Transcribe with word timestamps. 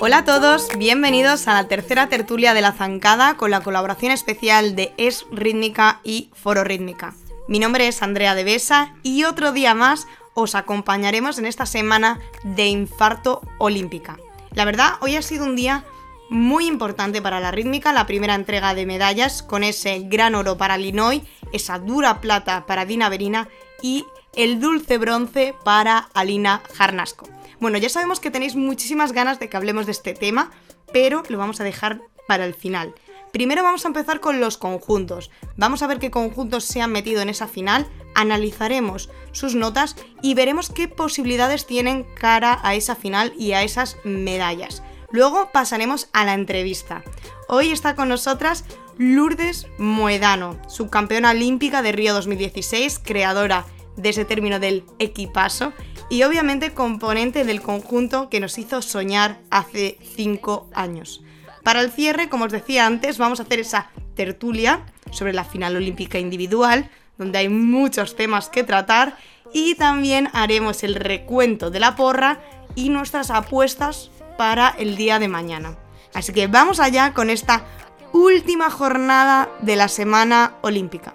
Hola 0.00 0.18
a 0.18 0.24
todos, 0.24 0.68
bienvenidos 0.78 1.46
a 1.46 1.54
la 1.54 1.68
tercera 1.68 2.08
tertulia 2.08 2.54
de 2.54 2.60
la 2.60 2.72
zancada 2.72 3.36
con 3.36 3.50
la 3.50 3.60
colaboración 3.60 4.12
especial 4.12 4.74
de 4.74 4.92
Es 4.96 5.26
Rítmica 5.30 6.00
y 6.02 6.30
Foro 6.34 6.64
Rítmica. 6.64 7.14
Mi 7.48 7.58
nombre 7.58 7.86
es 7.86 8.02
Andrea 8.02 8.34
de 8.34 8.44
Besa 8.44 8.94
y 9.02 9.24
otro 9.24 9.52
día 9.52 9.74
más 9.74 10.06
os 10.34 10.54
acompañaremos 10.54 11.38
en 11.38 11.46
esta 11.46 11.66
semana 11.66 12.18
de 12.44 12.66
infarto 12.66 13.42
olímpica. 13.58 14.18
La 14.54 14.64
verdad, 14.64 14.94
hoy 15.00 15.16
ha 15.16 15.22
sido 15.22 15.44
un 15.44 15.56
día 15.56 15.84
muy 16.32 16.66
importante 16.66 17.20
para 17.20 17.40
la 17.40 17.50
rítmica, 17.50 17.92
la 17.92 18.06
primera 18.06 18.34
entrega 18.34 18.74
de 18.74 18.86
medallas 18.86 19.42
con 19.42 19.62
ese 19.62 20.00
gran 20.00 20.34
oro 20.34 20.56
para 20.56 20.78
Linoy, 20.78 21.22
esa 21.52 21.78
dura 21.78 22.20
plata 22.20 22.64
para 22.66 22.86
Dina 22.86 23.10
Verina 23.10 23.48
y 23.82 24.06
el 24.34 24.58
dulce 24.58 24.96
bronce 24.96 25.54
para 25.62 26.08
Alina 26.14 26.62
Jarnasco. 26.74 27.28
Bueno, 27.60 27.76
ya 27.78 27.90
sabemos 27.90 28.18
que 28.18 28.30
tenéis 28.30 28.56
muchísimas 28.56 29.12
ganas 29.12 29.38
de 29.38 29.48
que 29.48 29.56
hablemos 29.56 29.84
de 29.84 29.92
este 29.92 30.14
tema, 30.14 30.50
pero 30.92 31.22
lo 31.28 31.36
vamos 31.36 31.60
a 31.60 31.64
dejar 31.64 32.00
para 32.26 32.46
el 32.46 32.54
final. 32.54 32.94
Primero 33.30 33.62
vamos 33.62 33.84
a 33.84 33.88
empezar 33.88 34.20
con 34.20 34.40
los 34.40 34.56
conjuntos. 34.56 35.30
Vamos 35.56 35.82
a 35.82 35.86
ver 35.86 35.98
qué 35.98 36.10
conjuntos 36.10 36.64
se 36.64 36.80
han 36.80 36.92
metido 36.92 37.20
en 37.20 37.28
esa 37.28 37.46
final, 37.46 37.86
analizaremos 38.14 39.10
sus 39.32 39.54
notas 39.54 39.96
y 40.22 40.34
veremos 40.34 40.70
qué 40.70 40.88
posibilidades 40.88 41.66
tienen 41.66 42.04
cara 42.14 42.58
a 42.62 42.74
esa 42.74 42.96
final 42.96 43.34
y 43.38 43.52
a 43.52 43.62
esas 43.62 43.96
medallas. 44.04 44.82
Luego 45.12 45.50
pasaremos 45.52 46.08
a 46.14 46.24
la 46.24 46.32
entrevista. 46.32 47.04
Hoy 47.46 47.70
está 47.70 47.94
con 47.94 48.08
nosotras 48.08 48.64
Lourdes 48.96 49.66
Moedano, 49.76 50.58
subcampeona 50.68 51.30
olímpica 51.30 51.82
de 51.82 51.92
Río 51.92 52.14
2016, 52.14 52.98
creadora 52.98 53.66
de 53.96 54.08
ese 54.08 54.24
término 54.24 54.58
del 54.58 54.84
equipazo 54.98 55.74
y 56.08 56.22
obviamente 56.22 56.72
componente 56.72 57.44
del 57.44 57.60
conjunto 57.60 58.30
que 58.30 58.40
nos 58.40 58.56
hizo 58.56 58.80
soñar 58.80 59.40
hace 59.50 59.98
5 60.16 60.70
años. 60.72 61.22
Para 61.62 61.82
el 61.82 61.90
cierre, 61.90 62.30
como 62.30 62.46
os 62.46 62.52
decía 62.52 62.86
antes, 62.86 63.18
vamos 63.18 63.38
a 63.38 63.42
hacer 63.42 63.60
esa 63.60 63.90
tertulia 64.14 64.86
sobre 65.10 65.34
la 65.34 65.44
final 65.44 65.76
olímpica 65.76 66.18
individual, 66.18 66.90
donde 67.18 67.38
hay 67.38 67.50
muchos 67.50 68.16
temas 68.16 68.48
que 68.48 68.64
tratar, 68.64 69.16
y 69.52 69.74
también 69.74 70.30
haremos 70.32 70.82
el 70.82 70.94
recuento 70.94 71.70
de 71.70 71.80
la 71.80 71.96
porra 71.96 72.40
y 72.74 72.88
nuestras 72.88 73.30
apuestas 73.30 74.10
para 74.36 74.70
el 74.70 74.96
día 74.96 75.18
de 75.18 75.28
mañana. 75.28 75.76
Así 76.14 76.32
que 76.32 76.46
vamos 76.46 76.80
allá 76.80 77.14
con 77.14 77.30
esta 77.30 77.64
última 78.12 78.70
jornada 78.70 79.48
de 79.60 79.76
la 79.76 79.88
semana 79.88 80.54
olímpica. 80.60 81.14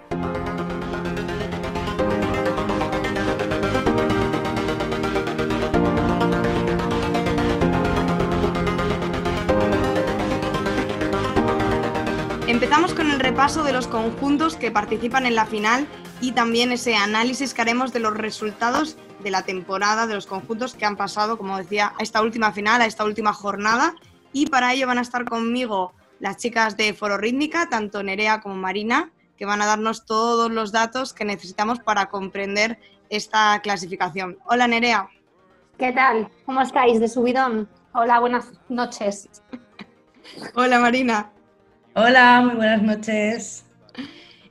Empezamos 12.48 12.94
con 12.94 13.10
el 13.10 13.20
repaso 13.20 13.62
de 13.62 13.72
los 13.72 13.86
conjuntos 13.86 14.56
que 14.56 14.70
participan 14.70 15.26
en 15.26 15.36
la 15.36 15.46
final 15.46 15.86
y 16.20 16.32
también 16.32 16.72
ese 16.72 16.96
análisis 16.96 17.54
que 17.54 17.60
haremos 17.62 17.92
de 17.92 18.00
los 18.00 18.16
resultados 18.16 18.96
de 19.22 19.30
la 19.30 19.42
temporada 19.42 20.06
de 20.06 20.14
los 20.14 20.26
conjuntos 20.26 20.74
que 20.74 20.84
han 20.84 20.96
pasado, 20.96 21.38
como 21.38 21.58
decía, 21.58 21.92
a 21.98 22.02
esta 22.02 22.22
última 22.22 22.52
final, 22.52 22.80
a 22.80 22.86
esta 22.86 23.04
última 23.04 23.32
jornada. 23.32 23.94
Y 24.32 24.46
para 24.46 24.72
ello 24.72 24.86
van 24.86 24.98
a 24.98 25.02
estar 25.02 25.24
conmigo 25.24 25.92
las 26.20 26.36
chicas 26.36 26.76
de 26.76 26.94
Foro 26.94 27.16
Rítmica, 27.16 27.68
tanto 27.68 28.02
Nerea 28.02 28.40
como 28.40 28.56
Marina, 28.56 29.10
que 29.36 29.44
van 29.46 29.62
a 29.62 29.66
darnos 29.66 30.04
todos 30.04 30.50
los 30.50 30.72
datos 30.72 31.12
que 31.12 31.24
necesitamos 31.24 31.78
para 31.80 32.06
comprender 32.06 32.78
esta 33.08 33.60
clasificación. 33.62 34.38
Hola 34.44 34.66
Nerea. 34.68 35.08
¿Qué 35.78 35.92
tal? 35.92 36.28
¿Cómo 36.44 36.60
estáis 36.60 37.00
de 37.00 37.08
subidón? 37.08 37.68
Hola, 37.92 38.18
buenas 38.20 38.52
noches. 38.68 39.28
Hola 40.54 40.80
Marina. 40.80 41.30
Hola, 41.94 42.42
muy 42.42 42.56
buenas 42.56 42.82
noches. 42.82 43.64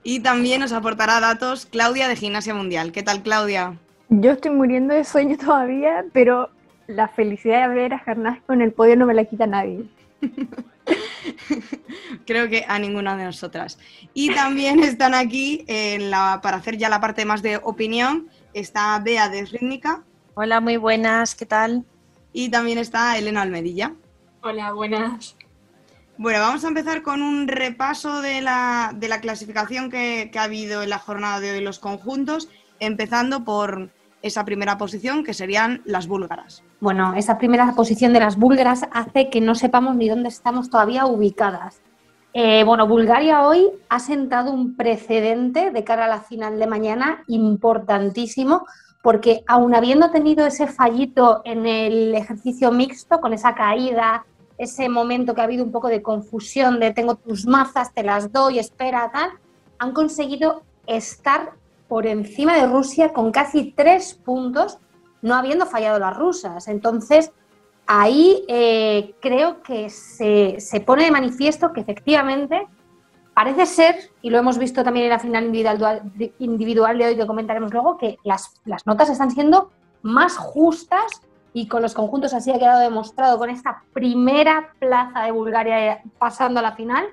Y 0.03 0.21
también 0.21 0.61
nos 0.61 0.71
aportará 0.71 1.19
datos 1.19 1.65
Claudia 1.65 2.07
de 2.07 2.15
Gimnasia 2.15 2.53
Mundial. 2.53 2.91
¿Qué 2.91 3.03
tal, 3.03 3.23
Claudia? 3.23 3.77
Yo 4.09 4.31
estoy 4.31 4.51
muriendo 4.51 4.93
de 4.93 5.03
sueño 5.03 5.37
todavía, 5.37 6.05
pero 6.13 6.49
la 6.87 7.07
felicidad 7.07 7.69
de 7.69 7.75
ver 7.75 7.93
a 7.93 7.99
Jarnasco 7.99 8.53
en 8.53 8.61
el 8.61 8.71
podio 8.71 8.95
no 8.95 9.05
me 9.05 9.13
la 9.13 9.25
quita 9.25 9.47
nadie. 9.47 9.85
Creo 12.25 12.49
que 12.49 12.65
a 12.67 12.79
ninguna 12.79 13.17
de 13.17 13.25
nosotras. 13.25 13.77
Y 14.13 14.33
también 14.33 14.79
están 14.79 15.13
aquí 15.13 15.65
en 15.67 16.09
la, 16.09 16.39
para 16.41 16.57
hacer 16.57 16.77
ya 16.77 16.89
la 16.89 17.01
parte 17.01 17.25
más 17.25 17.41
de 17.41 17.57
opinión. 17.57 18.29
Está 18.53 18.97
Bea 18.99 19.29
de 19.29 19.45
Rítmica. 19.45 20.03
Hola, 20.33 20.61
muy 20.61 20.77
buenas, 20.77 21.35
¿qué 21.35 21.45
tal? 21.45 21.83
Y 22.31 22.49
también 22.49 22.77
está 22.77 23.17
Elena 23.17 23.41
Almedilla. 23.41 23.93
Hola, 24.41 24.71
buenas. 24.71 25.35
Bueno, 26.19 26.39
vamos 26.39 26.63
a 26.63 26.69
empezar 26.69 27.03
con 27.03 27.21
un 27.21 27.47
repaso 27.47 28.21
de 28.21 28.41
la, 28.41 28.95
clasificación 29.21 29.91
que, 29.91 30.31
ha 30.35 30.43
habido 30.43 30.83
en 30.83 30.89
la 30.89 30.99
jornada 30.99 31.39
de 31.39 31.51
hoy 31.51 31.61
los 31.61 31.79
conjuntos, 31.79 32.49
empezando 32.79 33.43
por 33.43 33.91
esa 34.21 34.45
primera 34.45 34.77
posición 34.77 35.23
que 35.23 35.33
serían 35.33 35.81
las 35.85 36.07
búlgaras. 36.07 36.63
Bueno, 36.79 37.13
esa 37.15 37.37
primera 37.37 37.73
posición 37.75 38.13
de 38.13 38.19
las 38.19 38.37
búlgaras 38.37 38.83
hace 38.91 39.29
que 39.29 39.41
no 39.41 39.55
sepamos 39.55 39.95
ni 39.95 40.09
dónde 40.09 40.29
estamos 40.29 40.69
todavía 40.69 41.05
ubicadas. 41.05 41.81
Eh, 42.33 42.63
bueno, 42.63 42.87
Bulgaria 42.87 43.47
hoy 43.47 43.69
ha 43.89 43.99
sentado 43.99 44.51
un 44.51 44.75
precedente 44.75 45.71
de 45.71 45.83
cara 45.83 46.05
a 46.05 46.09
la 46.09 46.21
final 46.21 46.59
de 46.59 46.67
mañana 46.67 47.23
importantísimo, 47.27 48.65
porque 49.01 49.43
aun 49.47 49.73
habiendo 49.73 50.11
tenido 50.11 50.45
ese 50.45 50.67
fallito 50.67 51.41
en 51.45 51.65
el 51.65 52.13
ejercicio 52.13 52.71
mixto, 52.71 53.19
con 53.21 53.33
esa 53.33 53.55
caída 53.55 54.25
ese 54.57 54.89
momento 54.89 55.33
que 55.33 55.41
ha 55.41 55.45
habido 55.45 55.63
un 55.63 55.71
poco 55.71 55.87
de 55.87 56.01
confusión 56.01 56.79
de 56.79 56.91
tengo 56.91 57.15
tus 57.15 57.45
mazas, 57.45 57.93
te 57.93 58.03
las 58.03 58.31
doy, 58.31 58.59
espera, 58.59 59.09
tal, 59.11 59.31
han 59.77 59.91
conseguido 59.93 60.63
estar 60.87 61.51
por 61.87 62.05
encima 62.05 62.55
de 62.55 62.67
Rusia 62.67 63.13
con 63.13 63.31
casi 63.31 63.71
tres 63.71 64.13
puntos, 64.13 64.79
no 65.21 65.35
habiendo 65.35 65.65
fallado 65.65 65.99
las 65.99 66.15
rusas. 66.15 66.67
Entonces, 66.67 67.31
ahí 67.87 68.43
eh, 68.47 69.15
creo 69.21 69.61
que 69.63 69.89
se, 69.89 70.57
pone 70.85 71.05
de 71.05 71.11
manifiesto 71.11 71.73
que 71.73 71.81
efectivamente 71.81 72.67
parece 73.33 73.65
ser, 73.65 73.95
y 74.21 74.29
lo 74.29 74.39
hemos 74.39 74.57
visto 74.57 74.83
también 74.83 75.05
en 75.05 75.11
la 75.11 75.19
final 75.19 75.45
individual, 75.45 76.01
individual 76.39 76.97
de 76.97 77.05
hoy, 77.05 77.15
que 77.15 77.27
comentaremos 77.27 77.71
luego, 77.71 77.97
que 77.97 78.17
las, 78.23 78.59
las 78.65 78.85
notas 78.85 79.09
están 79.09 79.31
siendo 79.31 79.71
más 80.01 80.37
justas 80.37 81.21
y 81.53 81.67
con 81.67 81.81
los 81.81 81.93
conjuntos 81.93 82.33
así 82.33 82.51
ha 82.51 82.59
quedado 82.59 82.81
demostrado 82.81 83.37
con 83.37 83.49
esta 83.49 83.83
primera 83.93 84.73
plaza 84.79 85.23
de 85.23 85.31
Bulgaria 85.31 86.01
pasando 86.19 86.59
a 86.59 86.63
la 86.63 86.73
final 86.73 87.05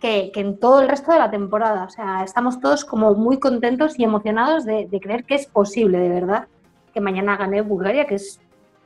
que, 0.00 0.32
en 0.34 0.58
todo 0.58 0.80
el 0.80 0.88
resto 0.88 1.12
de 1.12 1.18
la 1.18 1.30
temporada. 1.30 1.84
O 1.84 1.90
sea, 1.90 2.22
estamos 2.24 2.60
todos 2.60 2.84
como 2.84 3.14
muy 3.14 3.38
contentos 3.38 3.98
y 3.98 4.04
emocionados 4.04 4.64
de, 4.64 4.88
creer 5.00 5.24
que 5.24 5.34
es 5.34 5.46
posible, 5.46 5.98
de 5.98 6.08
verdad, 6.08 6.48
que 6.92 7.00
mañana 7.00 7.36
gane 7.36 7.62
Bulgaria, 7.62 8.06
que 8.06 8.16
es, 8.16 8.40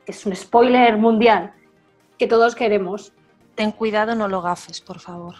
que 0.05 0.13
es 0.13 0.27
un 0.27 0.35
spoiler 0.35 0.97
mundial 0.97 1.53
que 2.19 2.27
todos 2.27 2.55
queremos. 2.55 3.13
Ten 3.55 3.73
cuidado, 3.73 4.15
no 4.15 4.29
lo 4.29 4.43
gafes, 4.43 4.81
por 4.81 5.01
favor. 5.01 5.37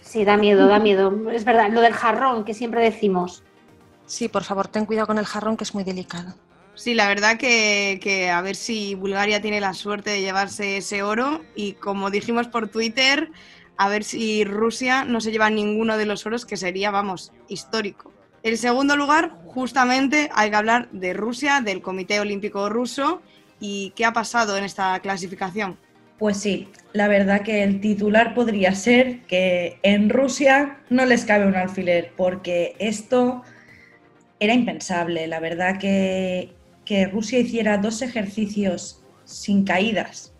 Sí, 0.00 0.24
da 0.24 0.36
miedo, 0.36 0.66
da 0.68 0.78
miedo. 0.78 1.12
Es 1.30 1.44
verdad, 1.44 1.70
lo 1.70 1.80
del 1.80 1.92
jarrón 1.92 2.44
que 2.44 2.54
siempre 2.54 2.82
decimos. 2.82 3.42
Sí, 4.06 4.28
por 4.28 4.44
favor, 4.44 4.68
ten 4.68 4.86
cuidado 4.86 5.08
con 5.08 5.18
el 5.18 5.24
jarrón 5.24 5.56
que 5.56 5.64
es 5.64 5.74
muy 5.74 5.82
delicado. 5.82 6.34
Sí, 6.74 6.94
la 6.94 7.08
verdad 7.08 7.38
que, 7.38 8.30
a 8.32 8.40
ver 8.42 8.56
si 8.56 8.94
Bulgaria 8.94 9.40
tiene 9.40 9.60
la 9.60 9.74
suerte 9.74 10.10
de 10.10 10.20
llevarse 10.20 10.78
ese 10.78 11.02
oro 11.02 11.40
y 11.54 11.74
como 11.74 12.10
dijimos 12.10 12.48
por 12.48 12.68
Twitter, 12.68 13.30
a 13.76 13.88
ver 13.88 14.04
si 14.04 14.44
Rusia 14.44 15.04
no 15.04 15.20
se 15.20 15.32
lleva 15.32 15.50
ninguno 15.50 15.96
de 15.96 16.06
los 16.06 16.24
oros 16.26 16.46
que 16.46 16.56
sería, 16.56 16.90
vamos, 16.90 17.32
histórico. 17.48 18.12
En 18.42 18.56
segundo 18.56 18.96
lugar, 18.96 19.38
justamente 19.46 20.30
hay 20.34 20.50
que 20.50 20.56
hablar 20.56 20.88
de 20.92 21.14
Rusia, 21.14 21.60
del 21.60 21.80
Comité 21.80 22.20
Olímpico 22.20 22.68
Ruso 22.68 23.22
y 23.58 23.92
qué 23.96 24.04
ha 24.04 24.12
pasado 24.12 24.56
en 24.56 24.64
esta 24.64 24.98
clasificación. 25.00 25.78
Pues 26.18 26.36
sí, 26.36 26.68
la 26.92 27.08
verdad 27.08 27.42
que 27.42 27.62
el 27.62 27.80
titular 27.80 28.34
podría 28.34 28.74
ser 28.74 29.22
que 29.22 29.78
en 29.82 30.10
Rusia 30.10 30.78
no 30.90 31.06
les 31.06 31.24
cabe 31.24 31.46
un 31.46 31.56
alfiler, 31.56 32.12
porque 32.16 32.76
esto 32.78 33.42
era 34.38 34.54
impensable. 34.54 35.26
La 35.26 35.40
verdad 35.40 35.78
que 35.78 36.54
que 36.84 37.06
Rusia 37.06 37.38
hiciera 37.38 37.78
dos 37.78 38.02
ejercicios 38.02 39.02
sin 39.24 39.64
caídas 39.64 40.33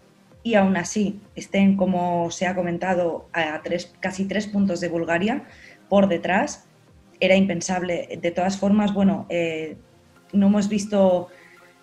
y 0.45 0.55
aún 0.55 0.77
así 0.77 1.21
estén, 1.35 1.77
como 1.77 2.31
se 2.31 2.47
ha 2.47 2.55
comentado, 2.55 3.29
a 3.33 3.63
casi 3.99 4.27
tres 4.27 4.47
puntos 4.47 4.79
de 4.79 4.91
Bulgaria 4.91 5.45
por 5.89 6.07
detrás, 6.07 6.67
era 7.19 7.35
impensable. 7.35 8.19
De 8.21 8.31
todas 8.31 8.59
formas, 8.59 8.93
bueno, 8.93 9.27
eh, 9.31 9.77
no 10.33 10.49
hemos 10.49 10.69
visto 10.69 11.29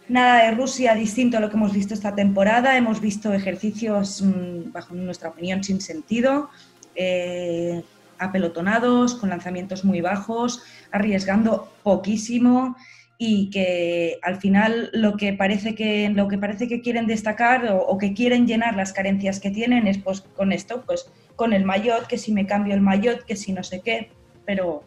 nada 0.07 0.45
de 0.45 0.51
Rusia 0.51 0.93
distinto 0.93 1.37
a 1.37 1.39
lo 1.39 1.49
que 1.49 1.57
hemos 1.57 1.73
visto 1.73 1.95
esta 1.95 2.13
temporada. 2.13 2.77
Hemos 2.77 3.01
visto 3.01 3.33
ejercicios, 3.33 4.21
mm, 4.21 4.71
bajo 4.71 4.93
nuestra 4.93 5.29
opinión, 5.29 5.63
sin 5.63 5.81
sentido. 5.81 6.49
Eh, 6.95 7.81
apelotonados, 8.19 9.15
con 9.15 9.29
lanzamientos 9.29 9.83
muy 9.83 10.01
bajos, 10.01 10.61
arriesgando 10.91 11.73
poquísimo 11.81 12.75
y 13.23 13.51
que 13.51 14.17
al 14.23 14.37
final 14.37 14.89
lo 14.93 15.15
que 15.15 15.31
parece 15.31 15.75
que, 15.75 16.09
lo 16.09 16.27
que, 16.27 16.39
parece 16.39 16.67
que 16.67 16.81
quieren 16.81 17.05
destacar 17.05 17.67
o, 17.71 17.95
que 17.99 18.15
quieren 18.15 18.47
llenar 18.47 18.75
las 18.75 18.93
carencias 18.93 19.39
que 19.39 19.51
tienen 19.51 19.85
es 19.85 19.99
pues 19.99 20.21
con 20.21 20.51
esto, 20.51 20.81
pues 20.87 21.05
con 21.35 21.53
el 21.53 21.63
maillot, 21.63 22.07
que 22.07 22.17
si 22.17 22.31
me 22.31 22.47
cambio 22.47 22.73
el 22.73 22.81
maillot, 22.81 23.23
que 23.23 23.35
si 23.35 23.53
no 23.53 23.61
sé 23.61 23.81
qué, 23.81 24.09
pero 24.43 24.83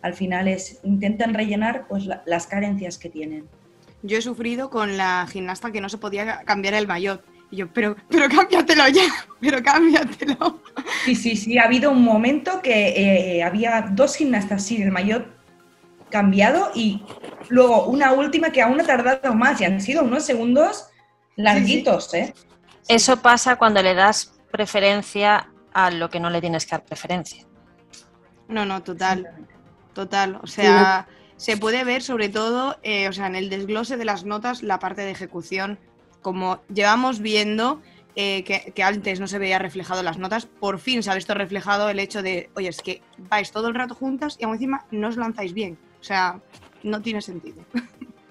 al 0.00 0.14
final 0.14 0.46
es 0.46 0.78
intentan 0.84 1.34
rellenar 1.34 1.88
pues 1.88 2.08
las 2.24 2.46
carencias 2.46 2.98
que 2.98 3.08
tienen. 3.08 3.48
Yo 4.04 4.16
he 4.16 4.22
sufrido 4.22 4.70
con 4.70 4.96
la 4.96 5.26
gimnasta 5.28 5.72
que 5.72 5.80
no 5.80 5.88
se 5.88 5.98
podía 5.98 6.44
cambiar 6.44 6.74
el 6.74 6.86
maillot. 6.86 7.24
Y 7.50 7.56
yo, 7.56 7.72
pero, 7.72 7.96
pero 8.08 8.28
cámbiatelo 8.28 8.86
ya, 8.90 9.02
pero 9.40 9.60
cámbiatelo. 9.60 10.62
Sí, 11.04 11.16
sí, 11.16 11.34
sí, 11.34 11.58
ha 11.58 11.64
habido 11.64 11.90
un 11.90 12.04
momento 12.04 12.62
que 12.62 13.38
eh, 13.38 13.42
había 13.42 13.88
dos 13.90 14.14
gimnastas 14.14 14.64
sin 14.64 14.82
el 14.82 14.92
maillot 14.92 15.41
cambiado 16.12 16.70
y 16.74 17.02
luego 17.48 17.86
una 17.86 18.12
última 18.12 18.52
que 18.52 18.62
aún 18.62 18.80
ha 18.80 18.84
tardado 18.84 19.34
más 19.34 19.60
y 19.60 19.64
han 19.64 19.80
sido 19.80 20.04
unos 20.04 20.24
segundos 20.24 20.86
larguitos, 21.34 22.14
¿eh? 22.14 22.32
Eso 22.86 23.16
pasa 23.16 23.56
cuando 23.56 23.82
le 23.82 23.94
das 23.94 24.38
preferencia 24.50 25.48
a 25.72 25.90
lo 25.90 26.10
que 26.10 26.20
no 26.20 26.30
le 26.30 26.40
tienes 26.40 26.66
que 26.66 26.72
dar 26.72 26.84
preferencia. 26.84 27.44
No, 28.48 28.66
no, 28.66 28.82
total. 28.82 29.28
Total. 29.94 30.38
O 30.42 30.46
sea, 30.46 31.08
se 31.36 31.56
puede 31.56 31.84
ver 31.84 32.02
sobre 32.02 32.28
todo, 32.28 32.78
eh, 32.82 33.08
o 33.08 33.12
sea, 33.12 33.26
en 33.26 33.36
el 33.36 33.48
desglose 33.48 33.96
de 33.96 34.04
las 34.04 34.24
notas, 34.24 34.62
la 34.62 34.78
parte 34.78 35.02
de 35.02 35.10
ejecución. 35.10 35.78
Como 36.20 36.60
llevamos 36.72 37.20
viendo 37.20 37.82
eh, 38.14 38.44
que, 38.44 38.72
que, 38.74 38.82
antes 38.82 39.20
no 39.20 39.26
se 39.26 39.38
veía 39.38 39.58
reflejado 39.58 40.00
en 40.00 40.06
las 40.06 40.18
notas, 40.18 40.46
por 40.46 40.78
fin 40.78 41.02
se 41.02 41.10
ha 41.10 41.14
visto 41.14 41.34
reflejado 41.34 41.88
el 41.88 41.98
hecho 41.98 42.22
de, 42.22 42.50
oye, 42.54 42.68
es 42.68 42.80
que 42.80 43.02
vais 43.18 43.50
todo 43.50 43.68
el 43.68 43.74
rato 43.74 43.94
juntas 43.94 44.36
y 44.38 44.44
aún 44.44 44.54
encima 44.54 44.86
no 44.90 45.08
os 45.08 45.16
lanzáis 45.16 45.52
bien. 45.52 45.78
O 46.02 46.04
sea, 46.04 46.40
no 46.82 47.00
tiene 47.00 47.22
sentido. 47.22 47.64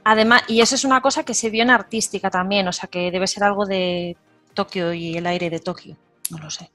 Además, 0.03 0.43
y 0.49 0.59
eso 0.59 0.75
es 0.75 0.83
una 0.83 0.99
cosa 0.99 1.23
que 1.23 1.33
se 1.33 1.49
vio 1.49 1.63
en 1.63 1.69
artística 1.69 2.29
también, 2.29 2.67
o 2.67 2.73
sea, 2.73 2.89
que 2.89 3.11
debe 3.11 3.27
ser 3.27 3.45
algo 3.45 3.65
de 3.65 4.17
Tokio 4.53 4.93
y 4.93 5.15
el 5.15 5.25
aire 5.25 5.49
de 5.49 5.59
Tokio, 5.59 5.95
no 6.29 6.37
lo 6.39 6.49
sé. 6.49 6.69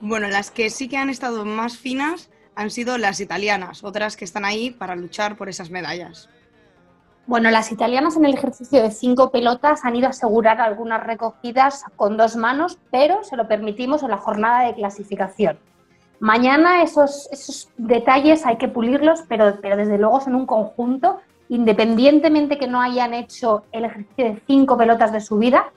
Bueno, 0.00 0.28
las 0.28 0.52
que 0.52 0.70
sí 0.70 0.88
que 0.88 0.98
han 0.98 1.10
estado 1.10 1.44
más 1.44 1.78
finas 1.78 2.30
han 2.54 2.70
sido 2.70 2.96
las 2.96 3.18
italianas, 3.18 3.82
otras 3.82 4.16
que 4.16 4.24
están 4.24 4.44
ahí 4.44 4.70
para 4.70 4.94
luchar 4.94 5.36
por 5.36 5.48
esas 5.48 5.70
medallas. 5.70 6.28
Bueno, 7.26 7.50
las 7.50 7.72
italianas 7.72 8.16
en 8.16 8.24
el 8.24 8.34
ejercicio 8.34 8.80
de 8.80 8.92
cinco 8.92 9.32
pelotas 9.32 9.84
han 9.84 9.96
ido 9.96 10.06
a 10.06 10.10
asegurar 10.10 10.60
algunas 10.60 11.04
recogidas 11.04 11.82
con 11.96 12.16
dos 12.16 12.36
manos, 12.36 12.78
pero 12.92 13.24
se 13.24 13.36
lo 13.36 13.48
permitimos 13.48 14.04
en 14.04 14.10
la 14.10 14.18
jornada 14.18 14.64
de 14.64 14.74
clasificación. 14.74 15.58
Mañana 16.20 16.82
esos, 16.82 17.28
esos 17.30 17.68
detalles 17.76 18.46
hay 18.46 18.56
que 18.56 18.68
pulirlos, 18.68 19.22
pero, 19.28 19.58
pero 19.60 19.76
desde 19.76 19.98
luego 19.98 20.20
son 20.20 20.34
un 20.34 20.46
conjunto, 20.46 21.20
independientemente 21.48 22.58
que 22.58 22.66
no 22.66 22.80
hayan 22.80 23.14
hecho 23.14 23.64
el 23.72 23.84
ejercicio 23.84 24.24
de 24.24 24.42
cinco 24.46 24.76
pelotas 24.76 25.12
de 25.12 25.20
su 25.20 25.38
vida, 25.38 25.72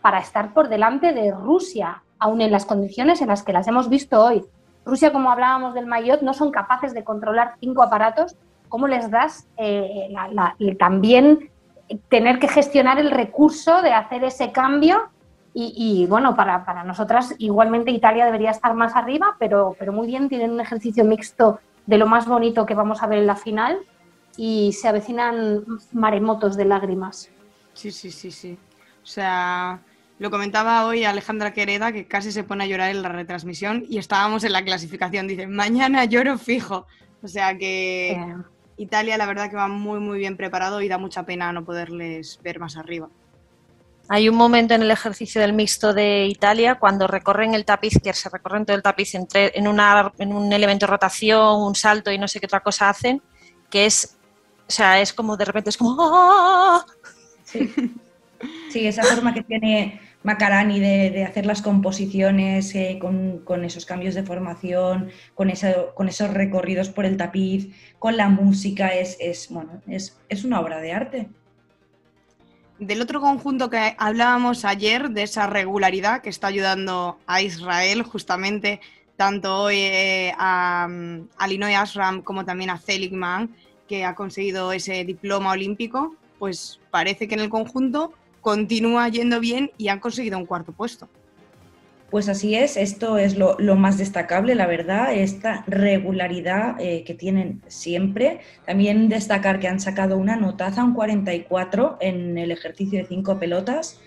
para 0.00 0.18
estar 0.18 0.52
por 0.52 0.68
delante 0.68 1.12
de 1.12 1.30
Rusia, 1.30 2.02
aún 2.18 2.40
en 2.40 2.50
las 2.50 2.66
condiciones 2.66 3.20
en 3.20 3.28
las 3.28 3.42
que 3.42 3.52
las 3.52 3.68
hemos 3.68 3.88
visto 3.88 4.22
hoy. 4.22 4.44
Rusia, 4.84 5.12
como 5.12 5.30
hablábamos 5.30 5.74
del 5.74 5.86
Mayotte, 5.86 6.22
no 6.22 6.34
son 6.34 6.50
capaces 6.50 6.92
de 6.92 7.04
controlar 7.04 7.54
cinco 7.60 7.82
aparatos. 7.82 8.36
¿Cómo 8.68 8.88
les 8.88 9.10
das 9.10 9.46
eh, 9.56 10.12
también 10.78 11.50
tener 12.08 12.38
que 12.38 12.48
gestionar 12.48 12.98
el 12.98 13.10
recurso 13.10 13.82
de 13.82 13.92
hacer 13.92 14.24
ese 14.24 14.50
cambio 14.50 15.10
y, 15.54 16.06
bueno, 16.06 16.34
para, 16.34 16.64
para, 16.64 16.82
nosotras 16.82 17.34
igualmente 17.36 17.90
Italia 17.90 18.24
debería 18.24 18.50
estar 18.50 18.72
más 18.74 18.96
arriba, 18.96 19.36
pero, 19.38 19.76
pero 19.78 19.92
muy 19.92 20.06
bien, 20.06 20.30
tienen 20.30 20.52
un 20.52 20.60
ejercicio 20.60 21.04
mixto 21.04 21.60
de 21.84 21.98
lo 21.98 22.06
más 22.06 22.26
bonito 22.26 22.64
que 22.64 22.74
vamos 22.74 23.02
a 23.02 23.06
ver 23.06 23.18
en 23.18 23.26
la 23.26 23.36
final 23.36 23.78
y 24.36 24.72
se 24.72 24.88
avecinan 24.88 25.64
maremotos 25.92 26.56
de 26.56 26.64
lágrimas. 26.64 27.30
Sí, 27.74 27.90
sí, 27.90 28.10
sí, 28.10 28.30
sí. 28.30 28.58
O 29.02 29.06
sea, 29.06 29.80
lo 30.18 30.30
comentaba 30.30 30.86
hoy 30.86 31.04
Alejandra 31.04 31.52
Quereda, 31.52 31.92
que 31.92 32.06
casi 32.06 32.32
se 32.32 32.44
pone 32.44 32.64
a 32.64 32.66
llorar 32.66 32.90
en 32.90 33.02
la 33.02 33.08
retransmisión 33.08 33.84
y 33.88 33.98
estábamos 33.98 34.44
en 34.44 34.52
la 34.52 34.64
clasificación. 34.64 35.26
Dice, 35.26 35.46
mañana 35.46 36.04
lloro 36.04 36.38
fijo. 36.38 36.86
O 37.22 37.28
sea 37.28 37.56
que 37.56 38.16
Italia 38.76 39.16
la 39.16 39.26
verdad 39.26 39.50
que 39.50 39.56
va 39.56 39.68
muy, 39.68 40.00
muy 40.00 40.18
bien 40.18 40.36
preparado 40.36 40.80
y 40.80 40.88
da 40.88 40.98
mucha 40.98 41.24
pena 41.24 41.52
no 41.52 41.64
poderles 41.64 42.40
ver 42.42 42.58
más 42.58 42.76
arriba. 42.76 43.08
Hay 44.08 44.28
un 44.28 44.34
momento 44.34 44.74
en 44.74 44.82
el 44.82 44.90
ejercicio 44.90 45.40
del 45.40 45.52
mixto 45.52 45.94
de 45.94 46.26
Italia 46.26 46.74
cuando 46.74 47.06
recorren 47.06 47.54
el 47.54 47.64
tapiz, 47.64 47.98
que 48.02 48.12
se 48.12 48.28
recorren 48.28 48.66
todo 48.66 48.76
el 48.76 48.82
tapiz 48.82 49.14
entre, 49.14 49.56
en, 49.56 49.66
en 49.66 50.32
un 50.32 50.52
elemento 50.52 50.86
de 50.86 50.90
rotación, 50.90 51.62
un 51.62 51.74
salto 51.74 52.10
y 52.10 52.18
no 52.18 52.28
sé 52.28 52.40
qué 52.40 52.46
otra 52.46 52.60
cosa 52.60 52.88
hacen, 52.88 53.22
que 53.70 53.86
es, 53.86 54.16
o 54.68 54.70
sea, 54.70 55.00
es 55.00 55.12
como 55.12 55.36
de 55.36 55.44
repente 55.44 55.70
es 55.70 55.76
como... 55.76 55.96
¡ah! 56.00 56.84
Sí. 58.70 58.86
esa 58.86 59.04
forma 59.04 59.34
que 59.34 59.42
tiene 59.44 60.00
Macarani 60.24 60.80
de, 60.80 61.24
hacer 61.24 61.46
las 61.46 61.62
composiciones 61.62 62.74
eh, 62.74 62.98
con, 63.00 63.64
esos 63.64 63.86
cambios 63.86 64.14
de 64.14 64.24
formación, 64.24 65.10
con, 65.34 65.52
con 65.94 66.08
esos 66.08 66.30
recorridos 66.30 66.88
por 66.88 67.04
el 67.04 67.16
tapiz, 67.16 67.74
con 67.98 68.16
la 68.16 68.28
música, 68.28 68.88
es, 68.88 69.16
es, 69.20 69.48
bueno, 69.48 69.80
es, 69.86 70.18
es 70.28 70.44
una 70.44 70.60
obra 70.60 70.80
de 70.80 70.92
arte 70.92 71.28
del 72.78 73.02
otro 73.02 73.20
conjunto 73.20 73.70
que 73.70 73.94
hablábamos 73.98 74.64
ayer, 74.64 75.10
de 75.10 75.22
esa 75.22 75.46
regularidad 75.46 76.22
que 76.22 76.30
está 76.30 76.48
ayudando 76.48 77.18
a 77.26 77.42
Israel, 77.42 78.02
justamente 78.02 78.80
tanto 79.16 79.62
hoy 79.62 79.76
eh, 79.76 80.32
a, 80.36 80.88
a 81.36 81.46
Linoy 81.46 81.74
Ashram 81.74 82.22
como 82.22 82.44
también 82.44 82.70
a 82.70 82.78
Seligman, 82.78 83.54
que 83.86 84.04
ha 84.04 84.14
conseguido 84.14 84.72
ese 84.72 85.04
diploma 85.04 85.52
olímpico, 85.52 86.16
pues 86.38 86.80
parece 86.90 87.28
que 87.28 87.34
en 87.34 87.40
el 87.40 87.50
conjunto 87.50 88.12
continúa 88.40 89.08
yendo 89.08 89.38
bien 89.38 89.70
y 89.78 89.88
han 89.88 90.00
conseguido 90.00 90.38
un 90.38 90.46
cuarto 90.46 90.72
puesto. 90.72 91.08
Pues 92.12 92.28
así 92.28 92.54
es, 92.54 92.76
esto 92.76 93.16
es 93.16 93.38
lo, 93.38 93.56
más 93.74 93.96
destacable, 93.96 94.54
la 94.54 94.66
verdad, 94.66 95.14
esta 95.14 95.64
regularidad 95.66 96.78
eh, 96.78 97.04
que 97.04 97.14
tienen 97.14 97.62
siempre. 97.68 98.40
También 98.66 99.08
destacar 99.08 99.58
que 99.58 99.66
han 99.66 99.80
sacado 99.80 100.18
una 100.18 100.36
notaza, 100.36 100.84
un 100.84 100.92
44 100.92 101.96
en 102.02 102.36
el 102.36 102.50
ejercicio 102.50 102.98
de 102.98 103.06
cinco 103.06 103.38
pelotas, 103.38 103.98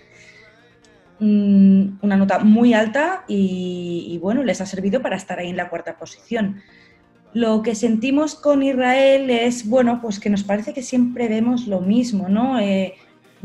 mm, 1.19 1.97
una 2.03 2.15
nota 2.15 2.37
muy 2.37 2.75
alta 2.75 3.23
y, 3.27 4.19
bueno, 4.21 4.43
les 4.43 4.61
ha 4.61 4.67
servido 4.67 5.01
para 5.01 5.15
estar 5.15 5.39
ahí 5.39 5.49
en 5.49 5.57
la 5.57 5.69
cuarta 5.69 5.97
posición. 5.97 6.61
Lo 7.33 7.63
que 7.63 7.73
sentimos 7.73 8.35
con 8.35 8.61
Israel 8.61 9.31
es, 9.31 9.67
bueno, 9.67 9.99
pues 9.99 10.19
que 10.19 10.29
nos 10.29 10.43
parece 10.43 10.75
que 10.75 10.83
siempre 10.83 11.27
vemos 11.27 11.65
lo 11.65 11.81
mismo, 11.81 12.29
¿no? 12.29 12.59
Eh, 12.59 12.93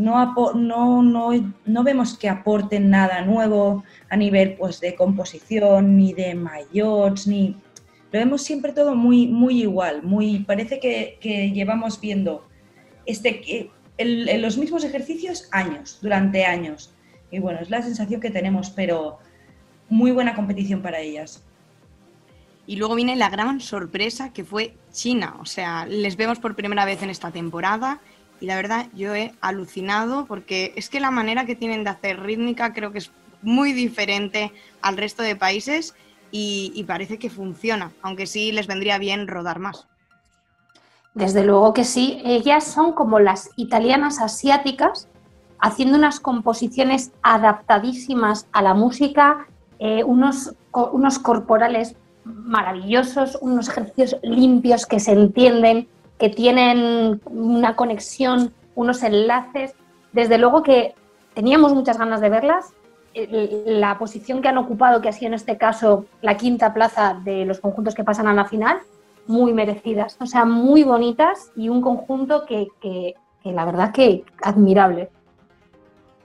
no, 0.00 1.02
no, 1.02 1.32
no, 1.66 1.84
vemos 1.84 2.16
que 2.16 2.28
aporten 2.28 2.88
nada 2.90 3.22
nuevo 3.22 3.84
a 4.08 4.16
nivel 4.16 4.54
pues, 4.54 4.80
de 4.80 4.94
composición, 4.94 5.96
ni 5.96 6.12
de 6.14 6.34
mayots, 6.34 7.26
ni... 7.26 7.56
Lo 8.12 8.18
vemos 8.18 8.42
siempre 8.42 8.72
todo 8.72 8.96
muy, 8.96 9.28
muy 9.28 9.62
igual, 9.62 10.02
muy, 10.02 10.40
parece 10.40 10.80
que, 10.80 11.52
llevamos 11.54 12.00
viendo 12.00 12.44
este, 13.06 13.70
el, 13.98 14.42
los 14.42 14.56
mismos 14.56 14.82
ejercicios 14.82 15.48
años, 15.52 15.98
durante 16.02 16.44
años. 16.44 16.92
Y 17.30 17.38
bueno, 17.38 17.60
es 17.60 17.70
la 17.70 17.82
sensación 17.82 18.20
que 18.20 18.30
tenemos, 18.30 18.70
pero 18.70 19.18
muy 19.88 20.10
buena 20.10 20.34
competición 20.34 20.82
para 20.82 20.98
ellas. 20.98 21.44
Y 22.66 22.76
luego 22.76 22.94
viene 22.94 23.16
la 23.16 23.30
gran 23.30 23.60
sorpresa 23.60 24.32
que 24.32 24.44
fue 24.44 24.74
China. 24.92 25.36
O 25.40 25.44
sea, 25.44 25.86
les 25.86 26.16
vemos 26.16 26.38
por 26.38 26.56
primera 26.56 26.84
vez 26.84 27.02
en 27.02 27.10
esta 27.10 27.30
temporada 27.30 28.00
y 28.40 28.46
la 28.46 28.56
verdad 28.56 28.86
yo 28.94 29.14
he 29.14 29.32
alucinado 29.40 30.24
porque 30.26 30.72
es 30.76 30.88
que 30.88 30.98
la 30.98 31.10
manera 31.10 31.44
que 31.44 31.54
tienen 31.54 31.84
de 31.84 31.90
hacer 31.90 32.20
rítmica 32.20 32.72
creo 32.72 32.90
que 32.90 32.98
es 32.98 33.10
muy 33.42 33.72
diferente 33.72 34.52
al 34.82 34.96
resto 34.96 35.22
de 35.22 35.36
países 35.36 35.94
y, 36.32 36.84
parece 36.86 37.18
que 37.18 37.28
funciona, 37.28 37.92
aunque 38.02 38.26
sí 38.26 38.52
les 38.52 38.68
vendría 38.68 38.98
bien 38.98 39.26
rodar 39.26 39.58
más. 39.58 39.86
Desde 41.12 41.44
luego 41.44 41.74
que 41.74 41.84
sí, 41.84 42.22
ellas 42.24 42.64
son 42.64 42.92
como 42.92 43.18
las 43.18 43.50
italianas 43.56 44.20
asiáticas, 44.20 45.08
haciendo 45.58 45.98
unas 45.98 46.20
composiciones 46.20 47.10
adaptadísimas 47.22 48.46
a 48.52 48.62
la 48.62 48.74
música, 48.74 49.48
eh, 49.80 50.04
unos, 50.04 50.54
unos 50.72 51.18
corporales 51.18 51.96
maravillosos, 52.24 53.36
unos 53.40 53.68
ejercicios 53.68 54.16
limpios 54.22 54.86
que 54.86 55.00
se 55.00 55.12
entienden, 55.12 55.88
que 56.20 56.28
tienen 56.28 57.20
una 57.24 57.74
conexión, 57.74 58.52
unos 58.76 59.02
enlaces. 59.02 59.74
Desde 60.12 60.38
luego 60.38 60.62
que 60.62 60.94
teníamos 61.34 61.74
muchas 61.74 61.98
ganas 61.98 62.20
de 62.20 62.28
verlas. 62.28 62.74
La 63.14 63.98
posición 63.98 64.42
que 64.42 64.48
han 64.48 64.58
ocupado, 64.58 65.00
que 65.00 65.08
ha 65.08 65.12
sido 65.12 65.28
en 65.28 65.34
este 65.34 65.56
caso 65.56 66.04
la 66.20 66.36
quinta 66.36 66.72
plaza 66.72 67.20
de 67.24 67.44
los 67.46 67.58
conjuntos 67.58 67.94
que 67.94 68.04
pasan 68.04 68.28
a 68.28 68.34
la 68.34 68.44
final, 68.44 68.78
muy 69.26 69.52
merecidas, 69.52 70.16
o 70.20 70.26
sea, 70.26 70.44
muy 70.44 70.84
bonitas 70.84 71.50
y 71.56 71.68
un 71.68 71.80
conjunto 71.80 72.44
que, 72.46 73.14
la 73.42 73.64
verdad 73.64 73.90
que 73.90 74.22
admirable. 74.42 75.08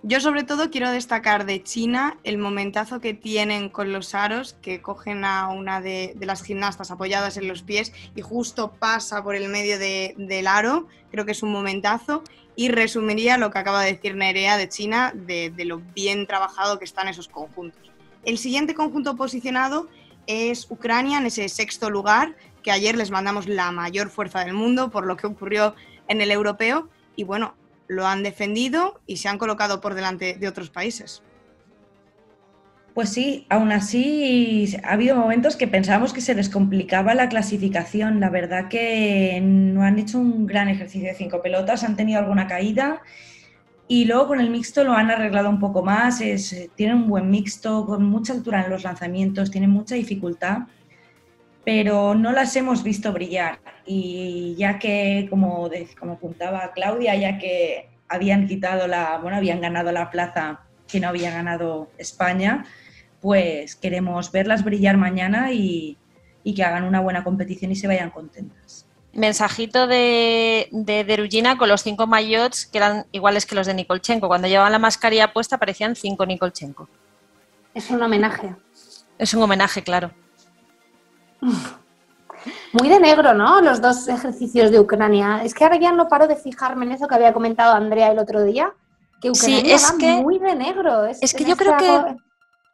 Yo 0.07 0.19
sobre 0.19 0.43
todo 0.43 0.69
quiero 0.69 0.91
destacar 0.91 1.47
de 1.47 1.63
China 1.63 2.19
el 2.23 2.37
momentazo 2.37 3.01
que 3.01 3.15
tienen 3.15 3.69
con 3.69 3.91
los 3.91 4.13
aros, 4.13 4.55
que 4.61 4.79
cogen 4.79 5.25
a 5.25 5.49
una 5.49 5.81
de, 5.81 6.15
las 6.19 6.43
gimnastas 6.43 6.91
apoyadas 6.91 7.37
en 7.37 7.47
los 7.47 7.63
pies 7.63 7.91
y 8.15 8.21
justo 8.21 8.73
pasa 8.73 9.23
por 9.23 9.33
el 9.33 9.49
medio 9.49 9.79
de- 9.79 10.13
del 10.15 10.45
aro, 10.45 10.87
creo 11.09 11.25
que 11.25 11.31
es 11.31 11.41
un 11.41 11.51
momentazo, 11.51 12.21
y 12.55 12.69
resumiría 12.69 13.39
lo 13.39 13.49
que 13.49 13.57
acaba 13.57 13.81
de 13.81 13.93
decir 13.93 14.15
Nerea 14.15 14.57
de 14.57 14.69
China, 14.69 15.11
de, 15.15 15.49
de 15.49 15.65
lo 15.65 15.81
bien 15.95 16.27
trabajado 16.27 16.77
que 16.77 16.85
están 16.85 17.07
esos 17.07 17.27
conjuntos. 17.27 17.91
El 18.25 18.37
siguiente 18.37 18.75
conjunto 18.75 19.15
posicionado 19.15 19.87
es 20.27 20.69
Ucrania 20.69 21.17
en 21.17 21.25
ese 21.25 21.49
sexto 21.49 21.89
lugar, 21.89 22.35
que 22.61 22.69
ayer 22.69 22.95
les 22.95 23.09
mandamos 23.09 23.47
la 23.47 23.71
mayor 23.71 24.11
fuerza 24.11 24.45
del 24.45 24.53
mundo 24.53 24.91
por 24.91 25.07
lo 25.07 25.17
que 25.17 25.25
ocurrió 25.25 25.73
en 26.07 26.21
el 26.21 26.29
europeo, 26.29 26.89
y 27.15 27.23
bueno, 27.23 27.55
lo 27.87 28.07
han 28.07 28.23
defendido 28.23 28.99
y 29.05 29.17
se 29.17 29.29
han 29.29 29.37
colocado 29.37 29.81
por 29.81 29.93
delante 29.93 30.35
de 30.39 30.47
otros 30.47 30.69
países. 30.69 31.21
Pues 32.93 33.09
sí, 33.09 33.45
aún 33.49 33.73
así 33.73 34.73
ha 34.85 34.93
habido 34.93 35.17
momentos 35.17 35.57
que 35.57 35.67
pensábamos 35.67 36.13
que 36.13 36.21
se 36.21 36.33
les 36.33 36.47
complicaba 36.47 37.13
la 37.13 37.27
clasificación. 37.27 38.21
La 38.21 38.29
verdad 38.29 38.69
que 38.69 39.41
no 39.43 39.83
han 39.83 39.99
hecho 39.99 40.17
un 40.17 40.47
gran 40.47 40.69
ejercicio 40.69 41.09
de 41.09 41.13
cinco 41.13 41.41
pelotas, 41.41 41.83
han 41.83 41.97
tenido 41.97 42.19
alguna 42.19 42.47
caída 42.47 43.01
y 43.89 44.05
luego 44.05 44.27
con 44.27 44.39
el 44.39 44.49
mixto 44.49 44.85
lo 44.85 44.93
han 44.93 45.11
arreglado 45.11 45.49
un 45.49 45.59
poco 45.59 45.83
más. 45.83 46.19
Tienen 46.75 46.95
un 46.95 47.09
buen 47.09 47.29
mixto, 47.29 47.85
con 47.85 48.05
mucha 48.05 48.31
altura 48.31 48.63
en 48.63 48.71
los 48.71 48.83
lanzamientos, 48.83 49.51
tienen 49.51 49.71
mucha 49.71 49.95
dificultad, 49.95 50.59
pero 51.65 52.13
no 52.15 52.31
las 52.31 52.55
hemos 52.55 52.83
visto 52.83 53.11
brillar. 53.11 53.59
Y 53.85 54.55
ya 54.57 54.79
que, 54.79 55.27
como, 55.29 55.67
de- 55.69 55.87
como 55.99 56.13
apuntaba 56.13 56.71
Claudia, 56.73 57.15
ya 57.15 57.37
que 57.37 57.89
habían 58.07 58.47
quitado 58.47 58.87
la, 58.87 59.17
bueno, 59.17 59.37
habían 59.37 59.61
ganado 59.61 59.91
la 59.91 60.09
plaza 60.11 60.61
que 60.87 60.99
no 60.99 61.07
había 61.09 61.31
ganado 61.31 61.89
España, 61.97 62.65
pues 63.21 63.75
queremos 63.75 64.31
verlas 64.31 64.63
brillar 64.63 64.97
mañana 64.97 65.51
y, 65.51 65.97
y 66.43 66.53
que 66.53 66.63
hagan 66.63 66.83
una 66.83 66.99
buena 66.99 67.23
competición 67.23 67.71
y 67.71 67.75
se 67.75 67.87
vayan 67.87 68.11
contentas. 68.11 68.85
Mensajito 69.13 69.87
de, 69.87 70.67
de 70.71 71.03
Derugina 71.05 71.57
con 71.57 71.69
los 71.69 71.81
cinco 71.81 72.05
maillots 72.05 72.65
que 72.67 72.77
eran 72.77 73.05
iguales 73.13 73.45
que 73.45 73.55
los 73.55 73.65
de 73.65 73.73
Nikolchenko. 73.73 74.27
Cuando 74.27 74.47
llevaban 74.47 74.73
la 74.73 74.77
mascarilla 74.79 75.31
puesta 75.33 75.57
parecían 75.57 75.95
cinco 75.95 76.25
Nikolchenko. 76.25 76.87
Es 77.73 77.89
un 77.89 78.01
homenaje. 78.03 78.53
Es 79.17 79.33
un 79.33 79.41
homenaje, 79.41 79.81
claro. 79.83 80.11
Muy 82.73 82.89
de 82.89 82.99
negro, 82.99 83.33
¿no? 83.33 83.61
Los 83.61 83.81
dos 83.81 84.07
ejercicios 84.07 84.71
de 84.71 84.79
Ucrania. 84.79 85.41
Es 85.43 85.53
que 85.53 85.63
ahora 85.63 85.77
ya 85.79 85.91
no 85.91 86.07
paro 86.07 86.27
de 86.27 86.35
fijarme 86.35 86.85
en 86.85 86.91
eso 86.93 87.07
que 87.07 87.15
había 87.15 87.33
comentado 87.33 87.73
Andrea 87.73 88.11
el 88.11 88.19
otro 88.19 88.43
día, 88.43 88.71
que 89.21 89.33
Sí, 89.33 89.53
Ucrania 89.53 89.75
es 89.75 89.91
va 89.93 89.97
que- 89.97 90.11
muy 90.17 90.39
de 90.39 90.55
negro. 90.55 91.05
es 91.05 91.33
que 91.33 91.45
yo 91.45 91.55
creo 91.55 91.77
que 91.77 92.15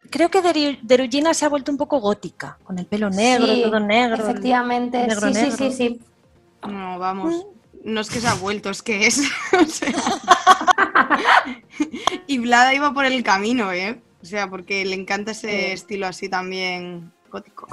Creo 0.09 0.29
que 0.29 0.41
Deru- 0.43 0.79
Derugina 0.81 1.33
se 1.33 1.45
ha 1.45 1.49
vuelto 1.49 1.71
un 1.71 1.77
poco 1.77 1.99
gótica, 2.01 2.57
con 2.63 2.77
el 2.77 2.85
pelo 2.85 3.09
negro, 3.09 3.45
Sí, 3.45 3.61
todo 3.63 3.79
negro. 3.79 4.21
Efectivamente, 4.21 5.07
negro, 5.07 5.27
sí, 5.27 5.33
negro. 5.33 5.57
sí, 5.57 5.71
sí, 5.71 5.73
sí. 5.77 6.01
No, 6.67 6.99
vamos. 6.99 7.45
No 7.85 8.01
es 8.01 8.09
que 8.09 8.19
se 8.19 8.27
ha 8.27 8.33
vuelto, 8.33 8.69
es 8.71 8.81
que 8.81 9.07
es. 9.07 9.21
o 9.53 9.63
sea. 9.65 9.93
y 12.27 12.39
Vlada 12.39 12.73
iba 12.73 12.93
por 12.93 13.05
el 13.05 13.23
camino, 13.23 13.71
¿eh? 13.71 14.01
O 14.21 14.25
sea, 14.25 14.49
porque 14.49 14.83
le 14.85 14.95
encanta 14.95 15.31
ese 15.31 15.49
Sí. 15.49 15.65
estilo 15.71 16.07
así 16.07 16.27
también 16.27 17.13
gótico. 17.31 17.67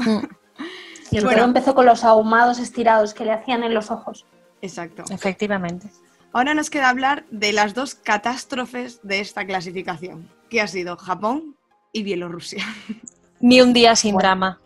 Y 1.11 1.21
Bueno. 1.21 1.37
todo 1.39 1.45
empezó 1.47 1.75
con 1.75 1.87
los 1.87 2.05
ahumados 2.05 2.59
estirados 2.59 3.15
que 3.15 3.25
le 3.25 3.33
hacían 3.33 3.63
en 3.63 3.73
los 3.75 3.91
ojos. 3.91 4.27
Exacto. 4.61 5.05
Efectivamente. 5.11 5.89
Ahora 6.33 6.53
nos 6.55 6.69
queda 6.69 6.91
hablar 6.91 7.25
de 7.31 7.53
las 7.53 7.73
dos 7.75 7.95
catástrofes 7.95 9.01
de 9.03 9.21
esta 9.21 9.47
clasificación, 9.47 10.29
que 10.51 10.61
ha 10.61 10.67
sido 10.67 10.97
Japón 10.97 11.57
y 11.93 12.03
Bielorrusia. 12.03 12.63
Ni 13.41 13.61
un 13.63 13.73
día 13.73 13.97
sin 13.97 14.13
Bueno. 14.15 14.29
drama. 14.29 14.59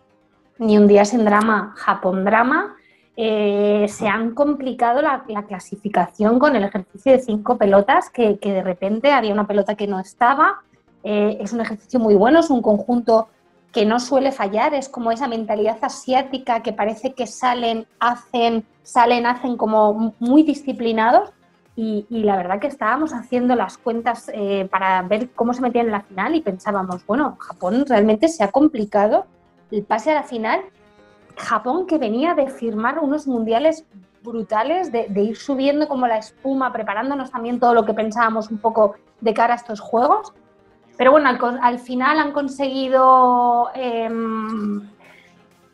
Ni 0.58 0.76
un 0.78 0.87
día 0.88 1.04
sin 1.04 1.25
drama, 1.25 1.72
Japón 1.76 2.25
drama. 2.25 2.76
Eh, 3.16 3.87
se 3.88 4.08
han 4.08 4.34
complicado 4.34 5.02
la, 5.02 5.22
la 5.28 5.44
clasificación 5.44 6.38
con 6.38 6.56
el 6.56 6.64
ejercicio 6.64 7.12
de 7.12 7.18
cinco 7.20 7.58
pelotas, 7.58 8.08
que, 8.11 8.38
que 8.38 8.52
de 8.52 8.62
repente 8.62 9.12
había 9.12 9.32
una 9.32 9.46
pelota 9.46 9.75
que 9.75 9.87
no 9.87 10.00
estaba. 10.00 10.62
Eh, 11.04 11.37
es 11.40 11.52
un 11.52 11.61
ejercicio 11.61 12.00
muy 12.00 12.14
bueno, 12.14 12.40
es 12.40 12.49
un 12.50 12.62
conjunto 12.62 13.28
que 13.73 13.87
no 13.87 13.99
suele 13.99 14.33
fallar, 14.33 14.75
es 14.75 14.88
como 14.88 15.11
esa 15.11 15.29
mentalidad 15.29 15.79
asiática 15.81 16.62
que 16.62 16.75
parece 16.75 17.14
que 17.14 17.26
salen, 17.26 17.87
hacen, 17.99 18.67
salen, 18.83 19.26
hacen 19.26 19.57
como 19.57 20.14
muy 20.21 20.43
disciplinados. 20.43 21.31
Y, 21.75 22.07
y 22.11 22.23
la 22.25 22.37
verdad 22.37 22.61
que 22.61 22.67
estábamos 22.67 23.14
haciendo 23.14 23.57
las 23.57 23.79
cuentas 23.79 24.31
eh, 24.35 24.69
para 24.71 25.00
ver 25.00 25.31
cómo 25.31 25.55
se 25.55 25.62
metían 25.62 25.87
en 25.87 25.93
la 25.93 26.02
final 26.02 26.35
y 26.35 26.43
pensábamos, 26.43 27.07
bueno, 27.07 27.37
Japón 27.41 27.87
realmente 27.88 28.29
se 28.29 28.45
ha 28.45 28.52
complicado 28.52 29.25
el 29.71 29.83
pase 29.83 30.11
a 30.11 30.17
la 30.17 30.23
final. 30.23 30.61
Japón 31.35 31.87
que 31.87 31.97
venía 31.97 32.35
de 32.35 32.49
firmar 32.49 32.99
unos 32.99 33.26
mundiales 33.26 33.87
brutales, 34.23 34.93
de, 34.93 35.07
de 35.09 35.23
ir 35.23 35.37
subiendo 35.38 35.88
como 35.88 36.07
la 36.07 36.19
espuma, 36.19 36.75
preparándonos 36.75 37.31
también 37.31 37.59
todo 37.59 37.73
lo 37.73 37.87
que 37.87 37.95
pensábamos 37.95 38.50
un 38.50 38.59
poco 38.59 38.97
de 39.23 39.33
cara 39.33 39.55
a 39.55 39.57
estos 39.57 39.81
juegos. 39.81 40.35
Pero 41.02 41.11
bueno, 41.11 41.30
al, 41.61 41.80
final 41.80 42.21
han 42.21 42.30
conseguido 42.30 43.71
em, 43.75 44.88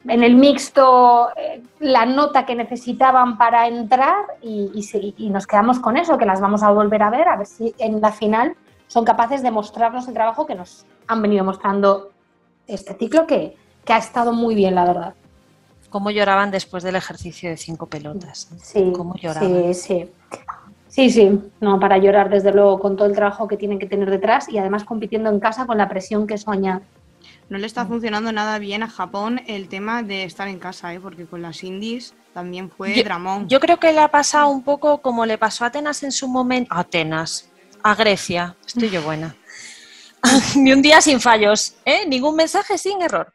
en 0.09 0.23
el 0.23 0.37
mixto 0.37 1.29
eh, 1.37 1.63
la 1.81 2.07
nota 2.07 2.47
que 2.47 2.55
necesitaban 2.55 3.37
para 3.37 3.69
entrar 3.69 4.25
y, 4.41 4.71
y 5.19 5.29
nos 5.29 5.47
quedamos 5.47 5.81
con 5.81 5.99
eso, 5.99 6.17
que 6.17 6.25
las 6.25 6.41
vamos 6.41 6.63
a 6.63 6.71
volver 6.71 7.03
a 7.03 7.11
ver, 7.11 7.29
a 7.29 7.37
ver 7.37 7.47
si 7.47 7.75
en 7.77 8.01
la 8.01 8.11
final 8.11 8.57
son 8.87 9.05
capaces 9.05 9.43
de 9.43 9.51
mostrarnos 9.51 10.09
el 10.09 10.15
trabajo 10.15 10.47
que 10.47 10.55
nos 10.55 10.87
han 11.07 11.21
venido 11.21 11.45
mostrando 11.45 12.11
este 12.67 12.95
ciclo, 12.95 13.27
que, 13.27 13.55
que 13.85 13.93
ha 13.93 13.99
estado 13.99 14.33
muy 14.33 14.55
bien, 14.55 14.75
la 14.75 14.87
verdad. 14.87 15.15
Cómo 15.91 16.11
lloraban 16.11 16.51
después 16.51 16.83
del 16.83 16.97
ejercicio 16.97 17.51
de 17.51 17.59
cinco 17.59 17.85
pelotas. 17.85 18.49
Sí, 18.63 18.95
Cómo 18.97 19.15
lloraban. 19.17 19.75
sí, 19.75 19.75
sí. 19.75 20.11
Sí, 20.89 21.11
sí, 21.11 21.31
no, 21.61 21.79
para 21.79 21.99
llorar 21.99 22.31
desde 22.31 22.53
luego 22.53 22.79
con 22.79 22.97
todo 22.97 23.07
el 23.07 23.15
trabajo 23.15 23.47
que 23.47 23.57
tienen 23.57 23.79
que 23.79 23.87
tener 23.87 24.11
detrás 24.11 24.49
y 24.49 24.59
además 24.59 24.85
compitiendo 24.85 25.31
en 25.31 25.39
casa 25.39 25.67
con 25.67 25.79
la 25.79 25.89
presión 25.89 26.27
que 26.27 26.35
eso 26.35 26.51
añade. 26.51 26.83
No 27.49 27.59
le 27.59 27.67
está 27.67 27.87
funcionando 27.87 28.31
nada 28.33 28.59
bien 28.59 28.83
a 28.83 28.89
Japón 28.89 29.41
el 29.47 29.69
tema 29.69 30.03
de 30.03 30.25
estar 30.25 30.49
en 30.49 30.59
casa, 30.59 30.93
¿eh? 30.93 31.01
porque 31.01 31.27
con 31.27 31.41
las 31.41 31.65
indies 31.65 32.15
también 32.35 32.71
fue 32.71 33.03
dramón. 33.03 33.49
Yo 33.49 33.59
creo 33.59 33.79
que 33.79 33.93
le 33.93 34.01
ha 34.01 34.09
pasado 34.09 34.49
un 34.49 34.63
poco 34.63 35.01
como 35.01 35.25
le 35.25 35.39
pasó 35.39 35.65
a 35.65 35.69
Atenas 35.69 36.03
en 36.03 36.13
su 36.13 36.29
momento. 36.29 36.73
A 36.73 36.81
Atenas, 36.81 37.51
a 37.83 37.95
Grecia, 37.95 38.57
estoy 38.67 38.91
yo 38.91 39.03
buena. 39.03 39.35
Ni 40.57 40.73
un 40.73 40.83
día 40.83 41.01
sin 41.01 41.21
fallos, 41.21 41.77
¿eh? 41.85 42.07
ningún 42.07 42.37
mensaje 42.37 42.77
sin 42.77 43.01
error. 43.01 43.33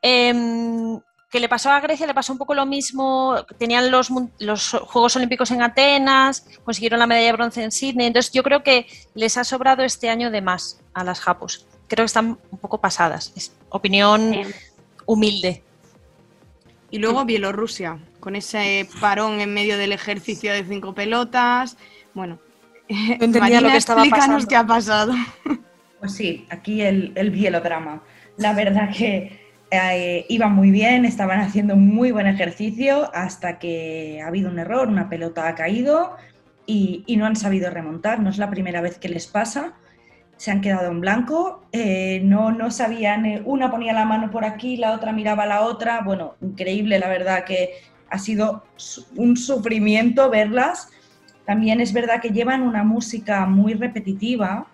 Em, 0.00 1.00
que 1.30 1.40
le 1.40 1.48
pasó 1.48 1.70
a 1.70 1.80
Grecia, 1.80 2.06
le 2.06 2.14
pasó 2.14 2.32
un 2.32 2.38
poco 2.38 2.54
lo 2.54 2.66
mismo. 2.66 3.36
Tenían 3.58 3.90
los, 3.90 4.10
los 4.38 4.70
Juegos 4.70 5.16
Olímpicos 5.16 5.50
en 5.50 5.62
Atenas, 5.62 6.46
consiguieron 6.64 7.00
la 7.00 7.06
medalla 7.06 7.26
de 7.26 7.32
bronce 7.32 7.62
en 7.62 7.72
Sydney. 7.72 8.06
Entonces, 8.06 8.32
yo 8.32 8.42
creo 8.42 8.62
que 8.62 8.86
les 9.14 9.36
ha 9.36 9.44
sobrado 9.44 9.82
este 9.82 10.08
año 10.08 10.30
de 10.30 10.40
más 10.40 10.80
a 10.94 11.02
las 11.04 11.20
Japos. 11.20 11.66
Creo 11.88 12.04
que 12.04 12.06
están 12.06 12.38
un 12.50 12.58
poco 12.58 12.80
pasadas. 12.80 13.32
Es 13.36 13.52
opinión 13.70 14.34
humilde. 15.04 15.62
Y 16.90 16.98
luego 16.98 17.24
Bielorrusia, 17.24 17.98
con 18.20 18.36
ese 18.36 18.88
parón 19.00 19.40
en 19.40 19.52
medio 19.52 19.76
del 19.76 19.92
ejercicio 19.92 20.52
de 20.52 20.64
cinco 20.64 20.94
pelotas. 20.94 21.76
Bueno, 22.14 22.38
entendía 22.88 23.60
lo 23.60 23.68
que 23.68 23.76
estaba 23.76 24.02
explícanos 24.02 24.44
pasando. 24.44 24.48
qué 24.48 24.56
ha 24.56 24.66
pasado. 24.66 25.12
Pues 25.98 26.14
sí, 26.14 26.46
aquí 26.50 26.82
el, 26.82 27.12
el 27.16 27.30
bielodrama. 27.30 28.02
La 28.36 28.52
verdad 28.52 28.90
que 28.94 29.45
eh, 29.70 30.26
iban 30.28 30.54
muy 30.54 30.70
bien, 30.70 31.04
estaban 31.04 31.40
haciendo 31.40 31.76
muy 31.76 32.12
buen 32.12 32.26
ejercicio 32.26 33.10
hasta 33.14 33.58
que 33.58 34.20
ha 34.22 34.28
habido 34.28 34.50
un 34.50 34.58
error, 34.58 34.88
una 34.88 35.08
pelota 35.08 35.48
ha 35.48 35.54
caído 35.54 36.16
y, 36.66 37.02
y 37.06 37.16
no 37.16 37.26
han 37.26 37.36
sabido 37.36 37.70
remontar. 37.70 38.20
No 38.20 38.30
es 38.30 38.38
la 38.38 38.50
primera 38.50 38.80
vez 38.80 38.98
que 38.98 39.08
les 39.08 39.26
pasa. 39.26 39.74
Se 40.36 40.50
han 40.50 40.60
quedado 40.60 40.90
en 40.90 41.00
blanco, 41.00 41.66
eh, 41.72 42.20
no, 42.22 42.52
no 42.52 42.70
sabían, 42.70 43.24
eh, 43.24 43.42
una 43.46 43.70
ponía 43.70 43.94
la 43.94 44.04
mano 44.04 44.30
por 44.30 44.44
aquí, 44.44 44.76
la 44.76 44.92
otra 44.92 45.12
miraba 45.12 45.44
a 45.44 45.46
la 45.46 45.62
otra. 45.62 46.02
Bueno, 46.02 46.34
increíble, 46.42 46.98
la 46.98 47.08
verdad 47.08 47.44
que 47.44 47.70
ha 48.10 48.18
sido 48.18 48.64
un 49.16 49.36
sufrimiento 49.36 50.28
verlas. 50.30 50.90
También 51.46 51.80
es 51.80 51.92
verdad 51.92 52.20
que 52.20 52.30
llevan 52.30 52.62
una 52.62 52.84
música 52.84 53.46
muy 53.46 53.74
repetitiva 53.74 54.68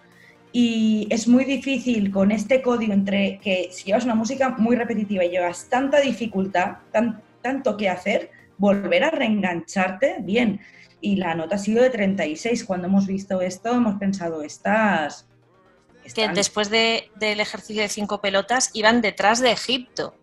y 0.53 1.07
es 1.11 1.27
muy 1.29 1.45
difícil 1.45 2.11
con 2.11 2.31
este 2.31 2.61
código 2.63 2.93
entre 2.93 3.39
que 3.39 3.69
si 3.73 3.85
llevas 3.85 4.05
una 4.05 4.15
música 4.15 4.51
muy 4.51 4.77
repetitiva 4.77 5.25
y 5.25 5.31
llevas 5.31 5.69
tanta 5.69 6.01
dificultad, 6.01 6.77
tan- 6.93 7.23
tanto 7.41 7.77
que 7.77 7.89
hacer, 7.89 8.31
volver 8.59 9.05
a 9.05 9.11
reengancharte 9.11 10.17
bien. 10.21 10.61
Y 11.01 11.17
la 11.17 11.35
nota 11.35 11.57
ha 11.57 11.59
sido 11.59 11.83
de 11.83 11.91
36. 11.91 12.65
Cuando 12.65 12.87
hemos 12.87 13.07
visto 13.07 13.41
esto, 13.41 13.73
hemos 13.75 13.99
pensado, 13.99 14.43
estas... 14.43 15.27
que 16.15 16.29
después 16.29 16.71
de- 16.71 17.11
del 17.17 17.41
ejercicio 17.41 17.83
de 17.83 17.89
cinco 17.89 18.21
pelotas 18.21 18.71
iban 18.75 19.01
detrás 19.01 19.41
de 19.41 19.51
Egipto. 19.53 20.15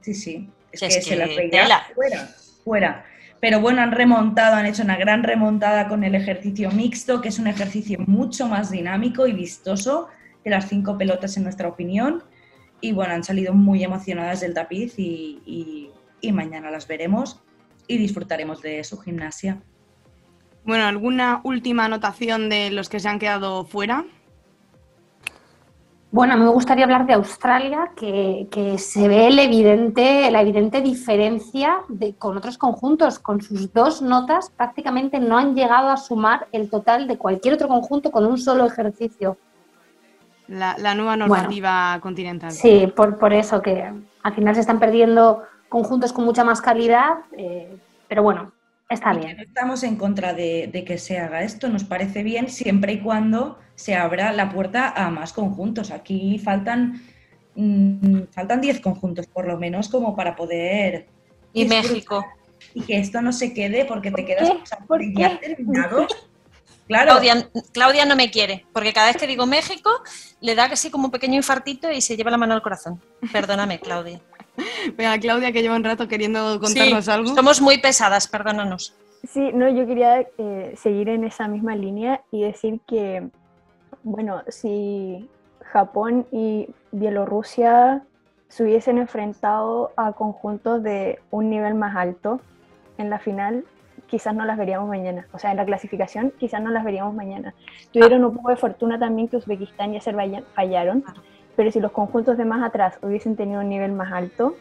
Sí, 0.00 0.14
sí. 0.14 0.48
Es 0.72 0.80
Que 0.80 0.88
que, 0.88 0.96
es 0.98 1.04
se 1.04 1.10
que 1.10 1.16
las 1.16 1.28
veía 1.36 1.86
fuera, 1.94 2.34
fuera. 2.64 3.04
Pero 3.40 3.60
bueno, 3.60 3.82
han 3.82 3.92
remontado, 3.92 4.56
han 4.56 4.66
hecho 4.66 4.82
una 4.82 4.96
gran 4.96 5.22
remontada 5.22 5.88
con 5.88 6.02
el 6.04 6.14
ejercicio 6.14 6.70
mixto, 6.70 7.20
que 7.20 7.28
es 7.28 7.38
un 7.38 7.46
ejercicio 7.46 7.98
mucho 8.06 8.48
más 8.48 8.70
dinámico 8.70 9.26
y 9.26 9.32
vistoso 9.32 10.08
que 10.42 10.50
las 10.50 10.68
cinco 10.68 10.96
pelotas 10.96 11.36
en 11.36 11.42
nuestra 11.42 11.68
opinión. 11.68 12.22
Y 12.80 12.92
bueno, 12.92 13.14
han 13.14 13.24
salido 13.24 13.54
muy 13.54 13.82
emocionadas 13.82 14.40
del 14.40 14.54
tapiz 14.54 14.94
y, 14.98 15.90
mañana 16.32 16.70
las 16.70 16.88
veremos 16.88 17.42
y 17.86 17.98
disfrutaremos 17.98 18.62
de 18.62 18.82
su 18.82 18.98
gimnasia. 18.98 19.60
Bueno, 20.64 20.84
¿alguna 20.84 21.42
última 21.44 21.84
anotación 21.84 22.48
de 22.48 22.70
los 22.70 22.88
que 22.88 22.98
se 22.98 23.08
han 23.08 23.18
quedado 23.18 23.66
fuera? 23.66 24.06
Bueno, 26.14 26.34
a 26.34 26.36
mí 26.36 26.44
me 26.44 26.50
gustaría 26.50 26.84
hablar 26.84 27.06
de 27.06 27.14
Australia, 27.14 27.90
que, 27.96 28.76
se 28.78 29.08
ve 29.08 29.26
el 29.26 29.38
evidente, 29.40 30.30
la 30.30 30.42
evidente 30.42 30.80
diferencia 30.80 31.78
de, 31.88 32.14
con 32.14 32.36
otros 32.36 32.56
conjuntos. 32.56 33.18
Con 33.18 33.42
sus 33.42 33.72
dos 33.72 34.00
notas 34.00 34.48
prácticamente 34.56 35.18
no 35.18 35.36
han 35.36 35.56
llegado 35.56 35.88
a 35.88 35.96
sumar 35.96 36.46
el 36.52 36.70
total 36.70 37.08
de 37.08 37.18
cualquier 37.18 37.54
otro 37.54 37.66
conjunto 37.66 38.12
con 38.12 38.26
un 38.26 38.38
solo 38.38 38.64
ejercicio. 38.64 39.36
La, 40.46 40.94
nueva 40.94 41.16
normativa 41.16 41.98
continental. 42.00 42.52
Sí, 42.52 42.86
por, 42.94 43.18
por, 43.18 43.32
eso 43.32 43.60
que 43.60 43.92
al 44.22 44.34
final 44.36 44.54
se 44.54 44.60
están 44.60 44.78
perdiendo 44.78 45.42
conjuntos 45.68 46.12
con 46.12 46.24
mucha 46.24 46.44
más 46.44 46.60
calidad, 46.60 47.24
eh, 47.36 47.76
pero 48.06 48.22
bueno, 48.22 48.52
Está 48.88 49.14
bien. 49.14 49.36
no 49.36 49.42
estamos 49.42 49.82
en 49.82 49.96
contra 49.96 50.34
de, 50.34 50.84
que 50.86 50.98
se 50.98 51.18
haga 51.18 51.42
esto, 51.42 51.68
nos 51.68 51.84
parece 51.84 52.22
bien 52.22 52.48
siempre 52.48 52.92
y 52.92 53.00
cuando 53.00 53.58
se 53.74 53.94
abra 53.94 54.32
la 54.32 54.50
puerta 54.50 54.90
a 54.90 55.10
más 55.10 55.32
conjuntos. 55.32 55.90
Aquí 55.90 56.38
faltan 56.38 57.02
mm, 57.54 58.24
faltan 58.30 58.60
10 58.60 58.80
conjuntos 58.80 59.26
por 59.26 59.46
lo 59.46 59.58
menos 59.58 59.88
como 59.88 60.14
para 60.14 60.36
poder... 60.36 61.06
Y 61.52 61.64
México. 61.66 62.24
Y 62.74 62.82
que 62.82 62.98
esto 62.98 63.22
no 63.22 63.32
se 63.32 63.54
quede 63.54 63.84
porque 63.84 64.10
te 64.10 64.24
quedas 64.24 64.50
¿Por 64.86 65.02
ya 65.16 65.38
terminado. 65.40 66.06
Claro. 66.86 67.18
Claudia, 67.72 68.04
no 68.04 68.14
me 68.14 68.30
quiere, 68.30 68.66
porque 68.74 68.92
cada 68.92 69.06
vez 69.06 69.16
que 69.16 69.26
digo 69.26 69.46
México 69.46 69.90
le 70.42 70.54
da 70.54 70.68
casi 70.68 70.90
como 70.90 71.06
un 71.06 71.10
pequeño 71.10 71.36
infartito 71.36 71.90
y 71.90 72.02
se 72.02 72.14
lleva 72.14 72.30
la 72.30 72.36
mano 72.36 72.52
al 72.52 72.60
corazón. 72.60 73.00
Perdóname, 73.32 73.80
Claudia. 73.80 74.20
Venga, 74.96 75.18
Claudia, 75.18 75.52
que 75.52 75.62
lleva 75.62 75.76
un 75.76 75.84
rato 75.84 76.08
queriendo 76.08 76.60
contarnos 76.60 77.08
algo. 77.08 77.34
Somos 77.34 77.60
muy 77.60 77.78
pesadas, 77.78 78.28
perdónanos. 78.28 78.94
Sí, 79.28 79.50
no, 79.52 79.68
yo 79.68 79.86
quería 79.86 80.26
eh, 80.38 80.74
seguir 80.76 81.08
en 81.08 81.24
esa 81.24 81.48
misma 81.48 81.74
línea 81.74 82.20
y 82.30 82.42
decir 82.42 82.80
que, 82.86 83.28
bueno, 84.02 84.42
si 84.48 85.28
Japón 85.60 86.26
y 86.30 86.68
Bielorrusia 86.92 88.02
se 88.48 88.62
hubiesen 88.62 88.98
enfrentado 88.98 89.92
a 89.96 90.12
conjuntos 90.12 90.82
de 90.82 91.20
un 91.30 91.48
nivel 91.48 91.74
más 91.74 91.96
alto 91.96 92.40
en 92.98 93.10
la 93.10 93.18
final, 93.18 93.64
quizás 94.06 94.34
no 94.34 94.44
las 94.44 94.58
veríamos 94.58 94.88
mañana. 94.88 95.26
O 95.32 95.38
sea, 95.38 95.50
en 95.50 95.56
la 95.56 95.64
clasificación 95.64 96.32
quizás 96.38 96.62
no 96.62 96.70
las 96.70 96.84
veríamos 96.84 97.14
mañana. 97.14 97.54
Tuvieron 97.92 98.24
un 98.24 98.36
poco 98.36 98.50
de 98.50 98.56
fortuna 98.56 98.98
también 98.98 99.28
que 99.28 99.38
Uzbekistán 99.38 99.94
y 99.94 99.96
Azerbaiyán 99.96 100.44
fallaron 100.54 101.02
pero 101.56 101.70
si 101.70 101.80
los 101.80 101.92
conjuntos 101.92 102.36
de 102.36 102.44
más 102.44 102.62
atrás 102.62 102.94
hubiesen 103.02 103.36
tenido 103.36 103.60
un 103.60 103.68
nivel 103.68 103.92
más 103.92 104.12
alto, 104.12 104.56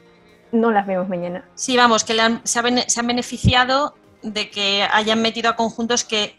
no 0.51 0.71
las 0.71 0.85
vemos 0.85 1.09
mañana. 1.09 1.43
Sí, 1.55 1.75
vamos, 1.75 2.03
que 2.03 2.13
se, 2.43 2.59
han, 2.59 3.07
beneficiado 3.07 3.95
de 4.21 4.49
que 4.49 4.83
hayan 4.91 5.21
metido 5.21 5.49
a 5.49 5.55
conjuntos 5.55 6.03
que 6.03 6.35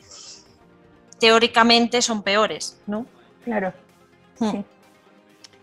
teóricamente 1.19 2.01
son 2.01 2.23
peores, 2.23 2.81
¿no? 2.87 3.07
Claro. 3.45 3.73
Hmm. 4.39 4.51
Sí. 4.51 4.65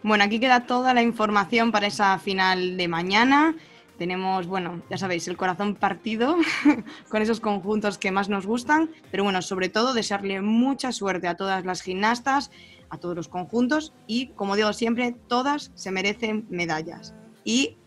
Bueno, 0.03 0.23
aquí 0.23 0.39
queda 0.39 0.65
toda 0.65 0.93
la 0.93 1.01
información 1.01 1.71
para 1.71 1.87
esa 1.87 2.17
final 2.19 2.77
de 2.77 2.87
mañana. 2.87 3.55
Tenemos, 4.01 4.47
bueno, 4.47 4.81
ya 4.89 4.97
sabéis, 4.97 5.27
el 5.27 5.37
corazón 5.37 5.75
partido 5.75 6.35
con 7.09 7.21
esos 7.21 7.39
conjuntos 7.39 7.99
que 7.99 8.09
más 8.09 8.29
nos 8.29 8.47
gustan, 8.47 8.89
pero 9.11 9.23
bueno, 9.23 9.43
sobre 9.43 9.69
todo 9.69 9.93
desearle 9.93 10.41
mucha 10.41 10.91
suerte 10.91 11.27
a 11.27 11.35
todas 11.35 11.65
las 11.65 11.83
gimnastas, 11.83 12.49
a 12.89 12.97
todos 12.97 13.15
los 13.15 13.27
conjuntos 13.27 13.93
y, 14.07 14.29
como 14.29 14.55
digo 14.55 14.73
siempre, 14.73 15.15
todas 15.27 15.69
se 15.75 15.91
merecen 15.91 16.47
medallas. 16.49 17.13
Y 17.43 17.77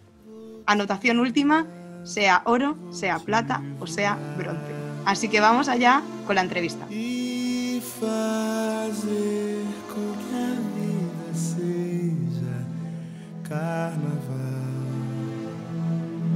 anotación 0.66 1.18
última, 1.18 1.66
sea 2.04 2.42
oro, 2.44 2.76
sea 2.92 3.18
plata 3.18 3.60
o 3.80 3.88
sea 3.88 4.16
bronce. 4.38 4.72
Así 5.04 5.26
que 5.26 5.40
vamos 5.40 5.66
allá 5.66 6.00
con 6.28 6.36
la 6.36 6.42
entrevista. 6.42 6.86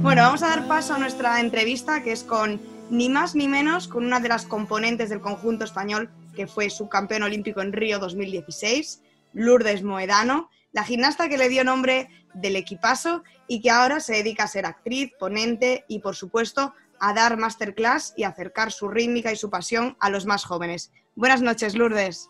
Bueno, 0.01 0.21
vamos 0.21 0.43
a 0.43 0.47
dar 0.47 0.65
paso 0.65 0.93
a 0.93 0.97
nuestra 0.97 1.41
entrevista 1.41 2.01
que 2.01 2.13
es 2.13 2.23
con 2.23 2.61
ni 2.89 3.09
más 3.09 3.35
ni 3.35 3.49
menos 3.49 3.89
con 3.89 4.05
una 4.05 4.21
de 4.21 4.29
las 4.29 4.45
componentes 4.45 5.09
del 5.09 5.19
conjunto 5.19 5.65
español 5.65 6.09
que 6.35 6.47
fue 6.47 6.69
subcampeón 6.69 7.23
olímpico 7.23 7.61
en 7.61 7.73
Río 7.73 7.99
2016, 7.99 9.03
Lourdes 9.33 9.83
Moedano, 9.83 10.49
la 10.71 10.85
gimnasta 10.85 11.27
que 11.27 11.37
le 11.37 11.49
dio 11.49 11.65
nombre 11.65 12.09
del 12.33 12.55
equipazo 12.55 13.23
y 13.49 13.61
que 13.61 13.71
ahora 13.71 13.99
se 13.99 14.13
dedica 14.13 14.45
a 14.45 14.47
ser 14.47 14.65
actriz, 14.65 15.11
ponente 15.19 15.83
y, 15.89 15.99
por 15.99 16.15
supuesto, 16.15 16.73
a 16.99 17.13
dar 17.13 17.35
masterclass 17.35 18.13
y 18.15 18.23
acercar 18.23 18.71
su 18.71 18.87
rítmica 18.87 19.33
y 19.33 19.35
su 19.35 19.49
pasión 19.49 19.97
a 19.99 20.09
los 20.09 20.25
más 20.25 20.45
jóvenes. 20.45 20.93
Buenas 21.15 21.41
noches, 21.41 21.75
Lourdes. 21.75 22.29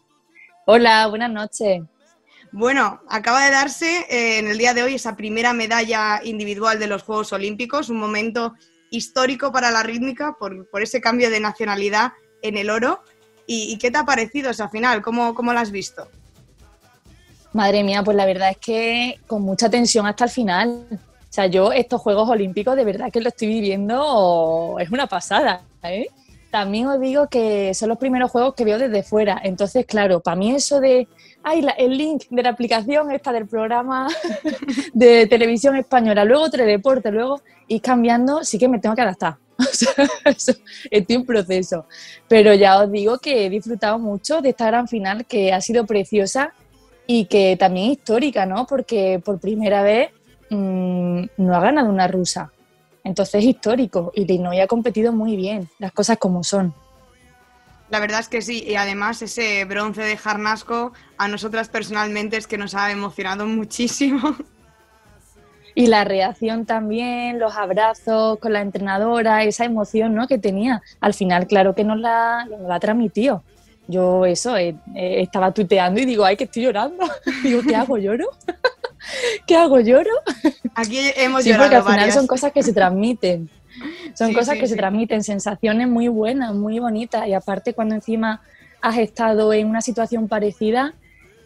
Hola, 0.66 1.06
buenas 1.06 1.32
noches. 1.32 1.84
Bueno, 2.52 3.02
acaba 3.08 3.46
de 3.46 3.52
darse 3.52 4.06
eh, 4.10 4.40
en 4.40 4.48
el 4.48 4.58
día 4.58 4.74
de 4.74 4.82
hoy 4.84 4.96
esa 4.96 5.16
primera 5.16 5.54
medalla 5.54 6.22
individual 6.24 6.80
de 6.80 6.88
los 6.88 7.04
Juegos 7.04 7.32
Olímpicos, 7.32 7.90
un 7.90 7.98
momento 7.98 8.56
histórico 8.90 9.52
para 9.52 9.70
la 9.70 9.84
rítmica 9.84 10.36
por, 10.40 10.68
ese 10.82 11.00
cambio 11.00 11.30
de 11.30 11.40
nacionalidad 11.40 12.14
en 12.42 12.58
el 12.58 12.70
oro. 12.70 13.04
¿Y, 13.52 13.78
qué 13.80 13.90
te 13.90 13.98
ha 13.98 14.06
parecido 14.06 14.52
esa 14.52 14.70
final? 14.70 15.02
¿Cómo, 15.02 15.34
¿Cómo 15.34 15.52
la 15.54 15.62
has 15.62 15.72
visto? 15.72 16.08
Madre 17.52 17.84
mía, 17.84 18.04
pues 18.04 18.16
la 18.16 18.28
verdad 18.28 18.52
es 18.52 18.58
que 18.58 19.20
con 19.26 19.42
mucha 19.42 19.72
tensión 19.72 20.06
hasta 20.06 20.26
el 20.26 20.30
final. 20.30 20.86
O 20.92 21.32
sea, 21.34 21.48
yo 21.48 21.72
estos 21.72 22.00
Juegos 22.00 22.30
Olímpicos 22.30 22.76
de 22.76 22.86
verdad 22.86 23.12
que 23.12 23.22
lo 23.22 23.30
estoy 23.30 23.48
viviendo, 23.48 24.78
es 24.80 24.92
una 24.92 25.08
pasada. 25.08 25.64
¿eh? 25.82 26.10
También 26.52 26.88
os 26.88 27.02
digo 27.02 27.28
que 27.28 27.74
son 27.74 27.90
los 27.90 27.98
primeros 27.98 28.30
juegos 28.30 28.54
que 28.54 28.66
veo 28.66 28.78
desde 28.78 29.02
fuera. 29.02 29.40
Entonces, 29.44 29.86
claro, 29.88 30.20
para 30.20 30.36
mí 30.36 30.52
eso 30.52 30.80
de, 30.80 31.08
ay, 31.44 31.66
el 31.78 31.98
link 31.98 32.24
de 32.30 32.44
la 32.44 32.50
aplicación 32.50 33.12
esta 33.12 33.32
del 33.32 33.48
programa 33.48 34.08
de 34.94 35.28
televisión 35.28 35.76
española, 35.76 36.26
luego 36.26 36.50
teledeporte, 36.50 37.12
luego 37.12 37.42
ir 37.68 37.82
cambiando, 37.82 38.44
sí 38.44 38.58
que 38.58 38.68
me 38.68 38.80
tengo 38.80 38.96
que 38.96 39.02
adaptar. 39.02 39.38
estoy 40.26 41.16
en 41.16 41.26
proceso. 41.26 41.86
Pero 42.28 42.54
ya 42.54 42.80
os 42.80 42.92
digo 42.92 43.18
que 43.18 43.46
he 43.46 43.50
disfrutado 43.50 44.00
mucho 44.00 44.42
de 44.42 44.50
esta 44.50 44.68
gran 44.68 44.88
final 44.88 45.26
que 45.26 45.52
ha 45.52 45.62
sido 45.62 45.86
preciosa 45.86 46.54
y 47.06 47.26
que 47.26 47.58
también 47.58 47.92
histórica, 47.92 48.46
¿no? 48.46 48.66
Porque 48.68 49.22
por 49.24 49.40
primera 49.40 49.84
vez 49.84 50.12
mm, 50.50 51.24
no 51.38 51.56
ha 51.56 51.60
ganado 51.60 51.90
una 51.90 52.08
rusa. 52.08 52.52
Entonces 53.04 53.36
es 53.36 53.46
histórico 53.46 54.12
y 54.14 54.26
Linoy 54.26 54.60
ha 54.60 54.68
competido 54.68 55.12
muy 55.12 55.36
bien, 55.36 55.70
las 55.80 55.92
cosas 55.92 56.18
como 56.18 56.44
son. 56.44 56.74
La 57.90 58.00
verdad 58.00 58.20
es 58.20 58.30
que 58.30 58.42
sí, 58.42 58.64
y 58.68 58.76
además 58.76 59.22
ese 59.22 59.66
bronce 59.66 60.02
de 60.04 60.16
Jarnasco 60.16 60.94
a 61.18 61.28
nosotras 61.28 61.70
personalmente 61.70 62.38
es 62.38 62.46
que 62.46 62.58
nos 62.58 62.76
ha 62.76 62.92
emocionado 62.92 63.48
muchísimo. 63.48 64.36
y 65.74 65.88
la 65.88 66.04
reacción 66.04 66.66
también, 66.66 67.40
los 67.40 67.56
abrazos 67.56 68.38
con 68.40 68.54
la 68.54 68.62
entrenadora, 68.62 69.44
esa 69.44 69.66
emoción 69.66 70.14
¿no? 70.14 70.28
que 70.28 70.38
tenía. 70.38 70.84
Al 71.02 71.16
final, 71.16 71.48
claro 71.48 71.74
que 71.74 71.84
nos 71.84 71.98
la, 71.98 72.46
nos 72.46 72.62
la 72.62 72.80
transmitió. 72.80 73.44
Yo 73.88 74.24
eso, 74.24 74.56
eh, 74.56 74.76
eh, 74.96 75.22
estaba 75.22 75.52
tuiteando 75.52 76.00
y 76.00 76.06
digo, 76.06 76.24
ay, 76.24 76.38
que 76.38 76.44
estoy 76.44 76.62
llorando. 76.62 77.04
digo, 77.44 77.62
¿qué 77.68 77.76
hago? 77.76 77.98
¿Lloro? 77.98 78.30
¿Qué 79.48 79.56
hago? 79.56 79.80
¿Lloro? 79.80 80.12
Aquí 80.76 81.00
hemos 81.16 81.42
sí, 81.42 81.50
llorado 81.50 81.70
porque 81.70 81.76
al 81.78 81.96
final 81.96 82.12
son 82.12 82.28
cosas 82.28 82.52
que 82.52 82.62
se 82.62 82.72
transmiten. 82.72 83.50
Son 84.14 84.34
cosas 84.34 84.58
que 84.58 84.68
se 84.68 84.76
transmiten, 84.76 85.24
sensaciones 85.24 85.88
muy 85.88 86.08
buenas, 86.08 86.54
muy 86.54 86.80
bonitas. 86.80 87.28
Y 87.28 87.34
aparte, 87.34 87.74
cuando 87.74 87.96
encima 87.96 88.42
has 88.82 88.98
estado 88.98 89.52
en 89.54 89.68
una 89.68 89.82
situación 89.82 90.28
parecida, 90.28 90.94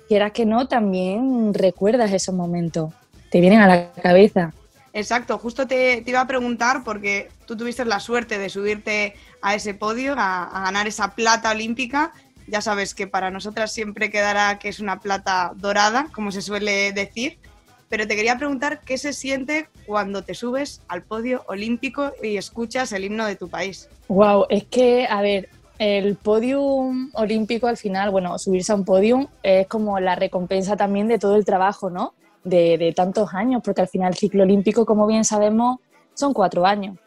quieras 0.07 0.31
que 0.31 0.45
no, 0.45 0.67
también 0.67 1.53
recuerdas 1.53 2.11
esos 2.11 2.35
momentos 2.35 2.93
te 3.33 3.41
vienen 3.41 3.61
a 3.61 3.67
la 3.67 3.91
cabeza. 3.93 4.53
Exacto, 4.93 5.39
justo 5.39 5.65
te, 5.65 6.03
iba 6.05 6.21
a 6.21 6.27
preguntar 6.27 6.83
porque 6.83 7.31
tú 7.47 7.57
tuviste 7.57 7.83
la 7.83 7.99
suerte 7.99 8.37
de 8.37 8.47
subirte 8.47 9.15
a 9.41 9.55
ese 9.55 9.73
podio, 9.73 10.13
a, 10.15 10.61
ganar 10.65 10.85
esa 10.85 11.15
plata 11.15 11.49
olímpica. 11.49 12.13
Ya 12.45 12.61
sabes 12.61 12.93
que 12.93 13.07
para 13.07 13.31
nosotras 13.31 13.73
siempre 13.73 14.11
quedará 14.11 14.59
que 14.59 14.69
es 14.69 14.79
una 14.79 14.99
plata 14.99 15.53
dorada, 15.55 16.09
como 16.13 16.31
se 16.31 16.43
suele 16.43 16.91
decir. 16.91 17.39
Pero 17.89 18.07
te 18.07 18.15
quería 18.15 18.37
preguntar 18.37 18.81
qué 18.81 18.97
se 18.97 19.13
siente 19.13 19.67
cuando 19.85 20.23
te 20.23 20.33
subes 20.33 20.81
al 20.87 21.03
podio 21.03 21.43
olímpico 21.47 22.11
y 22.21 22.37
escuchas 22.37 22.91
el 22.91 23.03
himno 23.03 23.25
de 23.25 23.35
tu 23.35 23.49
país. 23.49 23.89
Wow, 24.07 24.45
es 24.49 24.63
que, 24.65 25.05
a 25.07 25.21
ver, 25.21 25.49
el 25.79 26.15
podium 26.15 27.11
olímpico 27.13 27.67
al 27.67 27.77
final, 27.77 28.09
bueno, 28.09 28.37
subirse 28.39 28.71
a 28.71 28.75
un 28.75 28.85
podium 28.85 29.27
es 29.43 29.67
como 29.67 29.99
la 29.99 30.15
recompensa 30.15 30.75
también 30.75 31.07
de 31.07 31.19
todo 31.19 31.35
el 31.35 31.45
trabajo, 31.45 31.89
¿no? 31.89 32.13
de, 32.43 32.93
tantos 32.95 33.33
años, 33.33 33.61
porque 33.63 33.81
al 33.81 33.87
final 33.87 34.11
el 34.11 34.17
ciclo 34.17 34.43
olímpico, 34.43 34.85
como 34.85 35.07
bien 35.07 35.23
sabemos, 35.23 35.79
son 36.13 36.33
cuatro 36.33 36.65
años. 36.65 36.97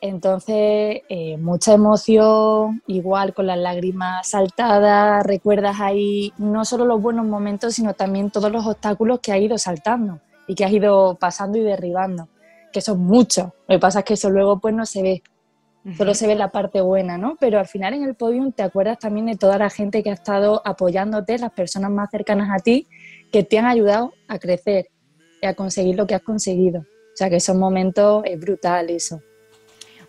Entonces, 0.00 1.02
eh, 1.08 1.36
mucha 1.38 1.72
emoción, 1.72 2.82
igual 2.86 3.34
con 3.34 3.48
las 3.48 3.58
lágrimas 3.58 4.28
saltadas, 4.28 5.24
recuerdas 5.26 5.80
ahí 5.80 6.32
no 6.38 6.64
solo 6.64 6.84
los 6.84 7.02
buenos 7.02 7.26
momentos, 7.26 7.74
sino 7.74 7.94
también 7.94 8.30
todos 8.30 8.52
los 8.52 8.64
obstáculos 8.64 9.18
que 9.20 9.32
has 9.32 9.40
ido 9.40 9.58
saltando 9.58 10.20
y 10.46 10.54
que 10.54 10.64
has 10.64 10.72
ido 10.72 11.16
pasando 11.16 11.58
y 11.58 11.62
derribando, 11.62 12.28
que 12.72 12.80
son 12.80 13.00
muchos. 13.00 13.46
Lo 13.66 13.74
que 13.74 13.78
pasa 13.80 14.00
es 14.00 14.04
que 14.04 14.14
eso 14.14 14.30
luego 14.30 14.60
pues 14.60 14.72
no 14.72 14.86
se 14.86 15.02
ve, 15.02 15.22
solo 15.96 16.14
se 16.14 16.28
ve 16.28 16.36
la 16.36 16.50
parte 16.52 16.80
buena, 16.80 17.18
¿no? 17.18 17.36
Pero 17.40 17.58
al 17.58 17.66
final 17.66 17.94
en 17.94 18.04
el 18.04 18.14
podium 18.14 18.52
te 18.52 18.62
acuerdas 18.62 19.00
también 19.00 19.26
de 19.26 19.36
toda 19.36 19.58
la 19.58 19.68
gente 19.68 20.04
que 20.04 20.10
ha 20.10 20.14
estado 20.14 20.62
apoyándote, 20.64 21.38
las 21.38 21.52
personas 21.52 21.90
más 21.90 22.08
cercanas 22.10 22.50
a 22.52 22.62
ti, 22.62 22.86
que 23.32 23.42
te 23.42 23.58
han 23.58 23.66
ayudado 23.66 24.12
a 24.28 24.38
crecer 24.38 24.90
y 25.42 25.46
a 25.46 25.54
conseguir 25.54 25.96
lo 25.96 26.06
que 26.06 26.14
has 26.14 26.22
conseguido. 26.22 26.80
O 26.82 27.16
sea 27.18 27.28
que 27.28 27.36
esos 27.36 27.56
momentos 27.56 28.22
es 28.26 28.38
brutal 28.38 28.90
eso. 28.90 29.20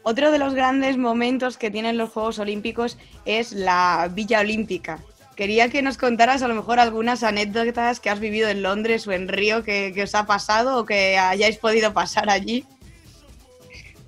Otro 0.04 0.32
de 0.32 0.40
los 0.40 0.54
grandes 0.54 0.98
momentos 0.98 1.58
que 1.58 1.72
tienen 1.72 1.98
los 1.98 2.10
Juegos 2.12 2.40
Olímpicos 2.40 2.98
es 3.26 3.52
la 3.52 4.10
Villa 4.14 4.40
Olímpica. 4.40 5.00
Quería 5.36 5.70
que 5.70 5.82
nos 5.82 5.98
contaras 5.98 6.42
a 6.42 6.48
lo 6.48 6.56
mejor 6.56 6.80
algunas 6.80 7.24
anécdotas 7.24 8.00
que 8.00 8.10
has 8.10 8.20
vivido 8.20 8.50
en 8.50 8.62
Londres 8.62 9.08
o 9.08 9.12
en 9.12 9.28
Río 9.28 9.64
que, 9.64 9.94
os 10.04 10.16
ha 10.16 10.26
pasado 10.26 10.78
o 10.78 10.86
que 10.86 11.18
hayáis 11.18 11.58
podido 11.58 11.94
pasar 11.94 12.30
allí. 12.30 12.66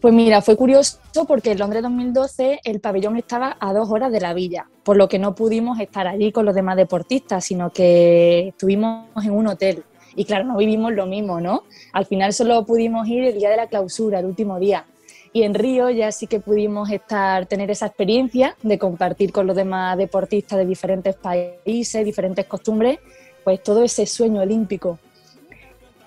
Pues 0.01 0.13
mira, 0.13 0.41
fue 0.41 0.58
curioso 0.58 0.99
porque 1.27 1.51
en 1.51 1.60
Londres 1.60 1.84
2012 1.84 2.62
el 2.63 2.80
pabellón 2.80 3.17
estaba 3.17 3.56
a 3.60 3.71
dos 3.71 3.89
horas 3.91 4.12
de 4.12 4.19
la 4.19 4.34
villa, 4.34 4.67
por 4.84 4.97
lo 4.97 5.08
que 5.08 5.19
no 5.19 5.36
pudimos 5.36 5.80
estar 5.80 6.08
allí 6.08 6.32
con 6.32 6.45
los 6.45 6.56
demás 6.56 6.75
deportistas, 6.75 7.45
sino 7.45 7.69
que 7.69 8.49
estuvimos 8.49 9.08
en 9.23 9.32
un 9.32 9.47
hotel. 9.47 9.84
Y 10.15 10.25
claro, 10.25 10.43
no 10.45 10.58
vivimos 10.58 10.91
lo 10.93 11.06
mismo, 11.06 11.39
¿no? 11.39 11.63
Al 11.93 12.06
final 12.06 12.34
solo 12.34 12.65
pudimos 12.65 13.08
ir 13.08 13.23
el 13.23 13.38
día 13.38 13.49
de 13.49 13.58
la 13.58 13.67
clausura, 13.67 14.19
el 14.19 14.25
último 14.25 14.60
día. 14.60 14.86
Y 15.34 15.44
en 15.44 15.54
Río 15.54 15.89
ya 15.89 16.12
sí 16.12 16.28
que 16.28 16.39
pudimos 16.39 16.89
estar, 16.89 17.46
tener 17.46 17.72
esa 17.72 17.86
experiencia 17.86 18.56
de 18.63 18.78
compartir 18.78 19.32
con 19.32 19.48
los 19.48 19.56
demás 19.56 19.98
deportistas 19.98 20.60
de 20.60 20.65
diferentes 20.65 21.15
países, 21.15 22.04
diferentes 22.04 22.46
costumbres, 22.46 23.00
pues 23.44 23.63
todo 23.63 23.82
ese 23.84 24.06
sueño 24.06 24.41
olímpico. 24.41 25.00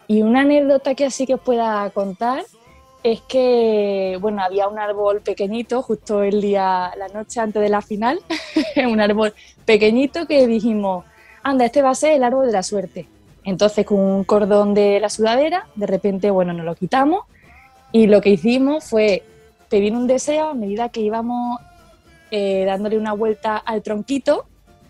Y 0.06 0.20
una 0.20 0.42
anécdota 0.42 0.94
que 0.94 1.06
así 1.06 1.26
que 1.26 1.34
os 1.34 1.40
pueda 1.40 1.88
contar 1.90 2.44
es 3.02 3.22
que, 3.22 4.18
bueno, 4.20 4.42
había 4.42 4.68
un 4.68 4.78
árbol 4.78 5.20
pequeñito 5.22 5.82
justo 5.82 6.22
el 6.22 6.40
día, 6.40 6.92
la 6.96 7.08
noche 7.08 7.40
antes 7.40 7.62
de 7.62 7.68
la 7.68 7.80
final, 7.80 8.20
un 8.88 9.00
árbol 9.00 9.34
pequeñito 9.64 10.26
que 10.26 10.46
dijimos, 10.46 11.04
anda, 11.42 11.64
este 11.64 11.82
va 11.82 11.90
a 11.90 11.94
ser 11.94 12.12
el 12.12 12.24
árbol 12.24 12.46
de 12.46 12.52
la 12.52 12.62
suerte. 12.62 13.06
Entonces, 13.44 13.84
con 13.84 14.00
un 14.00 14.24
cordón 14.24 14.74
de 14.74 15.00
la 15.00 15.10
sudadera, 15.10 15.66
de 15.74 15.86
repente, 15.86 16.30
bueno, 16.30 16.52
nos 16.52 16.64
lo 16.64 16.74
quitamos 16.74 17.24
y 17.94 18.08
lo 18.08 18.20
que 18.20 18.30
hicimos 18.30 18.82
fue 18.82 19.22
pedir 19.68 19.92
un 19.92 20.08
deseo 20.08 20.48
a 20.48 20.54
medida 20.54 20.88
que 20.88 21.00
íbamos 21.00 21.60
eh, 22.32 22.64
dándole 22.66 22.98
una 22.98 23.12
vuelta 23.12 23.56
al 23.56 23.82
tronquito. 23.84 24.46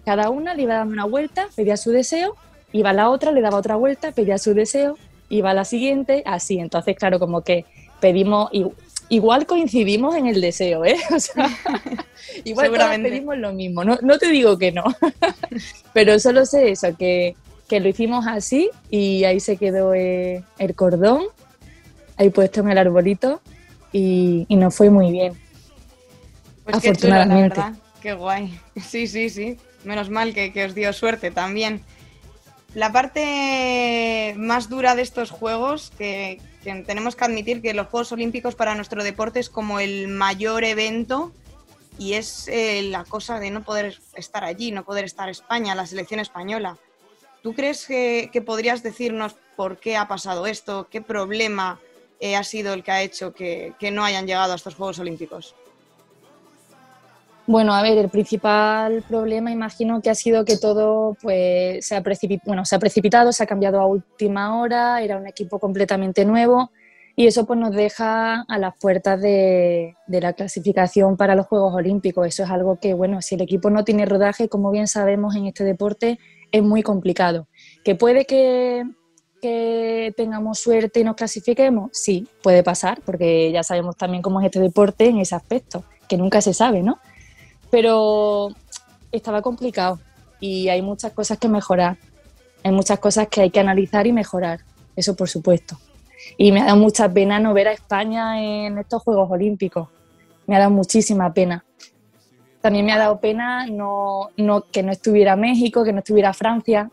Cada 0.07 0.31
una 0.31 0.55
le 0.55 0.63
iba 0.63 0.77
dando 0.77 0.95
una 0.95 1.05
vuelta, 1.05 1.49
pedía 1.55 1.77
su 1.77 1.91
deseo, 1.91 2.35
iba 2.73 2.95
la 2.95 3.11
otra, 3.11 3.31
le 3.31 3.43
daba 3.43 3.59
otra 3.59 3.77
vuelta, 3.77 4.13
pedía 4.13 4.39
su 4.39 4.55
deseo, 4.55 4.97
iba 5.29 5.53
la 5.53 5.67
siguiente, 5.67 6.23
así. 6.25 6.59
Entonces, 6.59 6.97
claro, 6.97 7.19
como 7.19 7.43
que 7.43 7.67
pedimos, 8.01 8.49
igual 9.11 9.45
coincidimos 9.45 10.17
en 10.17 10.27
el 10.27 10.41
deseo, 10.41 10.87
¿eh? 10.87 10.97
O 11.15 11.21
sea, 11.21 11.51
igual 12.45 12.73
pedimos 13.03 13.37
lo 13.37 13.53
mismo, 13.53 13.85
no, 13.85 13.99
no, 14.01 14.17
te 14.17 14.29
digo 14.29 14.57
que 14.57 14.73
no, 14.73 14.85
pero 15.93 16.19
solo 16.19 16.47
sé 16.47 16.71
eso, 16.71 16.97
que, 16.97 17.37
que, 17.69 17.81
lo 17.81 17.89
hicimos 17.91 18.27
así 18.27 18.71
y 18.91 19.25
ahí 19.25 19.41
se 19.41 19.59
quedó 19.59 19.93
eh, 19.93 20.43
el 20.59 20.75
cordón 20.75 21.25
ahí 22.17 22.31
puesto 22.31 22.61
en 22.61 22.71
el 22.71 22.79
arbolito 22.79 23.41
y, 23.93 24.47
y 24.49 24.57
nos 24.57 24.75
fue 24.75 24.91
muy 24.91 25.11
bien. 25.11 25.35
Pues 26.65 26.77
afortunadamente. 26.77 27.61
Qué, 27.61 28.03
qué 28.03 28.13
guay. 28.15 28.59
Sí, 28.83 29.07
sí, 29.07 29.31
sí. 29.31 29.59
Menos 29.85 30.11
mal 30.11 30.33
que, 30.33 30.53
que 30.53 30.65
os 30.65 30.75
dio 30.75 30.93
suerte 30.93 31.31
también. 31.31 31.83
La 32.75 32.91
parte 32.91 34.35
más 34.37 34.69
dura 34.69 34.97
de 34.97 35.03
estos 35.03 35.31
juegos, 35.31 35.93
que, 35.97 36.41
que, 36.65 36.75
tenemos 36.83 37.15
que 37.15 37.25
admitir 37.25 37.63
que 37.63 37.73
los 37.73 37.87
Juegos 37.87 38.11
Olímpicos 38.11 38.57
para 38.57 38.75
nuestro 38.75 39.05
deporte 39.05 39.39
es 39.39 39.49
como 39.49 39.79
el 39.79 40.09
mayor 40.09 40.65
evento 40.65 41.33
y 41.99 42.15
es 42.15 42.49
eh, 42.49 42.83
la 42.83 43.05
cosa 43.05 43.39
de 43.39 43.51
no 43.51 43.63
poder 43.63 44.01
estar 44.17 44.43
allí, 44.43 44.73
no 44.73 44.85
poder 44.85 45.05
estar 45.05 45.29
España, 45.29 45.77
la 45.77 45.87
selección 45.87 46.19
española. 46.19 46.77
¿Tú 47.43 47.55
crees 47.55 47.87
que, 47.87 48.31
que 48.33 48.43
podrías 48.43 48.83
decirnos 48.83 49.37
por 49.55 49.79
qué 49.79 49.97
ha 49.97 50.09
pasado 50.09 50.47
esto? 50.47 50.89
¿Qué 50.91 51.01
problema 51.01 51.79
eh, 52.25 52.37
ha 52.37 52.43
sido 52.43 52.73
el 52.73 52.83
que 52.83 52.91
ha 52.91 53.03
hecho 53.03 53.35
que, 53.35 53.75
no 53.93 54.03
hayan 54.03 54.27
llegado 54.27 54.55
a 54.55 54.57
estos 54.57 54.75
Juegos 54.75 54.99
Olímpicos? 54.99 55.55
Bueno, 57.47 57.75
a 57.75 57.83
ver, 57.83 57.99
el 57.99 58.09
principal 58.09 59.05
problema 59.07 59.51
imagino 59.51 60.01
que 60.01 60.09
ha 60.09 60.15
sido 60.15 60.47
que 60.47 60.57
todo 60.57 61.19
pues, 61.21 61.87
se, 61.87 61.95
ha 61.95 62.03
bueno, 62.47 62.65
se 62.65 62.77
ha 62.77 62.79
precipitado, 62.79 63.31
se 63.31 63.43
ha 63.43 63.47
cambiado 63.47 63.79
a 63.79 63.85
última 63.85 64.59
hora, 64.59 65.03
era 65.03 65.19
un 65.19 65.27
equipo 65.27 65.59
completamente 65.59 66.25
nuevo 66.25 66.71
y 67.15 67.27
eso 67.27 67.45
pues, 67.45 67.59
nos 67.59 67.73
deja 67.73 68.41
a 68.49 68.59
las 68.59 68.75
puertas 68.79 69.21
de, 69.21 69.95
de, 70.07 70.21
la 70.23 70.33
clasificación 70.33 71.19
para 71.19 71.35
los 71.35 71.47
Juegos 71.47 71.75
Olímpicos. 71.75 72.27
Eso 72.27 72.45
es 72.45 72.51
algo 72.51 72.81
que, 72.81 72.95
bueno, 72.95 73.21
si 73.21 73.35
el 73.35 73.43
equipo 73.43 73.69
no 73.69 73.85
tiene 73.85 74.07
rodaje, 74.07 74.49
como 74.49 74.71
bien 74.71 74.89
sabemos 74.89 75.37
en 75.37 75.45
este 75.45 75.65
deporte, 75.65 76.19
es 76.51 76.63
muy 76.63 76.83
complicado. 76.83 77.49
Que 77.85 77.95
puede 77.95 78.25
que 78.25 78.85
que 79.45 80.15
tengamos 80.17 80.59
suerte 80.59 81.01
y 81.01 81.05
nos 81.05 81.17
clasifiquemos? 81.17 81.91
Sí, 81.93 82.27
puede 82.43 82.63
pasar, 82.63 83.03
porque 83.05 83.53
ya 83.53 83.63
sabemos 83.63 83.95
también 83.95 84.23
cómo 84.23 84.41
es 84.41 84.47
este 84.47 84.59
deporte 84.59 85.07
en 85.07 85.19
ese 85.19 85.35
aspecto, 85.35 85.85
que 86.09 86.17
nunca 86.17 86.41
se 86.41 86.55
sabe, 86.55 86.83
¿no? 86.83 86.99
Pero 87.71 88.49
estaba 89.13 89.43
complicado 89.43 90.01
y 90.41 90.71
hay 90.71 90.81
muchas 90.81 91.13
cosas 91.13 91.37
que 91.37 91.51
mejorar, 91.51 91.99
hay 92.63 92.73
muchas 92.73 92.99
cosas 92.99 93.29
que 93.29 93.43
hay 93.43 93.51
que 93.51 93.61
analizar 93.61 94.07
y 94.07 94.15
mejorar, 94.15 94.61
eso 94.97 95.15
por 95.15 95.29
supuesto. 95.29 95.77
Y 96.39 96.51
me 96.51 96.63
ha 96.63 96.65
dado 96.65 96.79
mucha 96.79 97.07
pena 97.07 97.39
no 97.39 97.53
ver 97.53 97.69
a 97.69 97.73
España 97.73 98.43
en 98.43 98.79
estos 98.79 99.03
Juegos 99.03 99.31
Olímpicos, 99.31 99.89
me 100.47 100.57
ha 100.57 100.61
dado 100.61 100.71
muchísima 100.71 101.35
pena. 101.35 101.67
También 102.63 102.87
me 102.87 102.93
ha 102.93 102.99
dado 102.99 103.21
pena 103.21 103.67
no, 103.67 104.31
no, 104.39 104.63
que 104.63 104.83
no 104.83 104.91
estuviera 104.91 105.37
México, 105.37 105.85
que 105.85 105.93
no 105.93 105.99
estuviera 105.99 106.33
Francia, 106.33 106.91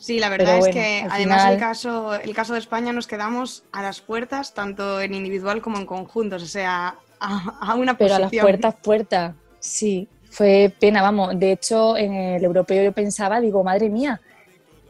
Sí, 0.00 0.18
la 0.18 0.30
verdad 0.30 0.56
es 0.56 0.68
que 0.68 1.06
además 1.10 1.52
el, 1.52 1.58
caso, 1.58 2.14
el 2.14 2.34
caso 2.34 2.54
de 2.54 2.58
España 2.58 2.90
nos 2.90 3.06
quedamos 3.06 3.64
a 3.70 3.82
las 3.82 4.00
puertas, 4.00 4.54
tanto 4.54 4.98
en 4.98 5.12
individual 5.12 5.60
como 5.60 5.76
en 5.76 5.84
conjuntos, 5.84 6.42
o 6.42 6.46
sea, 6.46 6.96
a, 7.20 7.74
una 7.74 7.98
Pero 7.98 8.14
a 8.14 8.18
las 8.18 8.32
puertas, 8.32 8.76
puertas, 8.82 9.34
sí, 9.58 10.08
fue 10.30 10.74
pena, 10.80 11.02
vamos. 11.02 11.38
De 11.38 11.52
hecho, 11.52 11.98
en 11.98 12.14
el 12.14 12.42
europeo 12.42 12.82
yo 12.82 12.92
pensaba, 12.92 13.42
digo, 13.42 13.62
madre 13.62 13.90
mía, 13.90 14.22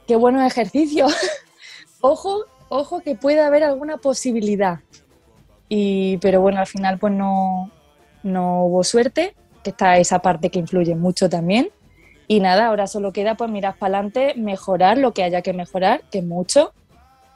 qué 0.07 0.15
buenos 0.15 0.47
ejercicios. 0.47 1.13
ojo, 2.01 2.45
ojo 2.69 3.01
que 3.01 3.17
puede 3.17 3.41
haber 3.41 3.65
alguna 3.65 3.97
posibilidad. 3.97 4.79
Y, 5.69 6.19
pero 6.19 6.41
bueno, 6.41 6.61
al 6.61 6.69
final 6.69 7.01
pues 7.01 7.13
no, 7.13 7.73
no 8.23 8.65
hubo 8.65 8.85
suerte, 8.85 9.35
que 9.65 9.71
está 9.71 9.99
esa 9.99 10.21
parte 10.21 10.51
que 10.51 10.61
influye 10.61 10.95
mucho 10.95 11.29
también. 11.29 11.71
Y 12.31 12.39
nada, 12.39 12.69
ahora 12.69 12.87
solo 12.87 13.13
queda 13.13 13.35
pues 13.35 13.51
mirar 13.51 13.75
para 13.75 13.99
adelante, 13.99 14.35
mejorar 14.37 14.99
lo 14.99 15.13
que 15.13 15.25
haya 15.25 15.43
que 15.43 15.53
mejorar, 15.53 16.03
que 16.13 16.19
es 16.19 16.25
mucho, 16.25 16.73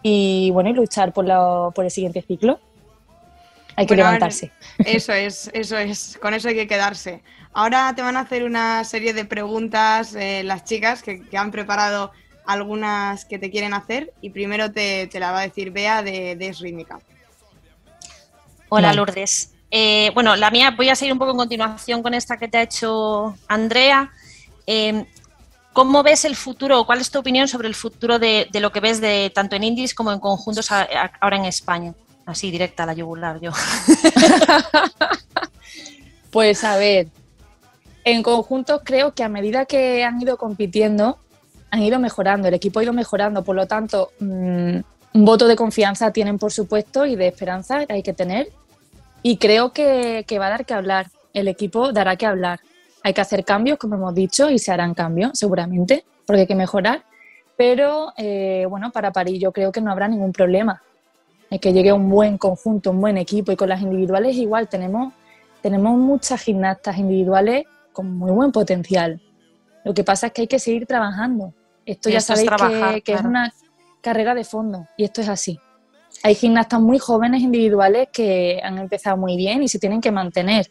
y 0.05 0.53
bueno, 0.53 0.71
y 0.71 0.73
luchar 0.73 1.13
por, 1.13 1.27
por 1.75 1.85
el 1.85 1.91
siguiente 1.91 2.23
ciclo. 2.23 2.61
Hay 3.75 3.87
que 3.87 3.97
levantarse. 3.97 4.53
eso 4.79 5.13
es, 5.13 5.51
eso 5.53 5.77
es, 5.77 6.17
con 6.23 6.33
eso 6.33 6.47
hay 6.47 6.55
que 6.55 6.69
quedarse. 6.69 7.25
Ahora 7.53 7.93
te 7.97 8.03
van 8.03 8.17
a 8.17 8.21
hacer 8.21 8.45
una 8.45 8.85
serie 8.85 9.13
de 9.15 9.25
preguntas 9.25 10.15
eh, 10.15 10.45
las 10.45 10.63
chicas 10.63 11.03
que, 11.03 11.25
han 11.37 11.51
preparado 11.51 12.13
algunas 12.47 13.25
que 13.25 13.41
te 13.41 13.51
quieren 13.51 13.75
hacer 13.75 14.13
y 14.21 14.31
primero 14.31 14.71
te, 14.71 15.11
la 15.15 15.33
va 15.33 15.41
a 15.41 15.43
decir 15.43 15.73
Bea 15.73 16.05
de, 16.05 16.37
de 16.37 16.53
Rítmica. 16.53 17.01
Hola 18.69 18.93
Lourdes. 18.93 19.55
Eh, 19.73 20.13
bueno, 20.15 20.37
la 20.37 20.53
mía 20.53 20.71
voy 20.71 20.89
a 20.89 20.95
seguir 20.95 21.13
un 21.13 21.19
poco 21.19 21.33
en 21.33 21.39
continuación 21.39 22.01
con 22.01 22.15
esta 22.15 22.37
que 22.37 22.47
te 22.47 22.59
ha 22.59 22.63
hecho 22.63 23.37
Andrea. 23.49 24.13
Em, 24.67 25.07
¿Cómo 25.75 26.05
ves 26.05 26.25
el 26.25 26.37
futuro? 26.37 26.87
¿Cuál 26.87 27.01
es 27.01 27.11
tu 27.11 27.19
opinión 27.19 27.49
sobre 27.49 27.67
el 27.67 27.75
futuro 27.75 28.21
de, 28.21 28.49
lo 28.53 28.71
que 28.71 28.79
ves 28.79 29.01
de 29.01 29.33
tanto 29.35 29.57
en 29.57 29.65
indies 29.65 29.93
como 29.93 30.13
en 30.13 30.21
conjuntos 30.21 30.71
ahora 30.71 31.37
en 31.37 31.47
España? 31.47 31.93
Así, 32.25 32.53
directa 32.53 32.85
a 32.85 32.87
la 32.87 32.95
yugular 32.95 33.41
yo. 33.41 33.51
pues 36.31 36.63
a 36.63 36.77
ver, 36.77 37.09
en 38.05 38.23
conjuntos 38.23 38.83
creo 38.85 39.15
que 39.15 39.25
a 39.25 39.29
medida 39.29 39.65
que 39.65 40.05
han 40.05 40.23
ido 40.23 40.37
compitiendo, 40.37 41.19
han 41.73 41.83
ido 41.83 41.99
mejorando, 41.99 42.47
el 42.47 42.55
equipo 42.55 42.79
ha 42.79 42.85
ido 42.85 42.93
mejorando, 42.93 43.43
por 43.43 43.57
lo 43.57 43.67
tanto, 43.67 44.13
mm, 44.21 44.77
un 45.15 45.25
voto 45.25 45.49
de 45.49 45.57
confianza 45.57 46.13
tienen 46.13 46.39
por 46.39 46.53
supuesto 46.53 47.05
y 47.05 47.17
de 47.17 47.27
esperanza 47.27 47.85
hay 47.89 48.05
que 48.05 48.13
tener. 48.13 48.47
Y 49.25 49.39
creo 49.39 49.73
que 49.73 50.25
va 50.39 50.47
a 50.47 50.51
dar 50.51 50.67
que 50.67 50.75
hablar, 50.75 51.11
el 51.33 51.49
equipo 51.49 51.91
dará 51.91 52.15
que 52.15 52.27
hablar 52.27 52.61
hay 53.05 53.13
que 53.13 53.21
hacer 53.21 53.45
cambios, 53.45 53.79
como 53.79 53.97
hemos 53.97 54.15
dicho, 54.15 54.49
y 54.51 54.59
se 54.59 54.73
harán 54.73 54.95
cambios 54.95 55.33
seguramente, 55.35 56.07
porque 56.27 56.41
hay 56.41 56.47
que 56.47 56.55
mejorar. 56.55 57.05
Pero 57.55 58.15
eh, 58.17 58.67
bueno, 58.69 58.91
para 58.91 59.13
París 59.13 59.39
yo 59.39 59.53
creo 59.53 59.71
que 59.71 59.83
no 59.83 59.93
habrá 59.93 60.09
ningún 60.09 60.33
problema. 60.33 60.83
el 61.51 61.61
que 61.61 61.75
llegue 61.75 61.93
un 61.93 62.09
buen 62.09 62.39
conjunto, 62.39 62.91
un 62.91 63.03
buen 63.03 63.19
equipo. 63.19 63.53
Y 63.53 63.57
con 63.57 63.69
las 63.69 63.83
individuales 63.83 64.35
igual 64.37 64.69
tenemos, 64.69 65.13
tenemos 65.61 65.99
muchas 65.99 66.43
gimnastas 66.43 66.97
individuales 66.97 67.67
con 67.93 68.17
muy 68.17 68.33
buen 68.33 68.51
potencial. 68.51 69.21
Lo 69.85 69.93
que 69.93 70.03
pasa 70.03 70.29
es 70.29 70.33
que 70.33 70.43
hay 70.43 70.49
que 70.49 70.59
seguir 70.59 70.87
trabajando. 70.87 71.53
Esto 71.85 72.09
ya 72.09 72.23
sabéis 72.23 72.49
que, 73.05 73.13
es 73.13 73.21
una 73.21 73.53
carrera 74.01 74.35
de 74.35 74.45
fondo 74.45 74.89
y 74.97 75.05
esto 75.05 75.21
es 75.21 75.29
así. 75.29 75.61
Hay 76.23 76.35
gimnastas 76.35 76.81
muy 76.81 76.99
jóvenes 76.99 77.43
individuales 77.43 78.09
que 78.11 78.63
han 78.65 78.79
empezado 78.79 79.19
muy 79.19 79.37
bien 79.37 79.63
y 79.63 79.69
se 79.69 79.79
tienen 79.79 80.01
que 80.01 80.11
mantener, 80.11 80.71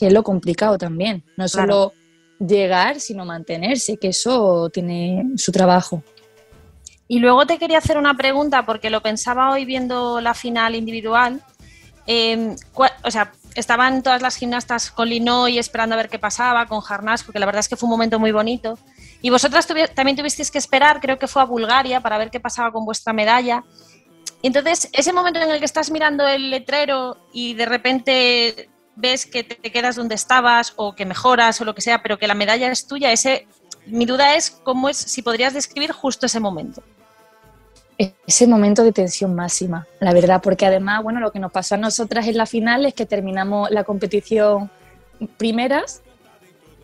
que 0.00 0.06
es 0.06 0.12
lo 0.14 0.22
complicado 0.22 0.78
también. 0.78 1.22
No 1.36 1.46
solo 1.46 1.92
llegar, 2.38 3.00
sino 3.00 3.26
mantenerse, 3.26 3.98
que 3.98 4.08
eso 4.08 4.70
tiene 4.70 5.26
su 5.36 5.52
trabajo. 5.52 6.02
Y 7.06 7.18
luego 7.18 7.44
te 7.46 7.58
quería 7.58 7.76
hacer 7.76 7.98
una 7.98 8.16
pregunta, 8.16 8.64
porque 8.64 8.88
lo 8.88 9.02
pensaba 9.02 9.50
hoy 9.50 9.66
viendo 9.66 10.22
la 10.22 10.32
final 10.32 10.74
individual. 10.74 11.42
Em, 12.06 12.56
o 13.04 13.10
sea, 13.10 13.30
estaban 13.54 14.02
todas 14.02 14.22
las 14.22 14.36
gimnastas 14.36 14.90
con 14.90 15.10
Linoy 15.10 15.58
esperando 15.58 15.94
a 15.94 15.98
ver 15.98 16.08
qué 16.08 16.18
pasaba, 16.18 16.64
con 16.64 16.80
Jarnas, 16.80 17.22
porque 17.22 17.38
la 17.38 17.44
verdad 17.44 17.60
es 17.60 17.68
que 17.68 17.76
fue 17.76 17.86
un 17.86 17.90
momento 17.90 18.18
muy 18.18 18.32
bonito. 18.32 18.78
Y 19.20 19.28
vosotras 19.28 19.68
también 19.94 20.16
tuvisteis 20.16 20.50
que 20.50 20.56
esperar, 20.56 20.98
creo 20.98 21.18
que 21.18 21.28
fue 21.28 21.42
a 21.42 21.44
Bulgaria, 21.44 22.00
para 22.00 22.16
ver 22.16 22.30
qué 22.30 22.40
pasaba 22.40 22.72
con 22.72 22.86
vuestra 22.86 23.12
medalla. 23.12 23.64
Entonces, 24.42 24.88
ese 24.94 25.12
momento 25.12 25.40
en 25.40 25.50
el 25.50 25.58
que 25.58 25.66
estás 25.66 25.90
mirando 25.90 26.26
el 26.26 26.48
letrero 26.48 27.18
y 27.34 27.52
de 27.52 27.66
repente 27.66 28.69
ves 28.96 29.26
que 29.26 29.44
te 29.44 29.72
quedas 29.72 29.96
donde 29.96 30.14
estabas 30.14 30.72
o 30.76 30.94
que 30.94 31.06
mejoras 31.06 31.60
o 31.60 31.64
lo 31.64 31.74
que 31.74 31.80
sea, 31.80 32.02
pero 32.02 32.18
que 32.18 32.26
la 32.26 32.34
medalla 32.34 32.70
es 32.70 32.86
tuya, 32.86 33.12
ese, 33.12 33.46
mi 33.86 34.06
duda 34.06 34.34
es 34.34 34.50
cómo 34.50 34.88
es, 34.88 34.96
si 34.96 35.22
podrías 35.22 35.54
describir 35.54 35.92
justo 35.92 36.26
ese 36.26 36.40
momento 36.40 36.82
ese 38.26 38.46
momento 38.46 38.82
de 38.82 38.92
tensión 38.92 39.34
máxima, 39.34 39.86
la 40.00 40.14
verdad, 40.14 40.40
porque 40.42 40.64
además, 40.64 41.02
bueno, 41.02 41.20
lo 41.20 41.32
que 41.32 41.38
nos 41.38 41.52
pasó 41.52 41.74
a 41.74 41.78
nosotras 41.78 42.26
en 42.26 42.36
la 42.36 42.46
final 42.46 42.86
es 42.86 42.94
que 42.94 43.04
terminamos 43.04 43.70
la 43.70 43.84
competición 43.84 44.70
primeras, 45.36 46.02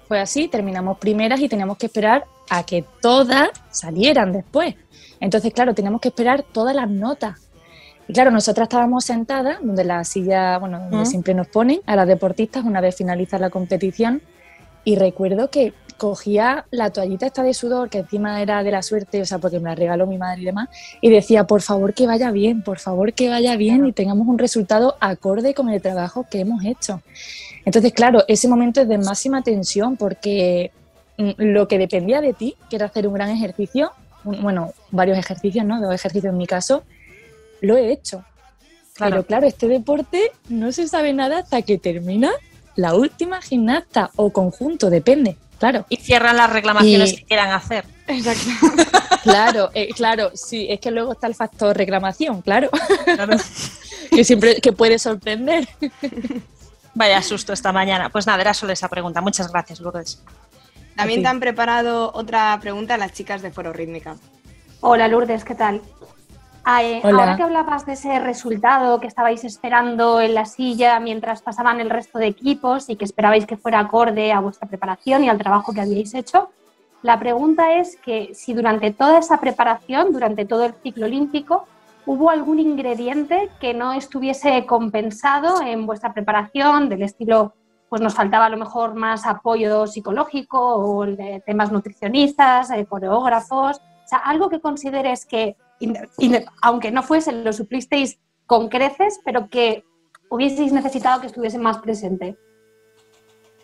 fue 0.09 0.21
así, 0.21 0.49
terminamos 0.49 0.99
primeras 0.99 1.41
y 1.41 1.49
teníamos 1.49 1.79
que 1.79 1.87
esperar 1.87 2.27
a 2.51 2.65
que 2.65 2.85
todas 3.01 3.49
salieran 3.71 4.33
después. 4.33 4.75
Entonces, 5.19 5.53
claro, 5.55 5.75
teníamos 5.75 6.01
que 6.01 6.09
esperar 6.09 6.43
todas 6.43 6.77
las 6.77 6.89
notas. 6.89 7.46
Y 8.09 8.13
claro, 8.13 8.31
nosotras 8.31 8.67
estábamos 8.67 9.05
sentadas, 9.05 9.59
donde 9.63 9.85
la 9.85 10.05
silla, 10.05 10.59
bueno, 10.59 10.81
donde 10.91 11.07
siempre 11.07 11.35
nos 11.35 11.49
ponen 11.49 11.81
a 11.87 11.97
las 11.97 12.07
deportistas 12.07 12.65
una 12.65 12.81
vez 12.81 12.97
finaliza 12.97 13.39
la 13.39 13.51
competición, 13.51 14.23
y 14.85 14.95
recuerdo 14.95 15.51
que 15.51 15.75
cogía 15.97 16.67
la 16.71 16.91
toallita 16.91 17.27
esta 17.27 17.43
de 17.43 17.55
sudor, 17.55 17.91
que 17.91 17.99
encima 17.99 18.41
era 18.41 18.63
de 18.63 18.71
la 18.71 18.83
suerte, 18.83 19.21
o 19.21 19.25
sea, 19.25 19.39
porque 19.39 19.59
me 19.59 19.71
la 19.71 19.75
regaló 19.75 20.07
mi 20.07 20.19
madre 20.19 20.43
y 20.43 20.45
demás, 20.45 20.69
y 21.01 21.11
decía, 21.11 21.45
por 21.45 21.63
favor 21.63 21.95
que 21.95 22.07
vaya 22.07 22.31
bien, 22.31 22.63
por 22.63 22.79
favor 22.79 23.13
que 23.13 23.29
vaya 23.29 23.57
bien 23.57 23.87
y 23.87 23.93
tengamos 23.93 24.29
un 24.29 24.39
resultado 24.39 24.97
acorde 25.01 25.55
con 25.55 25.71
el 25.71 25.83
trabajo 25.83 26.27
que 26.31 26.41
hemos 26.41 26.65
hecho. 26.65 27.03
Entonces, 27.65 27.93
claro, 27.93 28.23
ese 28.29 28.47
momento 28.47 28.81
es 28.81 28.89
de 28.89 28.99
máxima 28.99 29.43
tensión 29.43 29.97
porque 29.97 30.71
mm, 31.19 31.31
lo 31.39 31.67
que 31.67 31.79
dependía 31.79 32.21
de 32.21 32.33
ti, 32.33 32.55
que 32.71 32.77
era 32.77 32.87
hacer 32.87 33.09
un 33.09 33.15
gran 33.15 33.31
ejercicio, 33.31 33.91
bueno, 34.23 34.73
varios 34.91 35.19
ejercicios, 35.19 35.65
¿no? 35.65 35.81
Dos 35.81 35.95
ejercicios 35.95 36.33
en 36.33 36.39
mi 36.39 36.47
caso, 36.47 36.85
lo 37.61 37.77
he 37.77 37.93
hecho. 37.93 38.25
Pero 38.99 39.25
claro, 39.25 39.47
este 39.47 39.69
deporte 39.69 40.33
no 40.49 40.73
se 40.73 40.89
sabe 40.89 41.13
nada 41.13 41.41
hasta 41.41 41.63
que 41.63 41.79
termina 41.79 42.31
la 42.77 42.95
última 42.95 43.43
gimnasta 43.43 44.11
o 44.17 44.33
conjunto, 44.33 44.91
depende. 44.91 45.37
Claro. 45.59 45.87
Y 45.89 45.97
cierran 45.97 46.37
las 46.37 46.51
reclamaciones 46.51 47.15
que 47.15 47.25
quieran 47.25 47.51
hacer. 47.51 47.85
Exacto. 48.07 48.51
claro, 49.23 49.71
eh, 49.75 49.89
claro, 49.95 50.31
sí, 50.35 50.67
es 50.69 50.81
que 50.81 50.91
luego 50.91 51.13
está 51.13 51.27
el 51.27 51.35
factor 51.35 51.77
reclamación, 51.77 52.43
claro. 52.43 52.71
que 54.11 54.25
siempre 54.25 54.61
que 54.61 54.73
puede 54.73 54.99
sorprender. 54.99 55.67
Vaya 56.95 57.23
susto 57.23 57.53
esta 57.53 57.73
mañana. 57.73 58.11
Pues 58.11 58.27
nada, 58.27 58.41
era 58.41 58.55
solo 58.55 58.73
esa 58.73 58.89
pregunta. 58.89 59.21
Muchas 59.21 59.51
gracias, 59.51 59.81
Lourdes. 59.81 60.23
También 60.95 61.23
te 61.23 61.29
han 61.29 61.41
preparado 61.41 62.11
otra 62.15 62.59
pregunta 62.61 62.97
las 62.97 63.13
chicas 63.13 63.43
de 63.43 63.51
Foro 63.51 63.73
Rítmica. 63.73 64.17
Hola 64.81 65.09
Lourdes, 65.09 65.45
¿qué 65.45 65.55
tal? 65.55 65.83
Ah, 66.69 66.83
eh, 66.83 67.01
ahora 67.05 67.37
que 67.37 67.45
hablabas 67.45 67.87
de 67.87 67.93
ese 67.93 68.19
resultado 68.19 68.99
que 68.99 69.07
estabais 69.07 69.45
esperando 69.45 70.21
en 70.21 70.35
la 70.35 70.47
silla 70.47 70.99
mientras 70.99 71.41
pasaban 71.41 71.79
el 71.79 71.91
resto 71.91 72.19
de 72.19 72.27
equipos 72.27 72.91
y 72.91 72.97
que 72.97 73.05
esperabais 73.05 73.47
que 73.47 73.57
fuera 73.57 73.79
acorde 73.79 74.33
a 74.33 74.41
vuestra 74.41 74.67
preparación 74.67 75.23
y 75.23 75.29
al 75.29 75.39
trabajo 75.39 75.73
que 75.73 75.83
habíais 75.83 76.13
hecho, 76.13 76.51
la 77.03 77.21
pregunta 77.21 77.75
es 77.75 77.97
que 77.97 78.35
si 78.35 78.53
durante 78.53 78.91
toda 78.91 79.21
esa 79.21 79.39
preparación, 79.39 80.13
durante 80.13 80.45
todo 80.45 80.65
el 80.65 80.75
ciclo 80.83 81.07
olímpico, 81.07 81.69
hubo 82.05 82.31
algún 82.31 82.59
ingrediente 82.59 83.49
que 83.61 83.73
no 83.73 83.93
estuviese 83.93 84.67
compensado 84.67 85.63
en 85.63 85.87
vuestra 85.87 86.13
preparación, 86.13 86.89
del 86.89 87.05
estilo, 87.05 87.55
pues 87.89 88.03
nos 88.03 88.15
faltaba 88.15 88.47
a 88.47 88.51
lo 88.51 88.57
mejor 88.57 88.97
más 88.97 89.25
apoyo 89.25 89.87
psicológico 89.87 90.59
o 90.59 91.07
temas 91.47 91.71
nutricionistas, 91.71 92.71
coreógrafos, 92.89 93.77
o 93.77 94.09
sea, 94.09 94.19
algo 94.19 94.49
que 94.49 94.59
consideres 94.59 95.25
que 95.27 95.55
aunque 96.63 96.91
no 96.91 97.03
fuese, 97.03 97.33
lo 97.33 97.53
suplisteis 97.53 98.19
con 98.47 98.69
creces, 98.69 99.21
pero 99.25 99.49
que 99.49 99.85
hubieseis 100.31 100.73
necesitado 100.73 101.21
que 101.21 101.27
estuviese 101.27 101.59
más 101.59 101.79
presente. 101.79 102.37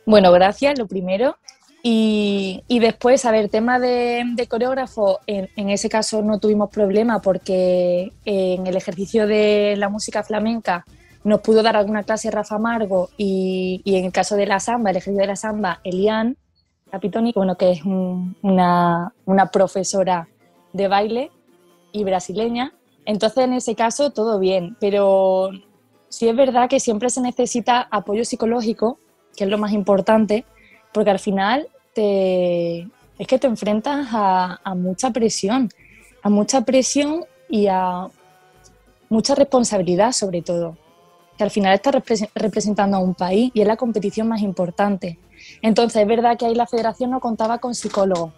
Bueno, 0.04 0.32
gracias, 0.32 0.78
lo 0.78 0.86
primero. 0.86 1.36
Y, 1.84 2.62
después, 2.68 3.24
a 3.24 3.32
ver, 3.32 3.48
tema 3.48 3.80
de, 3.80 4.46
coreógrafo, 4.48 5.18
en, 5.26 5.68
ese 5.68 5.88
caso 5.88 6.22
no 6.22 6.38
tuvimos 6.38 6.70
problema 6.70 7.20
porque 7.20 8.12
en 8.24 8.66
el 8.66 8.76
ejercicio 8.76 9.26
de 9.26 9.74
la 9.76 9.88
música 9.88 10.22
flamenca 10.22 10.84
nos 11.24 11.40
pudo 11.40 11.62
dar 11.62 11.76
alguna 11.76 12.04
clase 12.04 12.30
Rafa 12.30 12.58
Margo 12.58 13.10
y, 13.16 13.82
en 13.84 14.04
el 14.04 14.12
caso 14.12 14.36
de 14.36 14.46
la 14.46 14.60
samba, 14.60 14.90
el 14.90 14.96
ejercicio 14.96 15.22
de 15.22 15.26
la 15.26 15.36
samba, 15.36 15.80
Elian 15.82 16.36
Capitoni, 16.90 17.32
bueno, 17.34 17.56
que 17.56 17.72
es 17.72 17.82
una, 17.84 19.12
una 19.24 19.46
profesora 19.46 20.28
de 20.72 20.88
baile 20.88 21.30
y 21.92 22.04
brasileña. 22.04 22.74
Entonces, 23.04 23.44
en 23.44 23.52
ese 23.52 23.74
caso, 23.74 24.10
todo 24.10 24.38
bien, 24.38 24.76
pero 24.80 25.50
sí 26.08 26.28
es 26.28 26.36
verdad 26.36 26.68
que 26.68 26.80
siempre 26.80 27.10
se 27.10 27.20
necesita 27.20 27.88
apoyo 27.90 28.24
psicológico, 28.24 28.98
que 29.36 29.44
es 29.44 29.50
lo 29.50 29.58
más 29.58 29.72
importante, 29.72 30.44
porque 30.92 31.10
al 31.10 31.18
final 31.18 31.68
te, 31.94 32.88
es 33.18 33.26
que 33.26 33.38
te 33.38 33.46
enfrentas 33.46 34.08
a, 34.12 34.74
mucha 34.76 35.10
presión, 35.10 35.68
a 36.22 36.28
mucha 36.28 36.62
presión 36.62 37.24
y 37.48 37.66
a 37.68 38.08
mucha 39.08 39.34
responsabilidad 39.34 40.12
sobre 40.12 40.42
todo, 40.42 40.76
que 41.36 41.44
al 41.44 41.50
final 41.50 41.74
estás 41.74 41.94
representando 42.34 42.96
a 42.96 43.00
un 43.00 43.14
país 43.14 43.50
y 43.54 43.60
es 43.60 43.66
la 43.66 43.76
competición 43.76 44.28
más 44.28 44.42
importante. 44.42 45.18
Entonces 45.60 46.02
es 46.02 46.08
verdad 46.08 46.36
que 46.36 46.46
ahí 46.46 46.54
la 46.54 46.66
federación 46.66 47.10
no 47.10 47.20
contaba 47.20 47.58
con 47.58 47.74
psicólogos, 47.74 48.32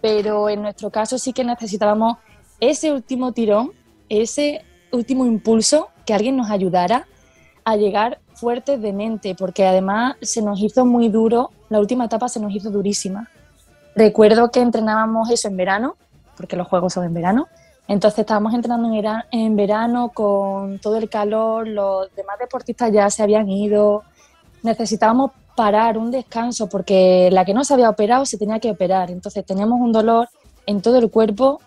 pero 0.00 0.48
en 0.48 0.62
nuestro 0.62 0.90
caso 0.90 1.18
sí 1.18 1.32
que 1.32 1.44
necesitábamos 1.44 2.18
ese 2.62 2.92
último 2.92 3.32
tirón, 3.32 3.72
ese 4.08 4.64
último 4.92 5.26
impulso, 5.26 5.88
que 6.06 6.14
alguien 6.14 6.36
nos 6.36 6.48
ayudara 6.48 7.08
a 7.64 7.74
llegar 7.74 8.20
fuertes 8.34 8.80
de 8.80 8.92
mente, 8.92 9.34
porque 9.34 9.66
además 9.66 10.14
se 10.22 10.42
nos 10.42 10.60
hizo 10.60 10.86
muy 10.86 11.08
duro, 11.08 11.50
la 11.70 11.80
última 11.80 12.04
etapa 12.04 12.28
se 12.28 12.38
nos 12.38 12.54
hizo 12.54 12.70
durísima. 12.70 13.28
Recuerdo 13.96 14.52
que 14.52 14.60
entrenábamos 14.60 15.28
eso 15.30 15.48
en 15.48 15.56
verano, 15.56 15.96
porque 16.36 16.54
los 16.54 16.68
juegos 16.68 16.92
son 16.92 17.04
en 17.04 17.14
verano, 17.14 17.48
entonces 17.88 18.20
estábamos 18.20 18.54
entrenando 18.54 18.88
en 19.32 19.56
verano 19.56 20.12
con 20.14 20.78
todo 20.78 20.98
el 20.98 21.08
calor, 21.08 21.66
los 21.66 22.14
demás 22.14 22.38
deportistas 22.38 22.92
ya 22.92 23.10
se 23.10 23.24
habían 23.24 23.48
ido, 23.48 24.04
necesitábamos 24.62 25.32
parar, 25.56 25.98
un 25.98 26.12
descanso, 26.12 26.68
porque 26.68 27.28
la 27.32 27.44
que 27.44 27.54
no 27.54 27.64
se 27.64 27.74
había 27.74 27.90
operado 27.90 28.24
se 28.24 28.38
tenía 28.38 28.60
que 28.60 28.70
operar, 28.70 29.10
entonces 29.10 29.44
teníamos 29.44 29.80
un 29.80 29.90
dolor 29.90 30.28
en 30.66 30.80
todo 30.80 30.98
el 30.98 31.10
cuerpo 31.10 31.60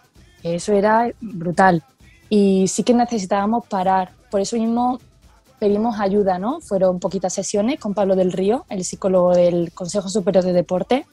eso 0.53 0.73
era 0.73 1.09
brutal. 1.21 1.83
Y 2.29 2.67
sí 2.67 2.83
que 2.83 2.93
necesitábamos 2.93 3.65
parar. 3.65 4.11
Por 4.29 4.41
eso 4.41 4.57
mismo 4.57 4.99
pedimos 5.57 5.99
ayuda, 5.99 6.37
¿no? 6.37 6.61
Fueron 6.61 6.99
poquitas 6.99 7.33
sesiones 7.33 7.79
con 7.79 7.95
Pablo 7.95 8.15
del 8.15 8.31
Río, 8.31 8.65
el 8.69 8.83
psicólogo 8.83 9.33
del 9.33 9.71
Consejo 9.73 10.09
Superior 10.09 10.43
de 10.43 10.53
Deporte, 10.53 11.05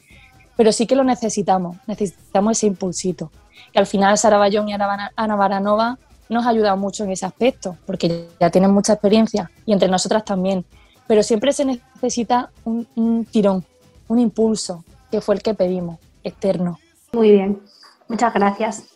pero 0.56 0.72
sí 0.72 0.86
que 0.86 0.96
lo 0.96 1.04
necesitamos, 1.04 1.76
necesitamos 1.86 2.58
ese 2.58 2.66
impulsito. 2.66 3.30
Y 3.72 3.78
al 3.78 3.86
final 3.86 4.18
Sara 4.18 4.36
Bayón 4.36 4.68
y 4.68 4.74
Ana 4.74 5.36
Baranova 5.36 5.98
nos 6.28 6.46
ayudado 6.46 6.76
mucho 6.76 7.04
en 7.04 7.12
ese 7.12 7.24
aspecto, 7.24 7.76
porque 7.86 8.28
ya 8.40 8.50
tienen 8.50 8.72
mucha 8.72 8.94
experiencia 8.94 9.50
y 9.64 9.72
entre 9.72 9.88
nosotras 9.88 10.24
también. 10.24 10.64
Pero 11.06 11.22
siempre 11.22 11.52
se 11.52 11.64
necesita 11.64 12.50
un, 12.64 12.86
un 12.96 13.24
tirón, 13.24 13.64
un 14.08 14.18
impulso, 14.18 14.84
que 15.10 15.20
fue 15.20 15.36
el 15.36 15.42
que 15.42 15.54
pedimos, 15.54 15.98
externo. 16.22 16.78
Muy 17.12 17.30
bien, 17.30 17.62
muchas 18.08 18.32
gracias 18.34 18.91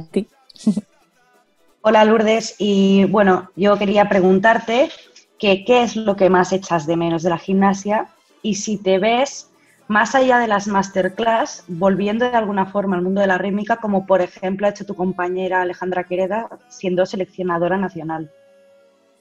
ti. 0.00 0.28
Hola 1.82 2.04
Lourdes, 2.04 2.56
y 2.58 3.04
bueno, 3.04 3.50
yo 3.54 3.78
quería 3.78 4.08
preguntarte 4.08 4.90
que, 5.38 5.64
qué 5.64 5.82
es 5.82 5.94
lo 5.94 6.16
que 6.16 6.30
más 6.30 6.52
echas 6.52 6.86
de 6.86 6.96
menos 6.96 7.22
de 7.22 7.30
la 7.30 7.38
gimnasia 7.38 8.08
y 8.42 8.56
si 8.56 8.76
te 8.78 8.98
ves 8.98 9.50
más 9.88 10.14
allá 10.14 10.38
de 10.38 10.48
las 10.48 10.66
masterclass, 10.66 11.64
volviendo 11.68 12.28
de 12.28 12.36
alguna 12.36 12.66
forma 12.66 12.96
al 12.96 13.02
mundo 13.02 13.20
de 13.20 13.28
la 13.28 13.38
rítmica, 13.38 13.76
como 13.76 14.04
por 14.04 14.20
ejemplo 14.20 14.66
ha 14.66 14.70
hecho 14.70 14.84
tu 14.84 14.94
compañera 14.94 15.62
Alejandra 15.62 16.04
Quereda, 16.04 16.48
siendo 16.68 17.06
seleccionadora 17.06 17.76
nacional. 17.76 18.30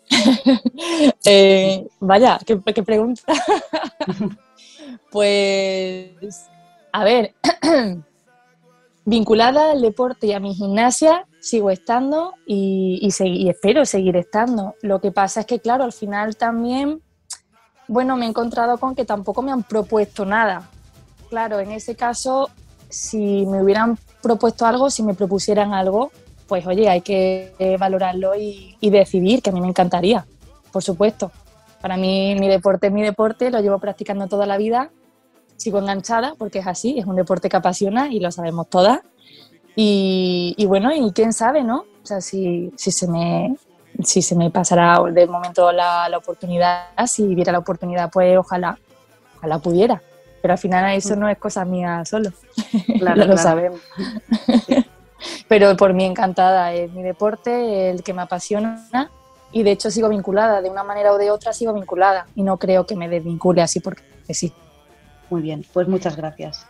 Eh, 1.28 1.88
vaya, 2.00 2.40
qué, 2.46 2.60
qué 2.74 2.84
pregunta. 2.84 3.24
pues, 5.12 6.46
a 6.92 7.04
ver, 7.04 7.34
vinculada 9.06 9.72
al 9.72 9.82
deporte 9.82 10.28
y 10.28 10.34
a 10.34 10.39
mi 10.39 10.54
gimnasia, 10.54 11.28
sigo 11.39 11.70
estando 11.70 12.34
y, 12.46 13.08
espero 13.48 13.86
seguir 13.86 14.18
estando. 14.18 14.76
Lo 14.82 15.00
que 15.00 15.12
pasa 15.12 15.41
es 15.41 15.46
que, 15.46 15.60
claro, 15.60 15.84
al 15.84 15.94
final 15.94 16.36
también, 16.36 17.02
bueno, 17.88 18.18
me 18.18 18.26
he 18.26 18.30
encontrado 18.30 18.80
con 18.80 18.96
que 18.96 19.06
tampoco 19.06 19.44
me 19.44 19.52
han 19.52 19.63
propuesto 19.63 20.26
nada. 20.26 20.68
Claro, 21.30 21.60
en 21.60 21.72
ese 21.72 21.96
caso, 21.96 22.50
si 22.89 23.46
me 23.46 23.62
hubieran 23.62 23.98
propuesto 24.22 24.65
algo, 24.65 24.89
si 24.89 25.04
me 25.04 25.13
propusieran 25.13 25.74
algo, 25.74 26.12
pues 26.48 26.65
oye, 26.65 26.89
hay 26.89 27.02
que 27.02 27.54
valorarlo 27.80 28.36
y, 28.36 28.76
y 28.80 28.89
decidir, 28.89 29.41
que 29.41 29.52
a 29.52 29.54
mí 29.54 29.62
me 29.62 29.68
encantaría, 29.68 30.26
por 30.72 30.84
supuesto. 30.84 31.32
Para 31.82 31.98
mí 31.98 32.36
mi 32.39 32.48
deporte 32.48 32.88
es 32.88 32.94
mi 32.94 33.04
deporte, 33.04 33.52
lo 33.52 33.60
llevo 33.60 33.78
practicando 33.78 34.28
toda 34.28 34.48
la 34.48 34.58
vida, 34.58 34.89
sigo 35.58 35.80
enganchada 35.80 36.36
porque 36.38 36.60
es 36.60 36.68
así, 36.68 36.98
es 37.00 37.06
un 37.06 37.15
deporte 37.15 37.50
que 37.50 37.58
apasiona 37.58 38.10
y 38.10 38.20
lo 38.20 38.32
sabemos 38.32 38.70
todas. 38.70 39.00
Y, 39.78 40.65
bueno, 40.68 40.94
y 40.94 41.12
quién 41.12 41.34
sabe, 41.34 41.63
¿no? 41.63 41.86
O 42.02 42.06
sea, 42.06 42.22
si, 42.22 42.72
si, 42.78 42.91
se, 42.91 43.08
me, 43.08 43.58
si 44.04 44.22
se 44.22 44.36
me 44.36 44.50
pasará 44.50 45.02
de 45.12 45.28
momento 45.28 45.72
la, 45.72 46.08
la, 46.08 46.18
oportunidad, 46.18 46.88
si 47.08 47.36
viera 47.36 47.52
la 47.52 47.60
oportunidad, 47.60 48.10
pues 48.10 48.38
ojalá, 48.38 48.78
ojalá 49.38 49.60
pudiera. 49.60 50.02
Pero 50.41 50.54
al 50.54 50.58
final 50.58 50.94
eso 50.94 51.15
no 51.15 51.28
es 51.28 51.38
cosa 51.38 51.65
mía 51.65 52.06
solo, 52.06 52.32
claro, 53.00 53.26
lo 53.26 53.38
sabemos. 53.38 53.82
Pero 55.48 55.76
por 55.76 55.94
mí 55.94 56.06
encantada, 56.06 56.74
es 56.74 56.91
mi 56.91 57.02
deporte, 57.02 57.89
el 57.89 58.04
que 58.04 58.13
me 58.13 58.22
apasiona 58.22 59.10
y 59.52 59.63
de 59.63 59.72
hecho 59.72 59.89
sigo 59.89 60.10
vinculada, 60.10 60.62
de 60.62 60.70
una 60.70 60.84
manera 60.84 61.13
o 61.13 61.18
de 61.18 61.32
otra 61.32 61.54
sigo 61.54 61.74
vinculada 61.74 62.28
y 62.36 62.44
no 62.44 62.58
creo 62.58 62.86
que 62.86 62.96
me 62.96 63.10
desvincule 63.10 63.62
así 63.62 63.80
porque 63.80 64.04
sí. 64.30 64.54
Muy 65.30 65.42
bien, 65.42 65.66
pues 65.74 65.88
muchas 65.88 66.16
gracias. 66.16 66.66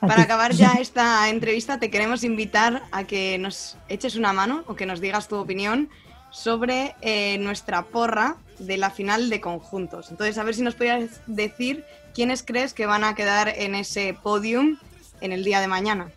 Para 0.00 0.22
acabar 0.22 0.52
ya 0.52 0.74
esta 0.80 1.28
entrevista, 1.28 1.78
te 1.78 1.90
queremos 1.90 2.24
invitar 2.24 2.82
a 2.90 3.04
que 3.04 3.36
nos 3.38 3.76
eches 3.88 4.16
una 4.16 4.32
mano 4.32 4.64
o 4.66 4.74
que 4.74 4.86
nos 4.86 5.00
digas 5.00 5.28
tu 5.28 5.36
opinión 5.36 5.90
sobre 6.30 6.94
eh, 7.02 7.36
nuestra 7.38 7.82
porra 7.82 8.36
de 8.58 8.78
la 8.78 8.90
final 8.90 9.28
de 9.28 9.40
conjuntos. 9.40 10.10
Entonces, 10.10 10.38
a 10.38 10.44
ver 10.44 10.54
si 10.54 10.62
nos 10.62 10.74
podías 10.74 11.20
decir 11.26 11.84
quiénes 12.14 12.42
crees 12.42 12.72
que 12.72 12.86
van 12.86 13.04
a 13.04 13.14
quedar 13.14 13.48
en 13.48 13.74
ese 13.74 14.16
podium 14.22 14.78
en 15.20 15.32
el 15.32 15.44
día 15.44 15.60
de 15.60 15.66
mañana. 15.66 16.10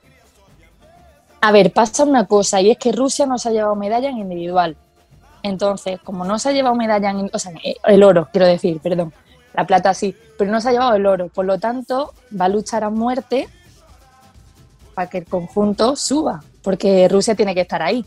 A 1.42 1.52
ver, 1.52 1.74
pasa 1.74 2.06
una 2.06 2.26
cosa 2.26 2.62
y 2.62 2.72
es 2.72 2.78
que 2.78 2.94
Rusia 2.94 3.26
nos 3.26 3.46
ha 3.46 3.52
llevado 3.52 3.76
medalla 3.76 4.10
en 4.10 4.18
individual. 4.20 4.78
Entonces, 5.42 6.00
como 6.02 6.24
no 6.24 6.40
se 6.40 6.50
ha 6.50 6.52
llevado 6.54 6.76
medalla 6.76 7.10
en, 7.10 7.30
o 7.34 7.40
sea, 7.40 7.52
el 7.86 8.04
oro, 8.04 8.30
quiero 8.32 8.48
decir, 8.48 8.80
perdón, 8.80 9.14
la 9.54 9.68
plata 9.68 9.94
sí, 9.94 10.16
pero 10.38 10.52
no 10.52 10.60
se 10.62 10.70
ha 10.70 10.72
llevado 10.72 10.96
el 10.96 11.06
oro. 11.06 11.28
Por 11.30 11.46
lo 11.46 11.60
tanto, 11.60 12.14
va 12.40 12.46
a 12.46 12.50
luchar 12.50 12.84
a 12.84 12.90
muerte 12.90 13.48
para 14.94 15.10
que 15.10 15.20
el 15.20 15.26
conjunto 15.26 15.96
suba, 15.96 16.44
porque 16.62 17.08
Rusia 17.08 17.36
tiene 17.36 17.54
que 17.54 17.62
estar 17.62 17.82
ahí. 17.82 18.06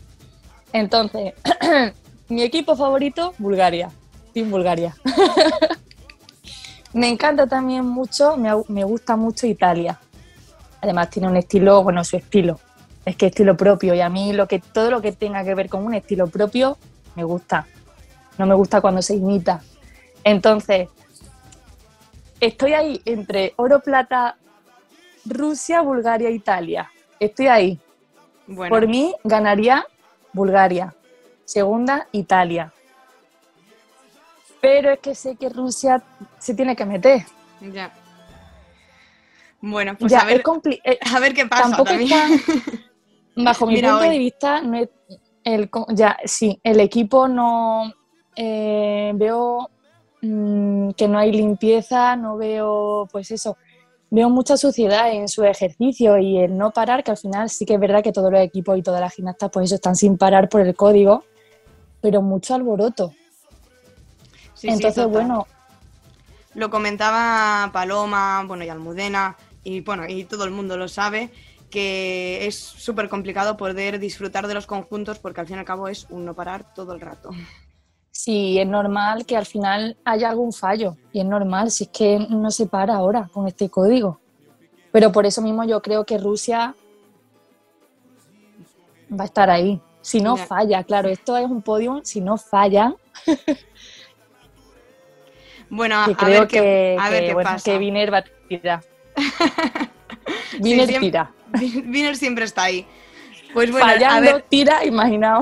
Entonces, 0.73 1.33
mi 2.29 2.43
equipo 2.43 2.75
favorito, 2.75 3.33
Bulgaria, 3.37 3.89
Team 4.33 4.51
Bulgaria. 4.51 4.95
me 6.93 7.07
encanta 7.09 7.47
también 7.47 7.85
mucho, 7.85 8.37
me, 8.37 8.49
me, 8.67 8.83
gusta 8.83 9.15
mucho 9.15 9.47
Italia. 9.47 9.99
Además 10.81 11.09
tiene 11.09 11.27
un 11.27 11.37
estilo, 11.37 11.83
bueno, 11.83 12.03
su 12.03 12.17
estilo, 12.17 12.59
es 13.05 13.15
que 13.15 13.27
estilo 13.27 13.55
propio 13.55 13.93
y 13.93 14.01
a 14.01 14.09
mí 14.09 14.33
lo 14.33 14.47
que 14.47 14.59
todo 14.59 14.91
lo 14.91 15.01
que 15.01 15.11
tenga 15.11 15.43
que 15.43 15.55
ver 15.55 15.69
con 15.69 15.85
un 15.85 15.93
estilo 15.93 16.27
propio 16.27 16.77
me 17.15 17.23
gusta. 17.23 17.65
No 18.37 18.45
me 18.45 18.53
gusta 18.53 18.81
cuando 18.81 19.01
se 19.01 19.15
imita. 19.15 19.61
Entonces, 20.23 20.89
estoy 22.39 22.73
ahí 22.73 23.01
entre 23.05 23.53
oro, 23.57 23.79
plata, 23.79 24.37
Rusia, 25.25 25.81
Bulgaria, 25.81 26.29
Italia. 26.29 26.91
Estoy 27.19 27.47
ahí. 27.47 27.79
Por 28.47 28.87
mí 28.87 29.13
ganaría 29.23 29.85
Bulgaria. 30.33 30.95
Segunda, 31.45 32.07
Italia. 32.11 32.73
Pero 34.61 34.91
es 34.91 34.99
que 34.99 35.15
sé 35.15 35.35
que 35.35 35.49
Rusia 35.49 36.03
se 36.39 36.53
tiene 36.53 36.75
que 36.75 36.85
meter. 36.85 37.25
Ya. 37.61 37.93
Bueno, 39.59 39.95
pues 39.97 40.13
a, 40.13 40.25
ver, 40.25 40.43
eh, 40.83 40.99
a 41.15 41.19
ver 41.19 41.33
qué 41.33 41.45
pasa. 41.45 41.77
bajo 43.35 43.67
mi 43.67 43.81
punto 43.81 43.99
de 43.99 44.17
vista, 44.17 44.61
el, 45.43 45.69
ya, 45.89 46.17
sí, 46.25 46.59
el 46.63 46.79
equipo 46.79 47.27
no 47.27 47.93
eh, 48.35 49.11
veo 49.15 49.69
mm, 50.21 50.91
que 50.91 51.07
no 51.07 51.17
hay 51.17 51.31
limpieza, 51.31 52.15
no 52.15 52.37
veo, 52.37 53.07
pues 53.11 53.31
eso, 53.31 53.57
veo 54.09 54.29
mucha 54.29 54.57
suciedad 54.57 55.11
en 55.11 55.27
su 55.27 55.43
ejercicio 55.43 56.17
y 56.17 56.37
el 56.37 56.57
no 56.57 56.71
parar, 56.71 57.03
que 57.03 57.11
al 57.11 57.17
final 57.17 57.49
sí 57.49 57.65
que 57.65 57.75
es 57.75 57.79
verdad 57.79 58.03
que 58.03 58.11
todos 58.11 58.31
los 58.31 58.41
equipos 58.41 58.77
y 58.77 58.81
todas 58.81 59.01
las 59.01 59.13
gimnastas 59.13 59.49
pues 59.51 59.65
eso 59.65 59.75
están 59.75 59.95
sin 59.95 60.17
parar 60.17 60.49
por 60.49 60.61
el 60.61 60.75
código, 60.75 61.23
pero 62.01 62.21
mucho 62.21 62.55
alboroto. 62.55 63.13
Entonces, 64.63 65.07
bueno. 65.07 65.45
Lo 66.55 66.71
comentaba 66.71 67.69
Paloma, 67.71 68.43
bueno, 68.47 68.63
y 68.63 68.69
Almudena, 68.69 69.37
y 69.63 69.81
bueno, 69.81 70.07
y 70.07 70.23
todo 70.23 70.43
el 70.43 70.49
mundo 70.49 70.75
lo 70.75 70.87
sabe, 70.87 71.29
que 71.69 72.47
es 72.47 72.55
súper 72.55 73.09
complicado 73.09 73.57
poder 73.57 73.99
disfrutar 73.99 74.47
de 74.47 74.55
los 74.55 74.65
conjuntos 74.65 75.19
porque 75.19 75.41
al 75.41 75.47
fin 75.47 75.57
y 75.57 75.59
al 75.59 75.65
cabo 75.65 75.87
es 75.87 76.07
un 76.09 76.25
no 76.25 76.33
parar 76.33 76.73
todo 76.73 76.93
el 76.93 77.01
rato 77.01 77.29
sí, 78.17 78.59
es 78.59 78.67
normal 78.67 79.27
que 79.27 79.37
al 79.37 79.45
final 79.45 79.95
haya 80.03 80.29
algún 80.29 80.51
fallo. 80.51 80.97
Y 81.13 81.19
es 81.19 81.25
normal, 81.25 81.69
si 81.69 81.83
es 81.83 81.89
que 81.91 82.17
no 82.17 82.49
se 82.49 82.65
para 82.65 82.95
ahora 82.95 83.29
con 83.31 83.47
este 83.47 83.69
código. 83.69 84.19
Pero 84.91 85.11
por 85.11 85.27
eso 85.27 85.41
mismo 85.41 85.63
yo 85.65 85.81
creo 85.81 86.03
que 86.03 86.17
Rusia 86.17 86.75
va 89.11 89.23
a 89.23 89.25
estar 89.25 89.51
ahí. 89.51 89.79
Si 90.01 90.19
no 90.19 90.35
falla, 90.35 90.83
claro, 90.83 91.09
esto 91.09 91.37
es 91.37 91.45
un 91.45 91.61
podio, 91.61 92.01
si 92.03 92.21
no 92.21 92.37
falla. 92.37 92.95
bueno, 95.69 95.97
a, 95.97 96.25
ver 96.25 96.47
qué, 96.47 96.97
a 96.99 97.09
ver 97.09 97.27
qué 97.27 97.35
pasa. 97.35 97.71
que 97.71 97.77
Viner 97.77 98.11
va 98.11 98.19
a 98.19 98.23
tirar. 98.47 98.83
Viner 100.59 100.99
tira. 100.99 101.31
Viner 101.51 102.15
siempre 102.15 102.45
está 102.45 102.63
ahí. 102.63 102.87
Pues 103.53 103.71
bueno, 103.71 103.85
Fallando, 103.85 104.29
a 104.29 104.33
ver... 104.33 104.45
tira, 104.49 104.85
imaginado. 104.85 105.41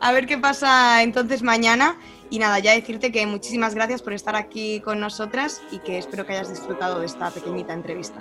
A 0.00 0.12
ver 0.12 0.26
qué 0.26 0.38
pasa 0.38 1.02
entonces 1.02 1.42
mañana. 1.42 1.96
Y 2.30 2.38
nada, 2.38 2.58
ya 2.58 2.72
decirte 2.72 3.10
que 3.10 3.26
muchísimas 3.26 3.74
gracias 3.74 4.02
por 4.02 4.12
estar 4.12 4.36
aquí 4.36 4.80
con 4.80 5.00
nosotras 5.00 5.62
y 5.70 5.78
que 5.78 5.98
espero 5.98 6.26
que 6.26 6.34
hayas 6.34 6.50
disfrutado 6.50 7.00
de 7.00 7.06
esta 7.06 7.30
pequeñita 7.30 7.72
entrevista. 7.72 8.20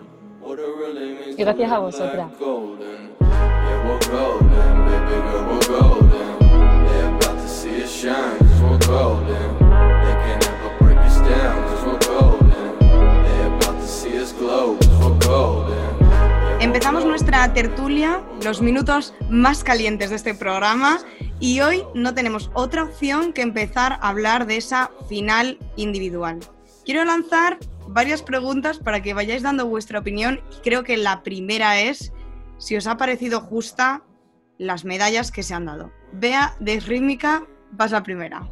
Gracias 1.37 1.71
a 1.71 1.79
vosotras. 1.79 2.31
Empezamos 16.59 17.05
nuestra 17.05 17.53
tertulia, 17.53 18.21
los 18.43 18.61
minutos 18.61 19.13
más 19.29 19.63
calientes 19.63 20.09
de 20.09 20.15
este 20.15 20.33
programa, 20.33 20.99
y 21.39 21.61
hoy 21.61 21.83
no 21.93 22.13
tenemos 22.13 22.49
otra 22.53 22.83
opción 22.83 23.33
que 23.33 23.41
empezar 23.41 23.93
a 23.93 24.09
hablar 24.09 24.47
de 24.47 24.57
esa 24.57 24.91
final 25.07 25.59
individual. 25.75 26.39
Quiero 26.85 27.03
lanzar 27.05 27.59
varias 27.87 28.21
preguntas 28.21 28.79
para 28.79 29.01
que 29.01 29.13
vayáis 29.13 29.43
dando 29.43 29.67
vuestra 29.67 29.99
opinión. 29.99 30.41
Creo 30.63 30.83
que 30.83 30.97
la 30.97 31.23
primera 31.23 31.79
es 31.79 32.11
si 32.57 32.75
os 32.75 32.87
ha 32.87 32.97
parecido 32.97 33.41
justa 33.41 34.03
las 34.57 34.85
medallas 34.85 35.31
que 35.31 35.43
se 35.43 35.53
han 35.53 35.65
dado. 35.65 35.91
Vea, 36.11 36.55
de 36.59 36.79
rítmica, 36.79 37.45
vas 37.71 37.91
la 37.91 38.03
primera. 38.03 38.49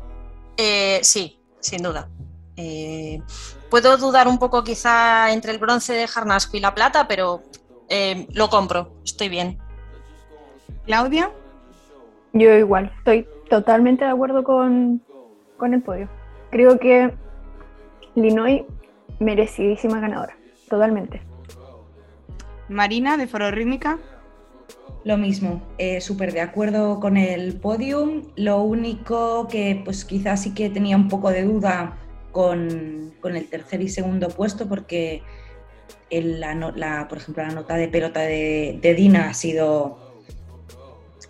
Eh, 0.57 0.99
sí, 1.01 1.39
sin 1.59 1.81
duda. 1.81 2.09
Eh, 2.57 3.21
puedo 3.69 3.97
dudar 3.97 4.27
un 4.27 4.37
poco 4.37 4.63
quizá 4.63 5.31
entre 5.31 5.51
el 5.51 5.57
bronce 5.57 5.93
de 5.93 6.07
Jarnasco 6.07 6.55
y 6.57 6.59
la 6.59 6.75
plata, 6.75 7.07
pero 7.07 7.43
eh, 7.89 8.27
lo 8.31 8.49
compro, 8.49 9.01
estoy 9.03 9.29
bien. 9.29 9.59
Claudia. 10.85 11.31
Yo 12.35 12.53
igual, 12.53 12.91
estoy 12.97 13.25
totalmente 13.49 14.03
de 14.03 14.11
acuerdo 14.11 14.43
con, 14.43 15.01
el 15.71 15.81
podio. 15.81 16.09
Creo 16.51 16.77
que 16.77 17.13
Linoy 18.13 18.65
merecidísima 19.21 20.01
ganadora, 20.01 20.35
totalmente. 20.69 21.21
Marina, 22.67 23.15
de 23.15 23.27
Foro 23.27 23.49
Rítmica. 23.51 23.99
Lo 25.05 25.15
mismo, 25.17 25.61
eh, 25.77 26.01
súper 26.01 26.33
de 26.33 26.41
acuerdo 26.41 26.99
con 26.99 27.15
el 27.15 27.57
podium. 27.57 28.23
Lo 28.35 28.61
único 28.63 29.47
que 29.47 29.81
pues 29.85 30.03
quizás 30.03 30.41
sí 30.43 30.53
que 30.53 30.69
tenía 30.69 30.97
un 30.97 31.07
poco 31.07 31.29
de 31.29 31.43
duda 31.43 31.95
con, 32.33 33.13
con 33.21 33.37
el 33.37 33.47
tercer 33.47 33.79
y 33.81 33.87
segundo 33.87 34.27
puesto 34.27 34.67
porque 34.67 35.23
el- 36.09 36.41
la, 36.41 36.53
la- 36.75 37.07
por 37.07 37.19
ejemplo, 37.19 37.43
la 37.43 37.53
nota 37.53 37.77
de 37.77 37.87
pelota 37.87 38.19
de, 38.19 38.77
de 38.81 38.93
Dina 38.93 39.29
ha 39.29 39.33
sido 39.33 40.04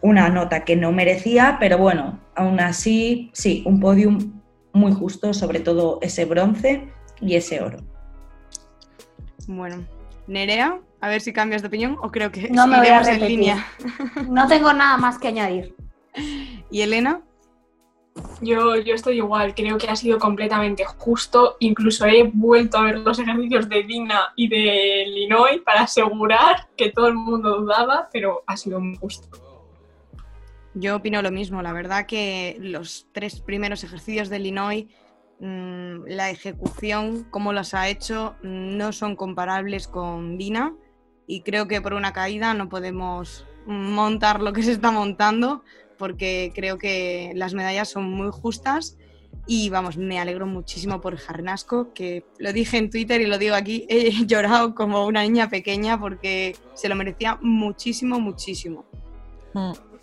una 0.06 0.30
nota 0.30 0.64
que 0.64 0.76
no 0.76 0.92
merecía, 0.92 1.58
pero 1.60 1.80
bueno, 1.80 2.20
aún 2.36 2.60
así, 2.60 3.32
sí, 3.34 3.64
un 3.66 3.80
podium 3.80 4.40
muy 4.72 4.94
justo, 4.94 5.34
sobre 5.34 5.60
todo 5.60 5.98
ese 6.04 6.26
bronce 6.26 6.88
y 7.22 7.36
ese 7.36 7.62
oro. 7.62 7.80
Bueno, 9.48 9.84
Nerea, 10.28 10.80
a 11.02 11.10
ver 11.10 11.22
si 11.22 11.34
cambias 11.34 11.64
de 11.64 11.70
opinión 11.70 11.98
o 12.04 12.12
creo 12.12 12.32
que 12.32 12.50
No 12.50 12.68
me 12.68 12.78
voy 12.78 12.88
a 12.88 13.02
en 13.02 13.28
línea. 13.28 13.66
No 14.30 14.48
tengo 14.48 14.74
nada 14.74 14.98
más 14.98 15.18
que 15.18 15.28
añadir. 15.28 15.76
¿Y 16.70 16.82
Elena? 16.82 17.22
Yo, 18.42 18.76
yo 18.76 18.94
estoy 18.94 19.18
igual, 19.18 19.56
creo 19.56 19.78
que 19.80 19.90
ha 19.90 19.96
sido 19.96 20.20
completamente 20.20 20.86
justo. 20.86 21.58
Incluso 21.60 22.06
he 22.06 22.30
vuelto 22.32 22.78
a 22.78 22.84
ver 22.84 23.00
los 23.00 23.18
ejercicios 23.18 23.68
de 23.68 23.84
Dina 23.84 24.34
y 24.36 24.48
de 24.50 25.06
Linoy 25.08 25.62
para 25.62 25.82
asegurar 25.82 26.68
que 26.78 26.92
todo 26.92 27.08
el 27.08 27.16
mundo 27.16 27.58
dudaba, 27.62 28.08
pero 28.14 28.44
ha 28.46 28.56
sido 28.56 28.80
muy 28.80 28.96
justo. 28.98 29.45
Yo 30.76 30.98
opino 30.98 31.22
lo 31.22 31.32
mismo, 31.32 31.62
la 31.62 31.72
verdad 31.72 32.06
que 32.06 32.58
los 32.60 33.08
tres 33.14 33.40
primeros 33.40 33.84
ejercicios 33.86 34.30
de 34.30 34.38
Illinois, 34.38 34.86
mm, 35.40 36.06
la 36.08 36.30
ejecución, 36.30 37.26
cómo 37.32 37.54
las 37.54 37.74
ha 37.74 37.88
hecho, 37.88 38.36
no 38.44 38.92
son 38.92 39.16
comparables 39.16 39.88
con 39.88 40.38
Dina 40.38 40.74
y 41.28 41.42
creo 41.42 41.68
que 41.70 41.82
por 41.82 41.94
una 41.94 42.12
caída 42.12 42.54
no 42.54 42.68
podemos 42.68 43.46
montar 43.66 44.42
lo 44.42 44.52
que 44.52 44.64
se 44.64 44.74
está 44.74 44.92
montando 44.92 45.64
porque 45.98 46.52
creo 46.54 46.78
que 46.78 47.32
las 47.36 47.54
medallas 47.54 47.90
son 47.90 48.12
muy 48.12 48.30
justas 48.30 48.98
y 49.48 49.70
vamos, 49.70 49.96
me 49.96 50.20
alegro 50.20 50.46
muchísimo 50.46 51.00
por 51.00 51.16
Jarnasco, 51.18 51.94
que 51.94 52.26
lo 52.38 52.52
dije 52.52 52.78
en 52.78 52.90
Twitter 52.90 53.22
y 53.22 53.28
lo 53.28 53.38
digo 53.38 53.56
aquí, 53.56 53.86
he 53.90 54.12
llorado 54.26 54.76
como 54.76 55.06
una 55.06 55.22
niña 55.22 55.50
pequeña 55.50 56.00
porque 56.00 56.56
se 56.74 56.90
lo 56.90 56.96
merecía 56.96 57.38
muchísimo, 57.42 58.20
muchísimo. 58.20 58.86
Mm. 59.54 59.95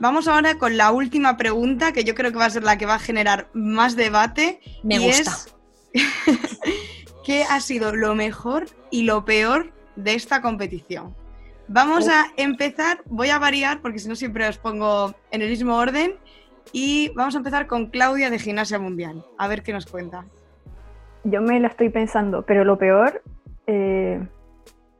Vamos 0.00 0.28
ahora 0.28 0.58
con 0.58 0.76
la 0.76 0.92
última 0.92 1.36
pregunta, 1.36 1.92
que 1.92 2.04
yo 2.04 2.14
creo 2.14 2.30
que 2.30 2.38
va 2.38 2.44
a 2.44 2.50
ser 2.50 2.62
la 2.62 2.78
que 2.78 2.86
va 2.86 2.94
a 2.94 2.98
generar 3.00 3.48
más 3.52 3.96
debate. 3.96 4.60
Me 4.84 4.94
y 4.94 5.06
gusta. 5.06 5.32
es, 5.32 5.54
¿Qué 7.24 7.42
ha 7.42 7.60
sido 7.60 7.94
lo 7.94 8.14
mejor 8.14 8.66
y 8.90 9.02
lo 9.02 9.24
peor 9.24 9.72
de 9.96 10.14
esta 10.14 10.40
competición? 10.40 11.14
Vamos 11.66 12.08
a 12.08 12.26
empezar, 12.36 13.02
voy 13.06 13.30
a 13.30 13.38
variar 13.38 13.82
porque 13.82 13.98
si 13.98 14.08
no 14.08 14.14
siempre 14.14 14.46
os 14.48 14.56
pongo 14.56 15.14
en 15.32 15.42
el 15.42 15.50
mismo 15.50 15.76
orden. 15.76 16.14
Y 16.72 17.10
vamos 17.16 17.34
a 17.34 17.38
empezar 17.38 17.66
con 17.66 17.86
Claudia 17.86 18.30
de 18.30 18.38
Gimnasia 18.38 18.78
Mundial. 18.78 19.24
A 19.36 19.48
ver 19.48 19.62
qué 19.62 19.72
nos 19.72 19.86
cuenta. 19.86 20.26
Yo 21.24 21.42
me 21.42 21.58
la 21.58 21.68
estoy 21.68 21.88
pensando, 21.88 22.42
pero 22.42 22.64
lo 22.64 22.78
peor, 22.78 23.22
eh, 23.66 24.20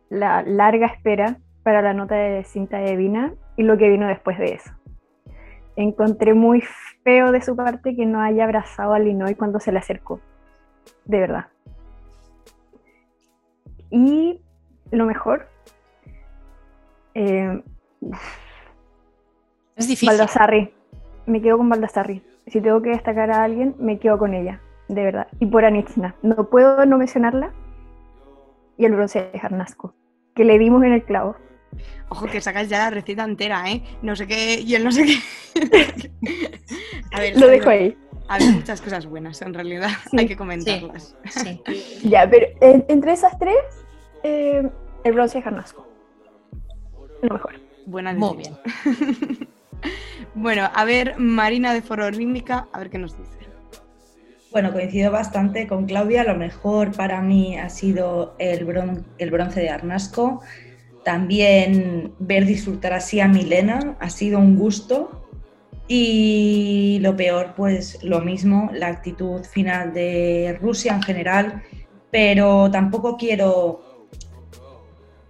la 0.09 0.43
larga 0.43 0.87
espera 0.87 1.39
para 1.63 1.83
la 1.83 1.95
nota 1.95 2.17
de 2.17 2.43
cinta 2.45 2.79
de 2.79 2.97
Vina 2.97 3.33
y 3.57 3.63
lo 3.63 3.77
que 3.77 3.89
vino 3.89 4.09
después 4.09 4.39
de 4.39 4.55
eso. 4.55 4.71
Encontré 5.81 6.35
muy 6.35 6.61
feo 7.05 7.31
de 7.31 7.41
su 7.41 7.55
parte 7.55 7.95
que 7.95 8.05
no 8.05 8.21
haya 8.21 8.43
abrazado 8.43 8.95
a 8.95 8.99
Linoy 8.99 9.37
cuando 9.37 9.61
se 9.61 9.71
le 9.71 9.79
acercó. 9.79 10.21
De 11.05 11.21
verdad. 11.21 11.47
Y 13.89 14.43
lo 14.91 15.07
mejor, 15.07 15.47
eh, 17.15 17.63
Es 19.77 19.87
difícil. 19.87 20.09
Baldassarri. 20.09 20.75
Me 21.27 21.41
quedo 21.41 21.59
con 21.59 21.69
Baldassarri. 21.69 22.25
Si 22.49 22.61
tengo 22.61 22.83
que 22.83 22.91
destacar 22.91 23.31
a 23.31 23.45
alguien, 23.45 23.77
me 23.79 24.01
quedo 24.01 24.19
con 24.19 24.35
ella. 24.35 24.61
De 24.89 25.05
verdad. 25.05 25.29
Y 25.39 25.47
por 25.47 25.65
Anichna. 25.65 26.17
No 26.23 26.51
puedo 26.51 26.87
no 26.87 26.99
mencionarla. 26.99 27.53
Y 28.77 28.85
el 28.85 28.97
bronce 28.97 29.31
de 29.31 29.39
Jarnasco. 29.39 29.95
Que 30.35 30.45
le 30.45 30.59
dimos 30.59 30.83
en 30.83 30.93
el 30.95 31.05
clavo. 31.05 31.37
Ojo 32.11 32.27
que 32.27 32.41
sacáis 32.41 32.69
ya 32.69 32.79
la 32.79 32.91
receta 32.91 33.25
entera, 33.25 33.71
¿eh? 33.71 33.83
No 34.03 34.17
sé 34.17 34.27
qué 34.27 34.61
y 34.61 34.75
el 34.75 34.85
no 34.85 34.91
sé 34.93 35.05
qué. 35.05 35.19
a 37.13 37.21
ver, 37.21 37.39
Lo 37.39 37.47
ha 37.47 37.51
dejo 37.51 37.71
habido- 37.71 37.85
ahí. 37.87 37.97
Ha 38.29 38.35
habido 38.35 38.53
muchas 38.53 38.81
cosas 38.81 39.07
buenas, 39.07 39.41
en 39.43 39.55
realidad. 39.55 39.89
Sí. 40.11 40.17
Hay 40.19 40.27
que 40.27 40.37
comentarlas. 40.37 41.17
Sí. 41.31 41.61
Ya, 42.09 42.29
pero 42.29 42.47
en- 42.61 42.85
entre 42.89 43.13
esas 43.13 43.39
tres, 43.39 43.57
eh, 44.23 44.69
el 45.05 45.13
bronce 45.13 45.39
de 45.39 45.43
Jarnasco. 45.45 45.87
Lo 47.23 47.35
mejor. 47.35 47.55
Buena 47.87 48.13
Muy 48.13 48.37
decisión. 48.37 48.59
bueno, 50.35 50.69
a 50.75 50.85
ver, 50.85 51.15
Marina 51.19 51.73
de 51.73 51.83
Foro 51.83 52.11
Rítmica, 52.11 52.69
a 52.73 52.79
ver 52.79 52.91
qué 52.91 52.99
nos 52.99 53.17
dice. 53.17 53.39
Bueno, 54.51 54.73
coincido 54.73 55.11
bastante 55.11 55.67
con 55.67 55.87
Claudia. 55.87 56.25
Lo 56.25 56.35
mejor 56.35 56.93
para 56.93 57.21
mí 57.21 57.59
ha 57.59 57.69
sido 57.69 58.35
el, 58.39 58.67
bron- 58.67 59.05
el 59.19 59.31
bronce 59.31 59.61
de 59.61 59.71
Arnasco. 59.71 60.43
También 61.09 62.13
ver 62.19 62.45
disfrutar 62.45 62.93
así 62.93 63.19
a 63.19 63.29
Milena 63.29 63.97
ha 63.99 64.11
sido 64.11 64.39
un 64.39 64.57
gusto. 64.57 65.25
Y 65.89 66.99
lo 67.01 67.17
peor, 67.17 67.55
pues 67.57 68.05
lo 68.05 68.21
mismo, 68.21 68.71
la 68.75 68.89
actitud 68.89 69.43
final 69.43 69.95
de 69.95 70.59
Rusia 70.61 70.93
en 70.93 71.03
general. 71.03 71.63
Pero 72.11 72.71
tampoco 72.71 73.17
quiero 73.17 74.07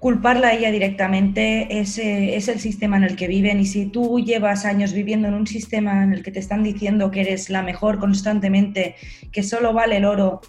culparla 0.00 0.48
a 0.48 0.54
ella 0.54 0.72
directamente. 0.72 1.78
Es, 1.78 1.96
eh, 1.98 2.34
es 2.34 2.48
el 2.48 2.58
sistema 2.58 2.96
en 2.96 3.04
el 3.04 3.14
que 3.14 3.28
viven. 3.28 3.60
Y 3.60 3.66
si 3.66 3.86
tú 3.86 4.18
llevas 4.18 4.64
años 4.64 4.92
viviendo 4.92 5.28
en 5.28 5.34
un 5.34 5.46
sistema 5.46 6.02
en 6.02 6.12
el 6.12 6.24
que 6.24 6.32
te 6.32 6.40
están 6.40 6.64
diciendo 6.64 7.12
que 7.12 7.20
eres 7.20 7.50
la 7.50 7.62
mejor 7.62 8.00
constantemente, 8.00 8.96
que 9.30 9.44
solo 9.44 9.72
vale 9.72 9.98
el 9.98 10.06
oro 10.06 10.40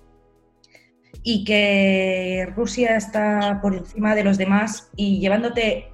y 1.24 1.44
que 1.44 2.48
Rusia 2.56 2.96
está 2.96 3.60
por 3.62 3.76
encima 3.76 4.16
de 4.16 4.24
los 4.24 4.38
demás 4.38 4.90
y 4.96 5.20
llevándote 5.20 5.90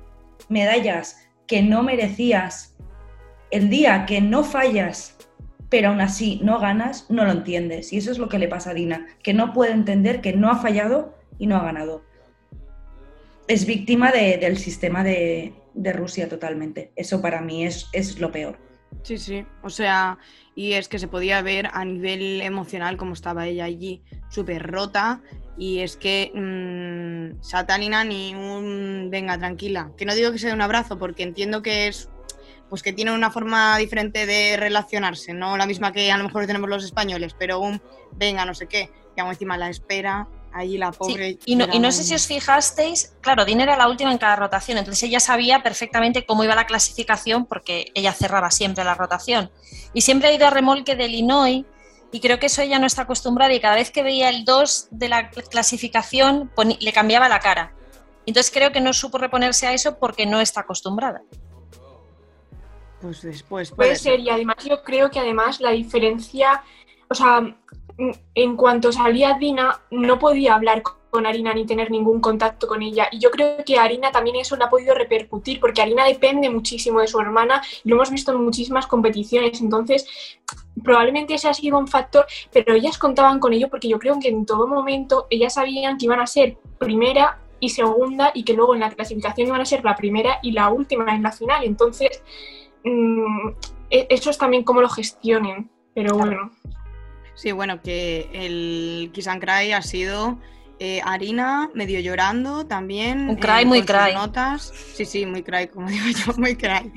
medallas 0.49 1.17
que 1.47 1.61
no 1.61 1.83
merecías 1.83 2.75
el 3.51 3.69
día 3.69 4.05
que 4.05 4.21
no 4.21 4.43
fallas, 4.43 5.15
pero 5.69 5.89
aún 5.89 6.01
así 6.01 6.39
no 6.43 6.59
ganas, 6.59 7.05
no 7.09 7.25
lo 7.25 7.31
entiendes. 7.31 7.93
Y 7.93 7.97
eso 7.97 8.11
es 8.11 8.17
lo 8.17 8.29
que 8.29 8.39
le 8.39 8.47
pasa 8.47 8.71
a 8.71 8.73
Dina, 8.73 9.07
que 9.23 9.33
no 9.33 9.53
puede 9.53 9.71
entender 9.71 10.21
que 10.21 10.33
no 10.33 10.49
ha 10.49 10.57
fallado 10.57 11.15
y 11.37 11.47
no 11.47 11.55
ha 11.57 11.63
ganado. 11.63 12.03
Es 13.47 13.65
víctima 13.65 14.11
de- 14.11 14.37
del 14.37 14.57
sistema 14.57 15.03
de, 15.03 15.53
Rusia 15.93 16.29
totalmente. 16.29 16.91
Eso 16.95 17.21
para 17.21 17.41
mí 17.41 17.65
es 17.65 18.19
lo 18.19 18.31
peor. 18.31 18.57
Sí, 19.03 19.17
sí. 19.17 19.45
O 19.61 19.69
sea, 19.69 20.17
y 20.55 20.73
es 20.73 20.87
que 20.87 20.99
se 20.99 21.07
podía 21.07 21.41
ver 21.41 21.69
a 21.73 21.85
nivel 21.85 22.41
emocional 22.41 22.97
cómo 22.97 23.13
estaba 23.13 23.47
ella 23.47 23.65
allí, 23.65 24.01
súper 24.29 24.65
rota. 24.65 25.21
Y 25.57 25.79
es 25.79 25.95
que 25.95 26.31
mm, 26.33 27.41
Satanina 27.41 28.03
ni 28.03 28.35
un 28.35 29.09
venga, 29.11 29.37
tranquila. 29.37 29.91
Que 29.97 30.05
no 30.05 30.15
digo 30.15 30.31
que 30.31 30.39
sea 30.39 30.53
un 30.53 30.61
abrazo, 30.61 30.97
porque 30.97 31.23
entiendo 31.23 31.61
que 31.61 31.87
es. 31.87 32.09
Pues 32.69 32.81
que 32.81 32.93
tiene 32.93 33.11
una 33.11 33.29
forma 33.29 33.77
diferente 33.77 34.25
de 34.25 34.57
relacionarse, 34.57 35.33
no 35.33 35.55
la 35.55 35.67
misma 35.67 35.91
que 35.91 36.11
a 36.11 36.17
lo 36.17 36.23
mejor 36.23 36.47
tenemos 36.47 36.67
los 36.67 36.83
españoles, 36.83 37.35
pero 37.37 37.59
un 37.59 37.79
venga, 38.13 38.43
no 38.43 38.55
sé 38.55 38.65
qué, 38.65 38.89
y 39.15 39.21
aún 39.21 39.29
encima 39.29 39.55
la 39.55 39.69
espera, 39.69 40.27
allí 40.55 40.77
la 40.77 40.91
Sí, 40.91 40.97
pobre. 40.97 41.37
Y, 41.45 41.55
no, 41.55 41.67
y 41.71 41.79
no 41.79 41.91
sé 41.91 42.03
si 42.03 42.15
os 42.15 42.25
fijasteis, 42.25 43.13
claro, 43.21 43.45
Dina 43.45 43.63
era 43.63 43.77
la 43.77 43.87
última 43.87 44.11
en 44.11 44.17
cada 44.17 44.35
rotación, 44.35 44.77
entonces 44.77 45.03
ella 45.03 45.19
sabía 45.19 45.61
perfectamente 45.61 46.25
cómo 46.25 46.43
iba 46.43 46.55
la 46.55 46.65
clasificación 46.65 47.45
porque 47.45 47.91
ella 47.93 48.13
cerraba 48.13 48.49
siempre 48.51 48.83
la 48.83 48.95
rotación. 48.95 49.51
Y 49.93 50.01
siempre 50.01 50.29
ha 50.29 50.33
ido 50.33 50.47
a 50.47 50.49
remolque 50.49 50.95
del 50.95 51.11
Illinois 51.11 51.65
y 52.11 52.19
creo 52.21 52.39
que 52.39 52.45
eso 52.45 52.61
ella 52.61 52.79
no 52.79 52.87
está 52.87 53.03
acostumbrada 53.03 53.53
y 53.53 53.59
cada 53.59 53.75
vez 53.75 53.91
que 53.91 54.01
veía 54.01 54.29
el 54.29 54.45
2 54.45 54.87
de 54.91 55.09
la 55.09 55.29
clasificación 55.29 56.51
le 56.79 56.93
cambiaba 56.93 57.27
la 57.27 57.39
cara. 57.39 57.73
Entonces 58.25 58.51
creo 58.51 58.71
que 58.71 58.81
no 58.81 58.93
supo 58.93 59.17
reponerse 59.17 59.67
a 59.67 59.73
eso 59.73 59.99
porque 59.99 60.25
no 60.25 60.39
está 60.39 60.61
acostumbrada. 60.61 61.21
Pues 63.01 63.21
después. 63.21 63.71
Puede 63.71 63.97
ser, 63.97 64.19
y 64.19 64.29
además 64.29 64.55
yo 64.63 64.81
creo 64.83 65.11
que 65.11 65.19
además 65.19 65.59
la 65.59 65.71
diferencia, 65.71 66.63
o 67.09 67.13
sea, 67.13 67.55
en 67.97 68.55
cuanto 68.57 68.91
salía 68.91 69.37
Dina, 69.39 69.79
no 69.91 70.19
podía 70.19 70.55
hablar 70.55 70.83
con 71.09 71.25
Arina 71.25 71.53
ni 71.53 71.65
tener 71.65 71.91
ningún 71.91 72.19
contacto 72.19 72.67
con 72.67 72.81
ella. 72.81 73.07
Y 73.09 73.19
yo 73.19 73.31
creo 73.31 73.63
que 73.65 73.77
a 73.77 73.83
Arina 73.83 74.11
también 74.11 74.35
eso 74.35 74.57
le 74.57 74.65
ha 74.65 74.69
podido 74.69 74.93
repercutir, 74.93 75.61
porque 75.61 75.81
Arina 75.81 76.03
depende 76.05 76.49
muchísimo 76.49 76.99
de 76.99 77.07
su 77.07 77.19
hermana, 77.19 77.61
lo 77.85 77.95
hemos 77.95 78.11
visto 78.11 78.33
en 78.33 78.43
muchísimas 78.43 78.85
competiciones, 78.85 79.61
entonces 79.61 80.05
probablemente 80.83 81.35
ese 81.35 81.47
ha 81.47 81.53
sido 81.53 81.77
un 81.77 81.87
factor, 81.87 82.25
pero 82.51 82.73
ellas 82.73 82.97
contaban 82.97 83.39
con 83.39 83.53
ello 83.53 83.69
porque 83.69 83.87
yo 83.87 83.97
creo 83.97 84.19
que 84.19 84.27
en 84.27 84.45
todo 84.45 84.67
momento 84.67 85.27
ellas 85.29 85.53
sabían 85.53 85.97
que 85.97 86.05
iban 86.05 86.19
a 86.19 86.27
ser 86.27 86.57
primera 86.77 87.39
y 87.61 87.69
segunda 87.69 88.31
y 88.33 88.43
que 88.43 88.53
luego 88.53 88.73
en 88.73 88.81
la 88.81 88.91
clasificación 88.91 89.47
iban 89.47 89.61
a 89.61 89.65
ser 89.65 89.85
la 89.85 89.95
primera 89.95 90.39
y 90.41 90.51
la 90.51 90.69
última 90.69 91.15
en 91.15 91.23
la 91.23 91.31
final. 91.31 91.63
Entonces, 91.63 92.21
mm, 92.83 93.49
e- 93.89 94.07
eso 94.09 94.29
es 94.29 94.37
también 94.37 94.63
cómo 94.63 94.81
lo 94.81 94.89
gestionen. 94.89 95.69
Pero 95.93 96.17
bueno, 96.17 96.51
Sí, 97.35 97.51
bueno, 97.51 97.81
que 97.81 98.29
el 98.33 99.11
Kiss 99.13 99.27
and 99.27 99.41
Cry 99.41 99.73
ha 99.73 99.81
sido 99.81 100.37
eh, 100.79 101.01
Arina 101.05 101.69
medio 101.73 101.99
llorando 101.99 102.65
también. 102.65 103.29
Un 103.29 103.35
cry 103.35 103.61
eh, 103.61 103.65
muy 103.65 103.79
con 103.79 103.95
sus 103.95 104.05
cry. 104.05 104.13
notas. 104.13 104.73
Sí, 104.93 105.05
sí, 105.05 105.25
muy 105.25 105.43
cry, 105.43 105.67
como 105.67 105.87
digo 105.89 106.05
yo, 106.07 106.33
muy 106.37 106.55
cry. 106.55 106.91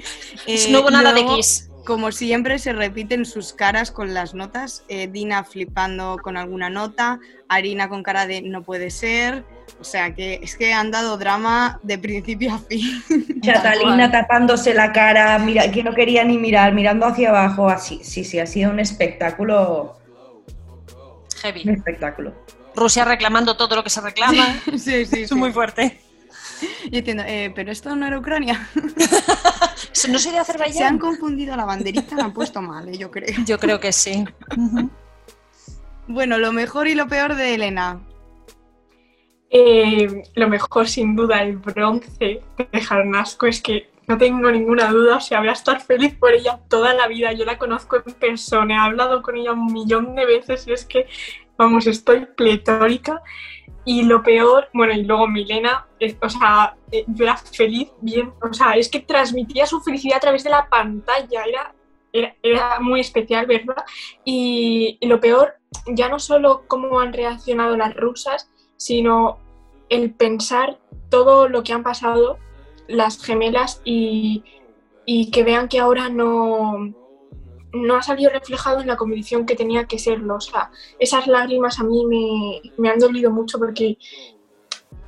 Eh, 0.47 0.67
no 0.71 0.81
hubo 0.81 0.91
nada 0.91 1.13
de 1.13 1.25
Kiss. 1.27 1.71
Como 1.85 2.13
siempre, 2.13 2.59
se 2.59 2.75
repiten 2.75 3.25
sus 3.25 3.55
caras 3.55 3.91
con 3.91 4.13
las 4.13 4.35
notas. 4.35 4.85
Eh, 4.89 5.09
Dina 5.11 5.43
flipando 5.43 6.19
con 6.23 6.37
alguna 6.37 6.69
nota, 6.69 7.19
Arina 7.49 7.89
con 7.89 8.03
cara 8.03 8.27
de 8.27 8.43
no 8.43 8.63
puede 8.63 8.91
ser. 8.91 9.45
O 9.81 9.85
sea 9.85 10.15
que 10.15 10.39
es 10.43 10.57
que 10.57 10.73
han 10.75 10.91
dado 10.91 11.17
drama 11.17 11.81
de 11.83 11.97
principio 11.99 12.53
a 12.53 12.59
fin. 12.59 13.03
Catalina 13.43 14.11
tapándose 14.11 14.75
la 14.75 14.93
cara, 14.93 15.39
mira, 15.39 15.71
que 15.71 15.83
no 15.83 15.95
quería 15.95 16.25
ni 16.25 16.37
mirar, 16.37 16.75
mirando 16.75 17.07
hacia 17.07 17.31
abajo, 17.31 17.71
así. 17.71 18.01
Sí, 18.03 18.23
sí, 18.23 18.39
ha 18.39 18.47
sido 18.47 18.71
un 18.71 18.81
espectáculo. 18.81 19.97
Heavy. 21.41 21.63
Un 21.69 21.75
espectáculo. 21.75 22.35
Rusia 22.75 23.05
reclamando 23.05 23.57
todo 23.57 23.77
lo 23.77 23.85
que 23.85 23.91
se 23.91 24.01
reclama. 24.01 24.61
sí, 24.79 25.05
sí, 25.07 25.23
Es 25.23 25.33
muy 25.33 25.53
fuerte. 25.53 26.01
Y 26.85 26.91
diciendo, 26.91 27.23
eh, 27.27 27.53
pero 27.55 27.71
esto 27.71 27.95
no 27.95 28.07
era 28.07 28.19
Ucrania. 28.19 28.69
No 30.09 30.19
soy 30.19 30.33
de 30.33 30.37
Se 30.37 30.37
han 30.37 30.41
Azerbaiyán. 30.43 30.99
confundido 30.99 31.57
la 31.57 31.65
banderita, 31.65 32.15
la 32.17 32.25
han 32.25 32.33
puesto 32.33 32.63
mal, 32.63 32.89
eh, 32.89 32.97
yo 32.97 33.11
creo. 33.11 33.35
Yo 33.45 33.59
creo 33.59 33.81
que 33.81 33.93
sí. 33.93 34.25
Bueno, 36.07 36.39
lo 36.39 36.53
mejor 36.53 36.89
y 36.89 36.95
lo 36.95 37.09
peor 37.09 37.35
de 37.35 37.55
Elena. 37.55 38.01
Eh, 39.51 40.23
lo 40.35 40.49
mejor, 40.49 40.89
sin 40.89 41.17
duda, 41.17 41.43
el 41.43 41.57
bronce 41.57 42.43
de 42.57 42.81
Jarnasco 42.81 43.47
es 43.47 43.61
que 43.61 43.91
no 44.09 44.17
tengo 44.17 44.51
ninguna 44.51 44.91
duda, 44.91 45.17
o 45.17 45.21
sea, 45.21 45.41
voy 45.41 45.51
a 45.51 45.53
estar 45.53 45.83
feliz 45.83 46.15
por 46.15 46.33
ella 46.33 46.61
toda 46.69 46.95
la 46.95 47.07
vida. 47.07 47.33
Yo 47.35 47.45
la 47.45 47.59
conozco 47.59 47.97
en 47.97 48.15
persona, 48.15 48.75
he 48.75 48.79
hablado 48.79 49.21
con 49.21 49.37
ella 49.37 49.53
un 49.53 49.71
millón 49.71 50.15
de 50.15 50.25
veces 50.25 50.67
y 50.67 50.73
es 50.73 50.87
que, 50.87 51.07
vamos, 51.59 51.87
estoy 51.87 52.25
pletórica. 52.25 53.23
Y 53.85 54.05
lo 54.05 54.23
peor, 54.23 54.69
bueno, 54.73 54.95
y 54.95 55.05
luego 55.05 55.29
Milena, 55.29 55.87
o 56.21 56.29
sea, 56.29 56.77
eh, 56.91 57.05
yo 57.07 57.25
era 57.25 57.37
feliz, 57.37 57.91
bien, 58.01 58.33
o 58.43 58.53
sea, 58.53 58.73
es 58.73 58.89
que 58.89 59.01
transmitía 59.01 59.67
su 59.67 59.81
felicidad 59.81 60.19
a 60.19 60.21
través 60.21 60.45
de 60.45 60.51
la 60.51 60.69
pantalla, 60.69 61.45
era, 62.13 62.35
era, 62.43 62.81
muy 62.81 63.01
especial, 63.01 63.47
¿verdad? 63.47 63.85
Y 64.25 64.99
lo 65.03 65.21
peor, 65.21 65.55
ya 65.87 66.09
no 66.09 66.19
solo 66.19 66.65
cómo 66.67 67.01
han 67.01 67.13
reaccionado 67.13 67.77
las 67.77 67.95
rusas, 67.95 68.51
sino 68.77 69.39
el 69.89 70.13
pensar 70.13 70.79
todo 71.11 71.49
lo 71.49 71.63
que 71.63 71.73
han 71.73 71.83
pasado 71.83 72.39
las 72.89 73.23
gemelas 73.23 73.81
y, 73.85 74.43
y 75.05 75.31
que 75.31 75.45
vean 75.45 75.69
que 75.69 75.79
ahora 75.79 76.09
no, 76.09 76.93
no 77.73 77.97
ha 77.97 78.03
salido 78.03 78.31
reflejado 78.31 78.81
en 78.81 78.87
la 78.87 78.97
competición 78.97 79.47
que 79.47 79.55
tenía 79.55 79.85
que 79.85 79.99
serlo. 79.99 80.37
O 80.37 80.41
sea, 80.41 80.71
esas 80.99 81.27
lágrimas 81.27 81.79
a 81.79 81.85
mí 81.85 82.05
me, 82.07 82.73
me 82.79 82.89
han 82.91 82.99
dolido 82.99 83.31
mucho 83.31 83.59
porque 83.59 83.99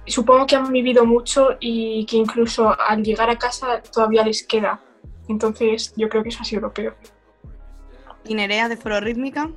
supongo 0.06 0.46
que 0.46 0.56
han 0.56 0.70
vivido 0.70 1.04
mucho 1.04 1.50
y 1.60 2.04
que 2.06 2.16
incluso 2.16 2.74
al 2.80 3.02
llegar 3.02 3.30
a 3.30 3.38
casa 3.38 3.82
todavía 3.82 4.24
les 4.24 4.46
queda. 4.46 4.80
Entonces 5.28 5.94
yo 5.96 6.08
creo 6.08 6.22
que 6.22 6.28
eso 6.28 6.40
ha 6.42 6.44
sido 6.44 6.62
lo 6.62 6.72
peor. 6.72 6.96
Y 8.24 8.34
Nerea 8.34 8.68
de 8.68 8.76
Foro 8.76 9.00
Rítmica. 9.00 9.50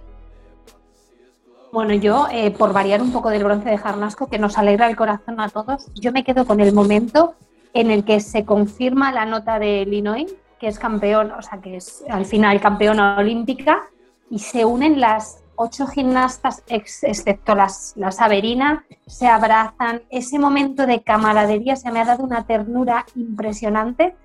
Bueno, 1.72 1.96
yo, 1.96 2.28
eh, 2.32 2.52
por 2.52 2.72
variar 2.72 3.02
un 3.02 3.12
poco 3.12 3.30
del 3.30 3.44
bronce 3.44 3.70
de 3.70 3.80
Jarnasco, 3.80 4.30
que 4.30 4.38
nos 4.38 4.60
alegra 4.60 4.88
el 4.88 4.96
corazón 4.96 5.40
a 5.40 5.50
todos, 5.50 5.88
yo 5.96 6.12
me 6.12 6.24
quedo 6.24 6.46
con 6.46 6.60
el 6.60 6.72
momento 6.72 7.36
en 7.74 7.92
el 7.92 8.04
que 8.04 8.20
se 8.20 8.46
confirma 8.46 9.12
la 9.12 9.26
nota 9.26 9.60
de 9.60 9.82
Illinois, 9.82 10.32
que 10.60 10.68
es 10.68 10.80
campeón, 10.80 11.32
o 11.32 11.42
sea, 11.42 11.60
que 11.60 11.76
es 11.78 12.04
al 12.10 12.26
final 12.26 12.62
campeona 12.62 13.18
olímpica, 13.18 13.84
y 14.30 14.40
se 14.40 14.66
unen 14.66 15.00
las 15.00 15.44
ocho 15.56 15.86
gimnastas, 15.88 16.64
ex- 16.68 17.04
excepto 17.04 17.54
las, 17.56 17.94
la 17.96 18.12
Saberina, 18.12 18.86
se 19.06 19.28
abrazan. 19.28 20.02
Ese 20.10 20.40
momento 20.40 20.88
de 20.88 21.02
camaradería 21.02 21.76
se 21.76 21.92
me 21.92 22.00
ha 22.00 22.06
dado 22.06 22.24
una 22.24 22.46
ternura 22.46 23.06
impresionante. 23.16 24.16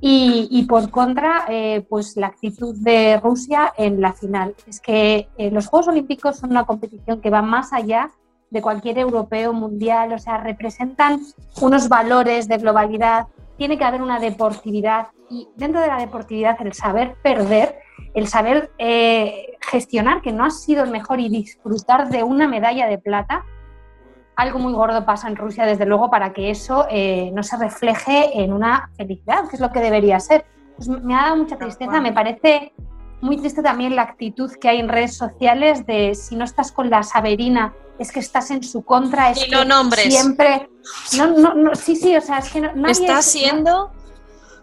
Y, 0.00 0.48
y 0.50 0.64
por 0.64 0.90
contra, 0.90 1.44
eh, 1.48 1.86
pues 1.88 2.16
la 2.16 2.26
actitud 2.26 2.74
de 2.76 3.18
Rusia 3.22 3.72
en 3.76 4.00
la 4.00 4.12
final. 4.12 4.54
Es 4.66 4.80
que 4.80 5.28
eh, 5.38 5.50
los 5.50 5.66
Juegos 5.66 5.88
Olímpicos 5.88 6.36
son 6.36 6.50
una 6.50 6.64
competición 6.64 7.20
que 7.20 7.30
va 7.30 7.42
más 7.42 7.72
allá 7.72 8.10
de 8.54 8.62
cualquier 8.62 8.98
europeo 8.98 9.52
mundial, 9.52 10.12
o 10.12 10.18
sea, 10.18 10.38
representan 10.38 11.20
unos 11.60 11.88
valores 11.88 12.46
de 12.46 12.56
globalidad, 12.58 13.26
tiene 13.58 13.76
que 13.76 13.84
haber 13.84 14.00
una 14.00 14.20
deportividad 14.20 15.08
y 15.28 15.48
dentro 15.56 15.80
de 15.80 15.88
la 15.88 15.98
deportividad 15.98 16.56
el 16.60 16.72
saber 16.72 17.16
perder, 17.20 17.80
el 18.14 18.28
saber 18.28 18.70
eh, 18.78 19.56
gestionar 19.60 20.22
que 20.22 20.32
no 20.32 20.44
has 20.44 20.62
sido 20.62 20.84
el 20.84 20.90
mejor 20.90 21.18
y 21.18 21.28
disfrutar 21.28 22.10
de 22.10 22.22
una 22.22 22.46
medalla 22.46 22.86
de 22.86 22.98
plata, 22.98 23.44
algo 24.36 24.60
muy 24.60 24.72
gordo 24.72 25.04
pasa 25.04 25.26
en 25.26 25.34
Rusia, 25.34 25.66
desde 25.66 25.84
luego, 25.84 26.08
para 26.08 26.32
que 26.32 26.50
eso 26.50 26.86
eh, 26.90 27.32
no 27.34 27.42
se 27.42 27.56
refleje 27.56 28.40
en 28.40 28.52
una 28.52 28.90
felicidad, 28.96 29.48
que 29.48 29.56
es 29.56 29.60
lo 29.60 29.72
que 29.72 29.80
debería 29.80 30.20
ser. 30.20 30.44
Pues 30.76 30.88
me 30.88 31.14
ha 31.14 31.22
dado 31.22 31.36
mucha 31.36 31.56
tristeza, 31.56 32.00
me 32.00 32.12
parece 32.12 32.72
muy 33.24 33.38
triste 33.38 33.62
también 33.62 33.96
la 33.96 34.02
actitud 34.02 34.52
que 34.60 34.68
hay 34.68 34.78
en 34.80 34.88
redes 34.88 35.16
sociales 35.16 35.86
de 35.86 36.14
si 36.14 36.36
no 36.36 36.44
estás 36.44 36.70
con 36.72 36.90
la 36.90 37.02
Saberina, 37.02 37.72
es 37.98 38.12
que 38.12 38.20
estás 38.20 38.50
en 38.50 38.62
su 38.62 38.82
contra, 38.84 39.30
es 39.30 39.46
Y 39.46 39.48
que 39.50 39.56
no 39.56 39.64
nombres. 39.64 40.12
siempre... 40.12 40.68
No, 41.16 41.26
no, 41.28 41.54
no, 41.54 41.74
sí, 41.74 41.96
sí, 41.96 42.14
o 42.14 42.20
sea, 42.20 42.38
es 42.38 42.50
que 42.50 42.60
no, 42.60 42.72
nadie 42.74 42.92
Está 42.92 43.20
es- 43.20 43.24
siendo. 43.26 43.90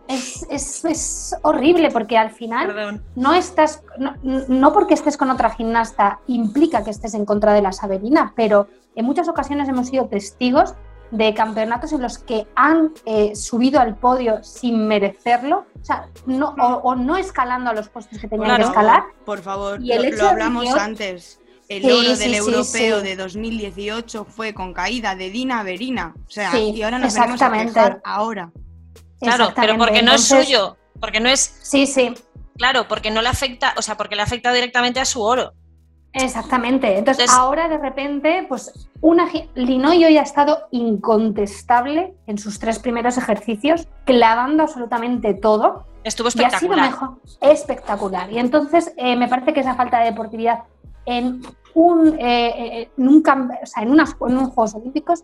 es, 0.08 0.46
es- 0.52 0.86
es 0.86 1.36
horrible 1.42 1.90
porque 1.90 2.18
al 2.18 2.30
final 2.32 2.68
Perdón. 2.68 3.04
no 3.16 3.34
estás, 3.34 3.82
no, 3.98 4.14
no 4.22 4.74
porque 4.74 4.94
estés 4.94 5.18
con 5.18 5.30
otra 5.32 5.50
gimnasta 5.52 6.20
implica 6.28 6.84
que 6.84 6.92
estés 6.92 7.14
en 7.16 7.26
contra 7.26 7.54
de 7.54 7.62
la 7.64 7.72
Saberina, 7.72 8.34
pero 8.36 8.68
en 8.96 9.06
muchas 9.06 9.28
ocasiones 9.30 9.68
hemos 9.70 9.88
sido 9.88 10.06
testigos 10.08 10.76
de 11.12 11.34
campeonatos 11.34 11.92
en 11.94 12.02
los 12.02 12.18
que 12.18 12.48
han 12.56 12.94
eh, 13.06 13.36
subido 13.36 13.80
al 13.80 13.96
podio 13.98 14.44
sin 14.44 14.88
merecerlo, 14.88 15.66
o 15.80 15.84
sea, 15.86 16.08
no, 16.26 16.56
o, 16.60 16.68
o 16.84 16.96
no 16.96 17.18
escalando 17.18 17.70
a 17.70 17.74
los 17.74 17.90
puestos 17.90 18.18
que 18.20 18.28
tenían 18.28 18.48
Claro. 18.48 18.64
que 18.64 18.70
escalar. 18.70 19.04
Por 19.26 19.40
favor, 19.42 19.82
Y 19.82 19.92
el 19.92 20.02
lo, 20.04 20.08
hecho 20.08 20.18
lo 20.18 20.24
de 20.24 20.30
hablamos 20.30 20.74
que 20.74 20.80
antes. 20.80 21.38
El 21.68 21.84
Sí, 21.84 21.90
oro 21.92 22.02
del 22.10 22.18
sí, 22.18 22.36
europeo 22.36 23.00
sí. 23.00 23.04
de 23.08 23.16
2018 23.16 24.26
fue 24.26 24.54
con 24.54 24.74
caída 24.74 25.16
de 25.16 25.30
Dina 25.30 25.64
Verina. 25.64 26.14
O 26.28 26.30
sea, 26.30 26.52
Sí, 26.52 26.72
y 26.76 26.82
ahora 26.84 27.00
nos 27.00 27.14
venimos 27.14 27.42
a 27.42 27.52
quejar 27.52 28.02
ahora. 28.04 28.52
Claro, 29.22 29.54
pero 29.56 29.78
porque 29.78 30.02
no 30.02 30.14
es 30.14 30.28
suyo. 30.28 30.76
Porque 31.00 31.20
no 31.20 31.30
es. 31.30 31.40
Sí, 31.62 31.88
sí, 31.88 32.14
Claro, 32.58 32.88
porque 32.90 33.10
no 33.10 33.22
le 33.22 33.30
afecta. 33.30 33.74
O 33.78 33.82
sea, 33.82 33.96
porque 33.96 34.16
le 34.16 34.22
afecta 34.22 34.52
directamente 34.52 35.00
a 35.00 35.06
su 35.06 35.22
oro. 35.22 35.54
Exactamente. 36.14 36.98
Entonces, 36.98 37.24
Entonces- 37.24 37.38
ahora 37.38 37.68
de 37.70 37.78
repente, 37.78 38.46
pues 38.48 38.90
una 39.00 39.30
Linoy 39.56 40.04
hoy 40.04 40.18
ha 40.18 40.22
estado 40.24 40.68
incontestable 40.72 42.14
en 42.28 42.38
sus 42.38 42.60
tres 42.60 42.80
primeros 42.80 43.18
ejercicios, 43.18 43.88
clavando 44.06 44.64
absolutamente 44.64 45.34
todo 45.34 45.86
Estuvo 46.04 46.28
y 46.28 46.30
ha 46.30 46.34
sido 46.34 46.74
espectacular. 46.74 46.90
mejor, 46.92 47.10
espectacular. 47.42 48.32
Y 48.32 48.40
entonces 48.40 48.94
eh, 48.98 49.16
me 49.16 49.28
parece 49.28 49.54
que 49.54 49.62
esa 49.62 49.76
falta 49.76 50.00
de 50.00 50.06
deportividad 50.06 50.64
en 51.06 51.42
un, 51.74 52.20
eh, 52.20 52.82
eh, 52.82 52.92
en 52.98 53.08
un 53.08 53.24
o 53.26 53.66
sea, 53.66 53.84
en 53.84 53.92
unas 53.92 54.12
en 54.12 54.38
unos 54.38 54.50
Juegos 54.54 54.76
Olímpicos 54.76 55.24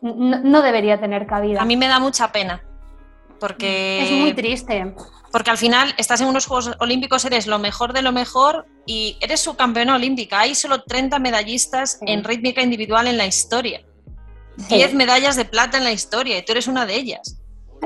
no, 0.00 0.40
no 0.40 0.62
debería 0.62 1.00
tener 1.00 1.26
cabida. 1.26 1.62
A 1.62 1.64
mí 1.64 1.76
me 1.76 1.88
da 1.88 1.98
mucha 1.98 2.30
pena. 2.30 2.62
Porque. 3.40 4.02
es 4.02 4.10
muy 4.10 4.32
triste. 4.34 4.94
Porque 5.32 5.50
al 5.50 5.58
final 5.58 5.94
estás 5.98 6.20
en 6.20 6.28
unos 6.28 6.46
Juegos 6.46 6.70
Olímpicos, 6.78 7.24
eres 7.24 7.46
lo 7.46 7.58
mejor 7.58 7.92
de 7.92 8.02
lo 8.02 8.12
mejor 8.12 8.66
y 8.86 9.16
eres 9.20 9.40
subcampeona 9.40 9.96
olímpica. 9.96 10.40
Hay 10.40 10.54
solo 10.54 10.82
30 10.84 11.18
medallistas 11.18 11.98
Sí. 11.98 12.06
en 12.06 12.22
rítmica 12.22 12.62
individual 12.62 13.08
en 13.08 13.16
la 13.18 13.26
historia. 13.26 13.80
Sí, 14.58 14.76
10 14.76 14.94
medallas 14.94 15.34
de 15.34 15.44
plata 15.44 15.76
en 15.78 15.84
la 15.84 15.90
historia 15.92 16.38
y 16.38 16.44
tú 16.44 16.52
eres 16.52 16.68
una 16.68 16.86
de 16.86 16.94
ellas. 16.94 17.40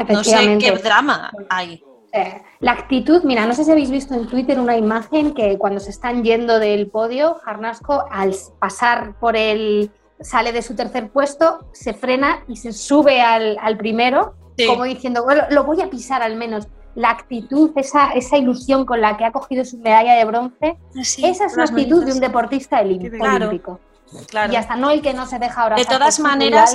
No 0.08 0.22
sé 0.22 0.58
qué 0.60 0.72
drama 0.72 1.32
hay. 1.48 1.82
Eh, 2.12 2.42
La 2.60 2.72
actitud, 2.72 3.22
mira, 3.24 3.46
no 3.46 3.54
sé 3.54 3.64
si 3.64 3.70
habéis 3.70 3.90
visto 3.90 4.14
en 4.14 4.26
Twitter 4.28 4.58
una 4.60 4.76
imagen 4.76 5.32
que 5.34 5.56
cuando 5.58 5.80
se 5.80 5.90
están 5.90 6.22
yendo 6.24 6.58
del 6.58 6.88
podio, 6.88 7.36
Jarnasco 7.44 8.04
al 8.10 8.34
pasar 8.58 9.18
por 9.20 9.36
el, 9.36 9.90
sale 10.20 10.52
de 10.52 10.62
su 10.62 10.74
tercer 10.74 11.10
puesto, 11.10 11.66
se 11.72 11.94
frena 11.94 12.44
y 12.48 12.56
se 12.56 12.72
sube 12.72 13.20
al, 13.22 13.56
al 13.60 13.76
primero, 13.76 14.34
Sí. 14.58 14.66
como 14.66 14.84
diciendo, 14.84 15.24
bueno, 15.24 15.44
lo 15.50 15.64
voy 15.64 15.80
a 15.80 15.88
pisar 15.88 16.22
al 16.22 16.36
menos. 16.36 16.66
La 16.94 17.10
actitud, 17.10 17.70
esa, 17.76 18.10
esa 18.10 18.36
ilusión 18.36 18.84
con 18.84 19.00
la 19.00 19.16
que 19.16 19.24
ha 19.24 19.30
cogido 19.30 19.64
su 19.64 19.78
medalla 19.78 20.14
de 20.14 20.24
bronce, 20.24 20.76
esa 20.96 21.46
es 21.46 21.56
la 21.56 21.64
actitud 21.64 22.04
de 22.04 22.12
un 22.12 22.18
deportista. 22.18 22.80
Claro. 22.80 23.46
olímpico. 23.46 23.80
Claro. 24.28 24.52
Y 24.52 24.56
hasta 24.56 24.74
no 24.74 24.90
el 24.90 25.00
que 25.00 25.14
no 25.14 25.26
se 25.26 25.38
deja 25.38 25.62
abrazar 25.62 25.86
De 25.86 25.98
todas 25.98 26.18
maneras. 26.18 26.74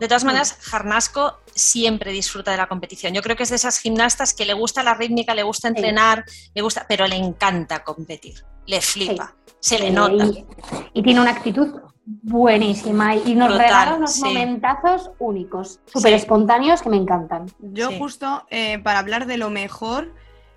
De 0.00 0.08
todas 0.08 0.24
maneras, 0.24 0.56
Jarnasco 0.60 1.38
siempre 1.54 2.10
disfruta 2.10 2.50
de 2.50 2.56
la 2.56 2.66
competición. 2.66 3.12
Yo 3.12 3.22
creo 3.22 3.36
que 3.36 3.44
es 3.44 3.50
de 3.50 3.56
esas 3.56 3.78
gimnastas 3.78 4.34
que 4.34 4.44
le 4.44 4.54
gusta 4.54 4.82
la 4.82 4.94
rítmica, 4.94 5.34
le 5.34 5.42
gusta 5.42 5.68
entrenar, 5.68 6.24
le 6.54 6.62
gusta, 6.62 6.86
pero 6.88 7.06
le 7.06 7.16
encanta 7.16 7.84
competir. 7.84 8.44
Le 8.66 8.80
flipa, 8.80 9.36
se 9.60 9.78
le 9.78 9.90
nota. 9.90 10.24
Y, 10.24 10.46
y 10.94 11.02
tiene 11.02 11.20
una 11.20 11.30
actitud 11.30 11.68
buenísima 12.06 13.16
y 13.16 13.34
nos 13.34 13.48
Brutal, 13.48 13.58
regala 13.66 13.94
unos 13.96 14.12
sí. 14.12 14.24
momentazos 14.24 15.10
únicos, 15.18 15.80
súper 15.86 16.10
Sí. 16.12 16.16
espontáneos 16.16 16.82
que 16.82 16.90
me 16.90 16.96
encantan. 16.96 17.46
Yo 17.60 17.90
Sí. 17.90 17.98
justo 17.98 18.46
eh, 18.50 18.78
para 18.80 18.98
hablar 18.98 19.26
de 19.26 19.38
lo 19.38 19.50
mejor, 19.50 20.12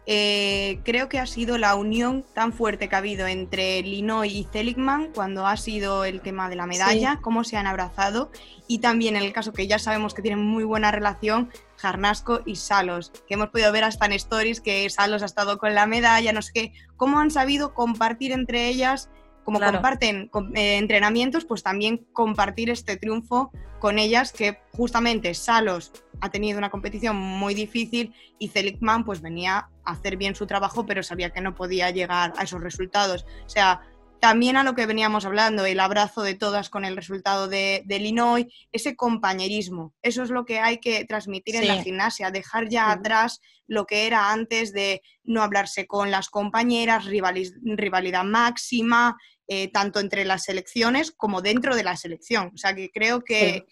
eh, 0.09 0.79
creo 0.85 1.09
que 1.09 1.19
ha 1.19 1.25
sido 1.25 1.57
la 1.57 1.75
unión 1.75 2.23
tan 2.33 2.53
fuerte 2.53 2.87
que 2.87 2.95
ha 2.95 2.99
habido 2.99 3.27
entre 3.27 3.81
Linoy 3.81 4.29
y 4.29 4.47
Seligman 4.51 5.09
cuando 5.13 5.45
ha 5.45 5.57
sido 5.57 6.05
el 6.05 6.21
tema 6.21 6.49
de 6.49 6.55
la 6.55 6.65
medalla, 6.65 7.19
cómo 7.21 7.43
se 7.43 7.57
han 7.57 7.67
abrazado 7.67 8.31
y 8.67 8.79
también 8.79 9.17
en 9.17 9.23
el 9.23 9.33
caso 9.33 9.51
que 9.51 9.67
ya 9.67 9.79
sabemos 9.79 10.13
que 10.13 10.21
tienen 10.21 10.43
muy 10.45 10.63
buena 10.63 10.91
relación, 10.91 11.49
Jarnasco 11.75 12.39
y 12.45 12.55
Salos, 12.55 13.11
que 13.27 13.33
hemos 13.33 13.49
podido 13.49 13.71
ver 13.73 13.83
hasta 13.83 14.05
en 14.05 14.13
stories 14.13 14.61
que 14.61 14.89
Salos 14.89 15.23
ha 15.23 15.25
estado 15.25 15.57
con 15.57 15.75
la 15.75 15.85
medalla, 15.85 16.31
no 16.31 16.41
sé 16.41 16.51
qué, 16.53 16.73
cómo 16.95 17.19
han 17.19 17.29
sabido 17.29 17.73
compartir 17.73 18.31
entre 18.31 18.69
ellas 18.69 19.09
como 19.47 19.59
Claro. 19.59 19.77
comparten 19.77 20.27
com- 20.27 20.51
eh, 20.57 20.75
entrenamientos, 20.75 21.45
pues 21.45 21.63
también 21.63 22.05
compartir 22.11 22.69
este 22.69 22.97
triunfo 22.97 23.49
con 23.79 23.97
ellas, 23.97 24.33
que 24.33 24.59
justamente 24.73 25.33
Salos 25.33 25.93
ha 26.19 26.29
tenido 26.29 26.57
una 26.57 26.69
competición 26.69 27.15
muy 27.15 27.53
difícil 27.53 28.13
y 28.39 28.49
Seligman 28.49 29.05
pues 29.05 29.21
venía 29.21 29.69
a 29.85 29.91
hacer 29.93 30.17
bien 30.17 30.35
su 30.35 30.47
trabajo, 30.47 30.85
pero 30.85 31.01
sabía 31.01 31.29
que 31.29 31.39
no 31.39 31.55
podía 31.55 31.89
llegar 31.91 32.33
a 32.37 32.43
esos 32.43 32.61
resultados. 32.61 33.25
O 33.45 33.49
sea, 33.49 33.79
también 34.19 34.57
a 34.57 34.63
lo 34.65 34.75
que 34.75 34.85
veníamos 34.85 35.23
hablando, 35.25 35.63
el 35.65 35.79
abrazo 35.79 36.23
de 36.23 36.35
todas 36.35 36.69
con 36.69 36.83
el 36.83 36.97
resultado 36.97 37.47
de, 37.47 37.83
de 37.85 37.95
Illinois, 37.95 38.47
ese 38.73 38.97
compañerismo, 38.97 39.93
eso 40.01 40.23
es 40.23 40.29
lo 40.29 40.43
que 40.43 40.59
hay 40.59 40.79
que 40.79 41.05
transmitir 41.05 41.55
en 41.55 41.67
la 41.67 41.77
Sí. 41.77 41.83
gimnasia, 41.83 42.31
dejar 42.31 42.67
ya 42.67 42.87
Ujú. 42.87 42.99
atrás 42.99 43.39
lo 43.65 43.85
que 43.85 44.07
era 44.07 44.31
antes 44.33 44.73
de 44.73 45.01
no 45.23 45.41
hablarse 45.43 45.87
con 45.87 46.09
las 46.11 46.29
compañeras, 46.29 47.05
rivalidad 47.05 48.23
máxima, 48.23 49.17
eh, 49.47 49.71
tanto 49.71 49.99
entre 49.99 50.25
las 50.25 50.43
selecciones 50.43 51.11
como 51.11 51.41
dentro 51.41 51.75
de 51.75 51.83
la 51.83 51.95
selección. 51.95 52.51
O 52.53 52.57
sea 52.57 52.75
que 52.75 52.89
creo 52.89 53.23
que 53.23 53.65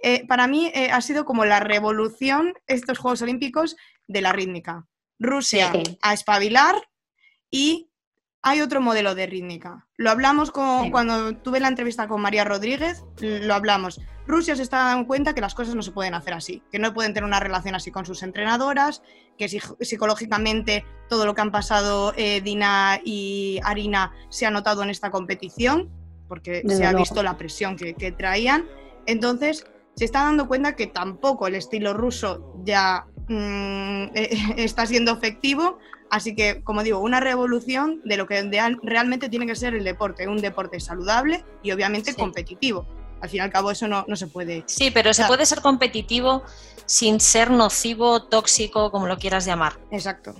eh, 0.00 0.26
para 0.26 0.48
mí 0.48 0.72
eh, 0.74 0.90
ha 0.90 1.00
sido 1.00 1.24
como 1.24 1.44
la 1.44 1.60
revolución 1.60 2.54
estos 2.66 2.98
Juegos 2.98 3.22
Olímpicos 3.22 3.76
de 4.08 4.20
la 4.20 4.32
rítmica. 4.32 4.88
Rusia 5.20 5.70
Sí. 5.72 5.98
a 6.02 6.14
espabilar 6.14 6.74
y 7.48 7.91
hay 8.42 8.60
otro 8.60 8.80
modelo 8.80 9.14
de 9.14 9.26
rítmica. 9.26 9.86
Lo 9.96 10.10
hablamos 10.10 10.50
con- 10.50 10.84
Sí. 10.84 10.90
cuando 10.90 11.36
tuve 11.36 11.60
la 11.60 11.68
entrevista 11.68 12.08
con 12.08 12.20
María 12.20 12.44
Rodríguez, 12.44 13.04
lo 13.20 13.54
hablamos. 13.54 14.00
Rusia 14.26 14.56
se 14.56 14.62
está 14.62 14.78
dando 14.78 15.06
cuenta 15.06 15.34
que 15.34 15.40
las 15.40 15.54
cosas 15.54 15.74
no 15.74 15.82
se 15.82 15.92
pueden 15.92 16.14
hacer 16.14 16.34
así, 16.34 16.62
que 16.70 16.78
no 16.78 16.92
pueden 16.92 17.14
tener 17.14 17.26
una 17.26 17.40
relación 17.40 17.74
así 17.74 17.90
con 17.90 18.04
sus 18.06 18.22
entrenadoras, 18.22 19.02
que 19.38 19.48
psicológicamente 19.48 20.84
todo 21.08 21.26
lo 21.26 21.34
que 21.34 21.40
han 21.40 21.50
pasado 21.50 22.12
eh, 22.16 22.40
Dina 22.40 23.00
y 23.04 23.60
Arina 23.64 24.12
se 24.28 24.46
ha 24.46 24.50
notado 24.50 24.82
en 24.82 24.90
esta 24.90 25.10
competición, 25.10 25.90
porque 26.28 26.62
Desde 26.64 26.78
se 26.78 26.86
ha 26.86 26.92
visto 26.92 27.22
la 27.22 27.36
presión 27.36 27.76
que, 27.76 27.94
que 27.94 28.10
traían. 28.12 28.64
Entonces, 29.06 29.66
se 29.94 30.04
está 30.04 30.24
dando 30.24 30.48
cuenta 30.48 30.74
que 30.74 30.86
tampoco 30.86 31.46
el 31.46 31.54
estilo 31.54 31.92
ruso 31.92 32.54
ya 32.64 33.06
mm, 33.28 34.04
eh, 34.14 34.30
está 34.56 34.86
siendo 34.86 35.12
efectivo. 35.12 35.78
Así 36.12 36.34
que, 36.34 36.62
como 36.62 36.82
digo, 36.82 36.98
una 36.98 37.20
revolución 37.20 38.02
de 38.04 38.18
lo 38.18 38.26
que 38.26 38.42
realmente 38.82 39.30
tiene 39.30 39.46
que 39.46 39.56
ser 39.56 39.74
el 39.74 39.82
deporte, 39.82 40.28
un 40.28 40.42
deporte 40.42 40.78
saludable 40.78 41.42
y 41.62 41.72
obviamente 41.72 42.10
Sí. 42.10 42.18
competitivo. 42.18 42.86
Al 43.22 43.30
fin 43.30 43.38
y 43.38 43.40
al 43.40 43.50
cabo 43.50 43.70
eso 43.70 43.88
no, 43.88 44.04
no 44.06 44.14
se 44.14 44.26
puede. 44.26 44.62
Sí, 44.66 44.90
pero 44.90 45.14
se 45.14 45.24
puede 45.24 45.46
ser 45.46 45.62
competitivo 45.62 46.42
sin 46.84 47.18
ser 47.18 47.50
nocivo, 47.50 48.24
tóxico, 48.24 48.90
como 48.90 49.06
lo 49.06 49.16
quieras 49.16 49.46
llamar. 49.46 49.78
Exacto. 49.90 50.34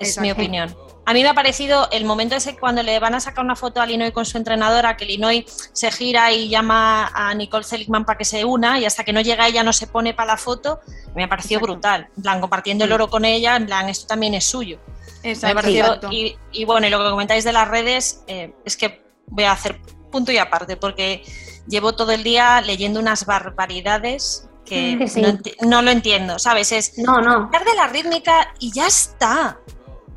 Es 0.00 0.08
Exacto. 0.08 0.22
mi 0.22 0.32
opinión. 0.32 0.74
A 1.04 1.14
mí 1.14 1.22
me 1.22 1.28
ha 1.28 1.34
parecido 1.34 1.88
el 1.90 2.04
momento 2.04 2.36
ese 2.36 2.56
cuando 2.56 2.82
le 2.82 2.98
van 3.00 3.14
a 3.14 3.20
sacar 3.20 3.44
una 3.44 3.56
foto 3.56 3.80
a 3.80 3.86
Linoy 3.86 4.12
con 4.12 4.24
su 4.24 4.38
entrenadora, 4.38 4.96
que 4.96 5.04
Linoy 5.04 5.44
se 5.72 5.90
gira 5.90 6.30
y 6.30 6.48
llama 6.48 7.10
a 7.12 7.34
Nicole 7.34 7.64
Seligman 7.64 8.04
para 8.04 8.16
que 8.18 8.24
se 8.24 8.44
una 8.44 8.78
y 8.78 8.84
hasta 8.84 9.02
que 9.02 9.12
no 9.12 9.20
llega 9.20 9.48
ella 9.48 9.64
no 9.64 9.72
se 9.72 9.88
pone 9.88 10.14
para 10.14 10.32
la 10.34 10.36
foto, 10.36 10.80
me 11.16 11.24
ha 11.24 11.28
parecido 11.28 11.58
Exacto. 11.58 11.72
brutal. 11.72 12.08
En 12.16 12.22
plan, 12.22 12.40
compartiendo 12.40 12.84
el 12.84 12.92
ot 12.92 13.10
con 13.10 13.24
ella, 13.24 13.56
en 13.56 13.66
plan, 13.66 13.88
esto 13.88 14.06
también 14.06 14.34
es 14.34 14.44
suyo. 14.44 14.78
Me 15.24 15.30
ha 15.30 15.32
Exacto. 15.32 15.56
parecido- 15.56 15.86
exacto. 15.86 16.12
y, 16.12 16.36
y 16.52 16.64
bueno, 16.64 16.86
y 16.86 16.90
lo 16.90 16.98
que 17.02 17.10
comentáis 17.10 17.42
de 17.42 17.52
las 17.52 17.66
redes, 17.66 18.22
eh, 18.28 18.54
es 18.64 18.76
que 18.76 19.02
voy 19.26 19.44
a 19.44 19.52
hacer 19.52 19.80
punto 20.12 20.30
y 20.30 20.38
aparte, 20.38 20.76
porque 20.76 21.24
llevo 21.66 21.94
todo 21.96 22.12
el 22.12 22.22
día 22.22 22.60
leyendo 22.60 23.00
unas 23.00 23.26
barbaridades 23.26 24.48
que 24.64 24.98
Sí, 25.08 25.22
sí. 25.24 25.52
no, 25.62 25.82
lo 25.82 25.90
entiendo, 25.90 26.38
¿sabes? 26.38 26.70
Es 26.70 26.96
No, 26.98 27.20
no. 27.20 27.50
de 27.50 27.74
la 27.74 27.88
rítmica 27.88 28.54
y 28.60 28.70
ya 28.72 28.86
está. 28.86 29.58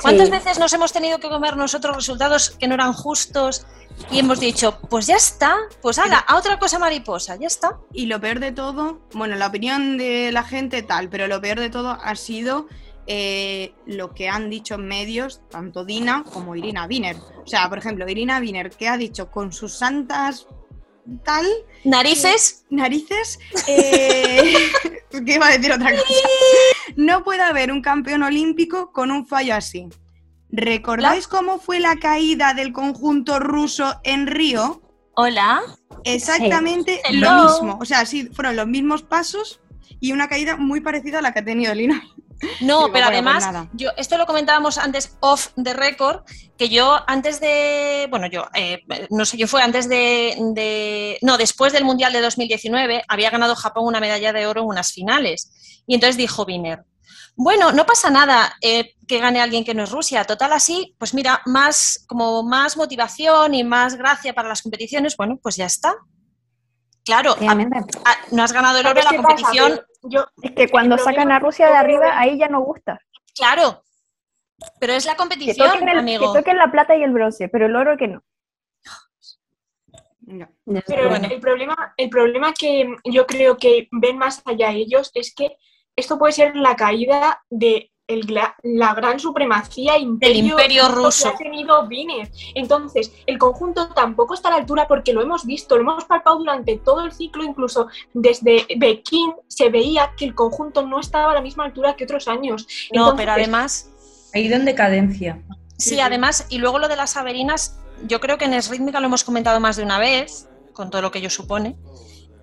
¿Cuántas 0.01 0.27
Sí. 0.27 0.31
veces 0.31 0.59
nos 0.59 0.73
hemos 0.73 0.91
tenido 0.93 1.19
que 1.19 1.29
comer 1.29 1.55
nosotros 1.57 1.95
resultados 1.95 2.49
que 2.51 2.67
no 2.67 2.73
eran 2.75 2.93
justos 2.93 3.65
y 4.11 4.19
hemos 4.19 4.39
dicho, 4.39 4.77
pues 4.89 5.07
ya 5.07 5.15
está, 5.15 5.55
pues 5.81 5.97
ala, 5.99 6.17
a 6.17 6.35
otra 6.35 6.59
cosa 6.59 6.79
mariposa, 6.79 7.37
ya 7.37 7.47
está? 7.47 7.77
Y 7.93 8.07
lo 8.07 8.19
peor 8.19 8.39
de 8.39 8.51
todo, 8.51 8.99
bueno, 9.13 9.35
la 9.35 9.47
opinión 9.47 9.97
de 9.97 10.31
la 10.31 10.43
gente 10.43 10.81
tal, 10.83 11.09
pero 11.09 11.27
lo 11.27 11.39
peor 11.39 11.59
de 11.59 11.69
todo 11.69 11.91
ha 11.91 12.15
sido 12.15 12.67
eh, 13.07 13.73
lo 13.85 14.13
que 14.13 14.27
han 14.27 14.49
dicho 14.49 14.75
en 14.75 14.87
medios, 14.87 15.41
tanto 15.49 15.85
Dina 15.85 16.23
como 16.33 16.55
Irina 16.55 16.87
Wiener. 16.87 17.15
O 17.43 17.47
sea, 17.47 17.69
por 17.69 17.77
ejemplo, 17.77 18.09
Irina 18.09 18.39
Wiener, 18.39 18.71
que 18.71 18.87
ha 18.89 18.97
dicho 18.97 19.29
con 19.31 19.53
sus 19.53 19.73
santas 19.77 20.47
tal 21.23 21.45
Narices, 21.83 22.65
narices, 22.71 23.37
eh, 23.67 24.55
que 25.25 25.33
iba 25.35 25.47
a 25.47 25.51
decir 25.51 25.71
otra 25.71 25.91
cosa. 25.91 26.03
No 26.95 27.23
puede 27.23 27.41
haber 27.41 27.71
un 27.71 27.81
campeón 27.81 28.23
olímpico 28.23 28.91
con 28.91 29.11
un 29.11 29.25
fallo 29.25 29.55
así. 29.55 29.89
¿Recordáis 30.49 31.27
cómo 31.27 31.59
fue 31.59 31.79
la 31.79 31.97
caída 31.97 32.53
del 32.53 32.71
conjunto 32.71 33.39
ruso 33.39 33.99
en 34.03 34.27
Río? 34.27 34.81
hola. 35.15 35.61
Exactamente 36.03 37.01
lo 37.11 37.43
mismo. 37.43 37.77
O 37.81 37.85
sea, 37.85 38.05
sí, 38.05 38.29
fueron 38.31 38.55
los 38.55 38.67
mismos 38.67 39.01
pasos 39.01 39.59
y 39.99 40.11
una 40.11 40.27
caída 40.27 40.55
muy 40.55 40.81
parecida 40.81 41.19
a 41.19 41.21
la 41.21 41.33
que 41.33 41.39
ha 41.39 41.45
tenido 41.45 41.73
Lina. 41.73 42.03
No, 42.61 42.91
pero 42.91 43.05
pues 43.05 43.07
además, 43.07 43.43
yo 43.73 43.91
esto 43.97 44.17
lo 44.17 44.25
comentábamos 44.25 44.77
antes 44.77 45.17
off 45.21 45.49
the 45.63 45.73
record, 45.73 46.23
que 46.57 46.69
yo 46.69 46.99
antes 47.07 47.39
de, 47.39 48.07
bueno, 48.09 48.27
yo, 48.27 48.45
eh, 48.53 48.81
no 49.09 49.25
sé, 49.25 49.37
yo 49.37 49.47
fue 49.47 49.61
antes 49.61 49.87
de, 49.89 50.35
de- 50.53 51.17
no, 51.21 51.37
después 51.37 51.73
del 51.73 51.85
Mundial 51.85 52.13
de 52.13 52.21
2019, 52.21 53.03
había 53.07 53.29
ganado 53.29 53.55
Japón 53.55 53.85
una 53.87 53.99
medalla 53.99 54.33
de 54.33 54.47
oro 54.47 54.61
en 54.61 54.67
unas 54.67 54.91
finales. 54.91 55.83
Y 55.87 55.95
entonces 55.95 56.17
dijo 56.17 56.43
Wiener, 56.43 56.83
bueno, 57.35 57.71
no 57.71 57.85
pasa 57.85 58.09
nada 58.09 58.55
eh, 58.61 58.93
que 59.07 59.19
gane 59.19 59.41
alguien 59.41 59.65
que 59.65 59.73
no 59.73 59.83
es 59.83 59.91
Rusia, 59.91 60.23
total 60.23 60.53
así, 60.53 60.95
pues 60.97 61.13
mira, 61.13 61.41
más, 61.45 62.05
como 62.07 62.43
más 62.43 62.77
motivación 62.77 63.53
y 63.53 63.63
más 63.63 63.95
gracia 63.95 64.33
para 64.33 64.49
las 64.49 64.61
competiciones, 64.61 65.17
bueno, 65.17 65.37
pues 65.41 65.55
ya 65.57 65.65
está. 65.65 65.93
Claro, 67.05 67.31
a- 67.31 67.33
Obviamente. 67.35 67.77
a- 68.03 68.35
no 68.35 68.43
has 68.43 68.51
ganado 68.51 68.79
el 68.79 68.85
oro 68.87 68.97
en 68.99 69.03
¿Sabes 69.03 69.17
la 69.21 69.21
pasa? 69.21 69.35
competición, 69.43 69.77
Que 70.01 70.09
Yo, 70.09 70.25
Es 70.41 70.51
que 70.51 70.67
cuando 70.69 70.97
sacan 70.97 71.31
a 71.31 71.39
Rusia 71.39 71.67
de 71.67 71.75
arriba, 71.75 72.19
ahí 72.19 72.37
ya 72.37 72.47
no 72.47 72.61
gusta. 72.61 72.99
claro, 73.35 73.83
pero 74.79 74.93
es 74.93 75.05
la 75.05 75.13
Que 75.13 75.17
competición, 75.17 75.69
toquen, 75.71 75.89
el- 75.89 75.97
amigo. 75.99 76.31
que 76.33 76.39
toquen 76.39 76.57
la 76.57 76.71
plata 76.71 76.95
y 76.95 77.03
el 77.03 77.11
bronce, 77.11 77.47
pero 77.49 77.65
el 77.67 77.75
oro 77.75 77.97
que 77.97 78.07
no. 78.07 78.23
No. 80.21 80.47
Pero 80.87 81.09
luego. 81.09 81.25
el, 81.29 81.39
problema, 81.39 81.93
el 81.97 82.09
problema 82.09 82.53
que 82.53 82.87
yo 83.03 83.27
creo 83.27 83.57
que 83.57 83.87
ven 83.91 84.17
más 84.17 84.41
allá 84.45 84.71
ellos 84.71 85.11
es 85.13 85.33
que 85.35 85.55
esto 85.95 86.17
puede 86.17 86.33
ser 86.33 86.55
la 86.55 86.75
caída 86.75 87.43
de 87.51 87.91
el 88.07 88.25
gla- 88.27 88.55
la 88.63 88.93
gran 88.93 89.19
supremacía 89.19 89.97
imperio, 89.97 90.45
imperio 90.45 90.87
ruso. 90.89 91.23
que 91.23 91.29
ha 91.35 91.37
tenido 91.37 91.87
Viner. 91.87 92.31
Entonces, 92.53 93.11
el 93.25 93.37
conjunto 93.37 93.87
tampoco 93.89 94.33
está 94.35 94.49
a 94.49 94.51
la 94.51 94.57
altura 94.57 94.87
porque 94.87 95.11
lo 95.13 95.21
hemos 95.21 95.45
visto, 95.45 95.75
lo 95.75 95.81
hemos 95.81 96.05
palpado 96.05 96.37
durante 96.37 96.77
todo 96.77 97.03
el 97.05 97.11
ciclo, 97.11 97.43
incluso 97.43 97.87
desde 98.13 98.65
Pekín 98.79 99.33
se 99.47 99.69
veía 99.69 100.13
que 100.17 100.25
el 100.25 100.35
conjunto 100.35 100.85
no 100.85 100.99
estaba 100.99 101.31
a 101.31 101.35
la 101.35 101.41
misma 101.41 101.65
altura 101.65 101.95
que 101.95 102.03
otros 102.03 102.27
años. 102.27 102.67
No, 102.93 103.01
Entonces, 103.01 103.17
pero 103.17 103.31
además, 103.31 103.89
Ha 104.33 104.39
ido 104.39 104.55
en 104.55 104.65
decadencia. 104.65 105.41
sí, 105.77 105.99
además, 105.99 106.45
y 106.49 106.59
luego 106.59 106.77
lo 106.79 106.87
de 106.87 106.95
las 106.97 107.17
Averinas, 107.17 107.79
yo 108.07 108.19
creo 108.19 108.37
que 108.37 108.45
en 108.45 108.53
Esrítmica 108.53 108.99
lo 108.99 109.07
hemos 109.07 109.23
comentado 109.23 109.59
más 109.59 109.77
de 109.77 109.83
una 109.83 109.97
vez, 109.97 110.47
con 110.73 110.89
todo 110.91 111.01
lo 111.01 111.09
que 111.11 111.19
ello 111.19 111.29
supone, 111.29 111.75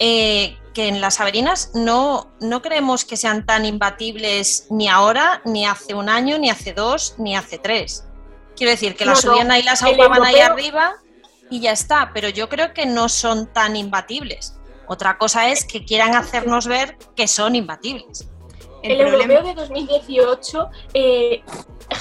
eh, 0.04 0.58
que 0.74 0.88
en 0.88 1.00
las 1.00 1.20
Averinas 1.20 1.70
no, 1.74 2.32
no 2.40 2.60
creemos 2.60 3.04
que 3.04 3.16
sean 3.16 3.46
tan 3.46 3.64
imbatibles 3.64 4.66
ni 4.68 4.88
ahora, 4.88 5.40
ni 5.44 5.64
hace 5.64 5.94
un 5.94 6.08
año, 6.08 6.38
ni 6.38 6.50
hace 6.50 6.72
dos, 6.72 7.14
ni 7.18 7.36
hace 7.36 7.58
tres. 7.58 8.04
Quiero 8.56 8.72
decir, 8.72 8.96
que 8.96 9.04
las 9.04 9.24
No, 9.24 9.30
subían 9.32 9.52
ahí, 9.52 9.62
las 9.62 9.80
ahogaban 9.84 10.24
ahí 10.24 10.40
arriba 10.40 10.94
y 11.50 11.60
ya 11.60 11.70
está, 11.70 12.10
pero 12.12 12.28
yo 12.30 12.48
creo 12.48 12.74
que 12.74 12.84
no 12.84 13.08
son 13.08 13.46
tan 13.52 13.76
imbatibles. 13.76 14.58
Otra 14.88 15.18
cosa 15.18 15.48
es 15.50 15.64
que 15.64 15.84
quieran 15.84 16.16
hacernos 16.16 16.66
ver 16.66 16.98
que 17.14 17.28
son 17.28 17.54
imbatibles. 17.54 18.28
El, 18.82 19.00
El, 19.00 19.00
europeo 19.02 19.44
de 19.44 19.54
2018, 19.54 20.68
eh, 20.94 21.44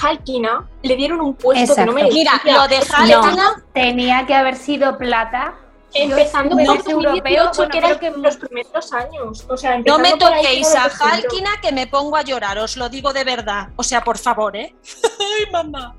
Halkina, 0.02 0.68
le 0.82 0.96
dieron 0.96 1.22
un 1.22 1.36
puesto 1.36 1.76
que 1.76 1.86
no 1.86 1.92
Exacto. 1.92 1.94
merecía. 1.94 2.42
Mira, 2.44 2.58
lo 2.58 2.68
de 2.68 2.78
Halkina- 2.78 3.36
No, 3.36 3.64
tenía 3.76 4.26
que 4.26 4.34
haber 4.34 4.56
sido 4.56 4.98
plata. 4.98 5.54
Empezando 5.94 6.52
por 6.56 6.62
ese 6.62 6.94
2018, 6.94 7.64
europeo, 7.64 7.70
que 7.70 7.78
eran 7.78 8.00
que- 8.00 8.12
los 8.12 8.38
primeros 8.38 8.94
años. 8.94 9.46
O 9.50 9.58
sea, 9.58 9.78
No 9.80 10.00
me 10.00 10.12
toquéis 10.14 10.74
a. 10.76 10.84
Halkina 10.86 11.50
que 11.62 11.72
me 11.72 11.88
pongo 11.88 12.16
a 12.18 12.22
llorar, 12.22 12.58
os 12.60 12.78
lo 12.78 12.90
digo 12.90 13.12
de 13.14 13.24
verdad. 13.24 13.70
O 13.76 13.84
sea, 13.84 14.02
por 14.04 14.18
favor, 14.18 14.56
¿eh? 14.56 14.76
Ay, 15.20 15.52
mamá. 15.52 15.96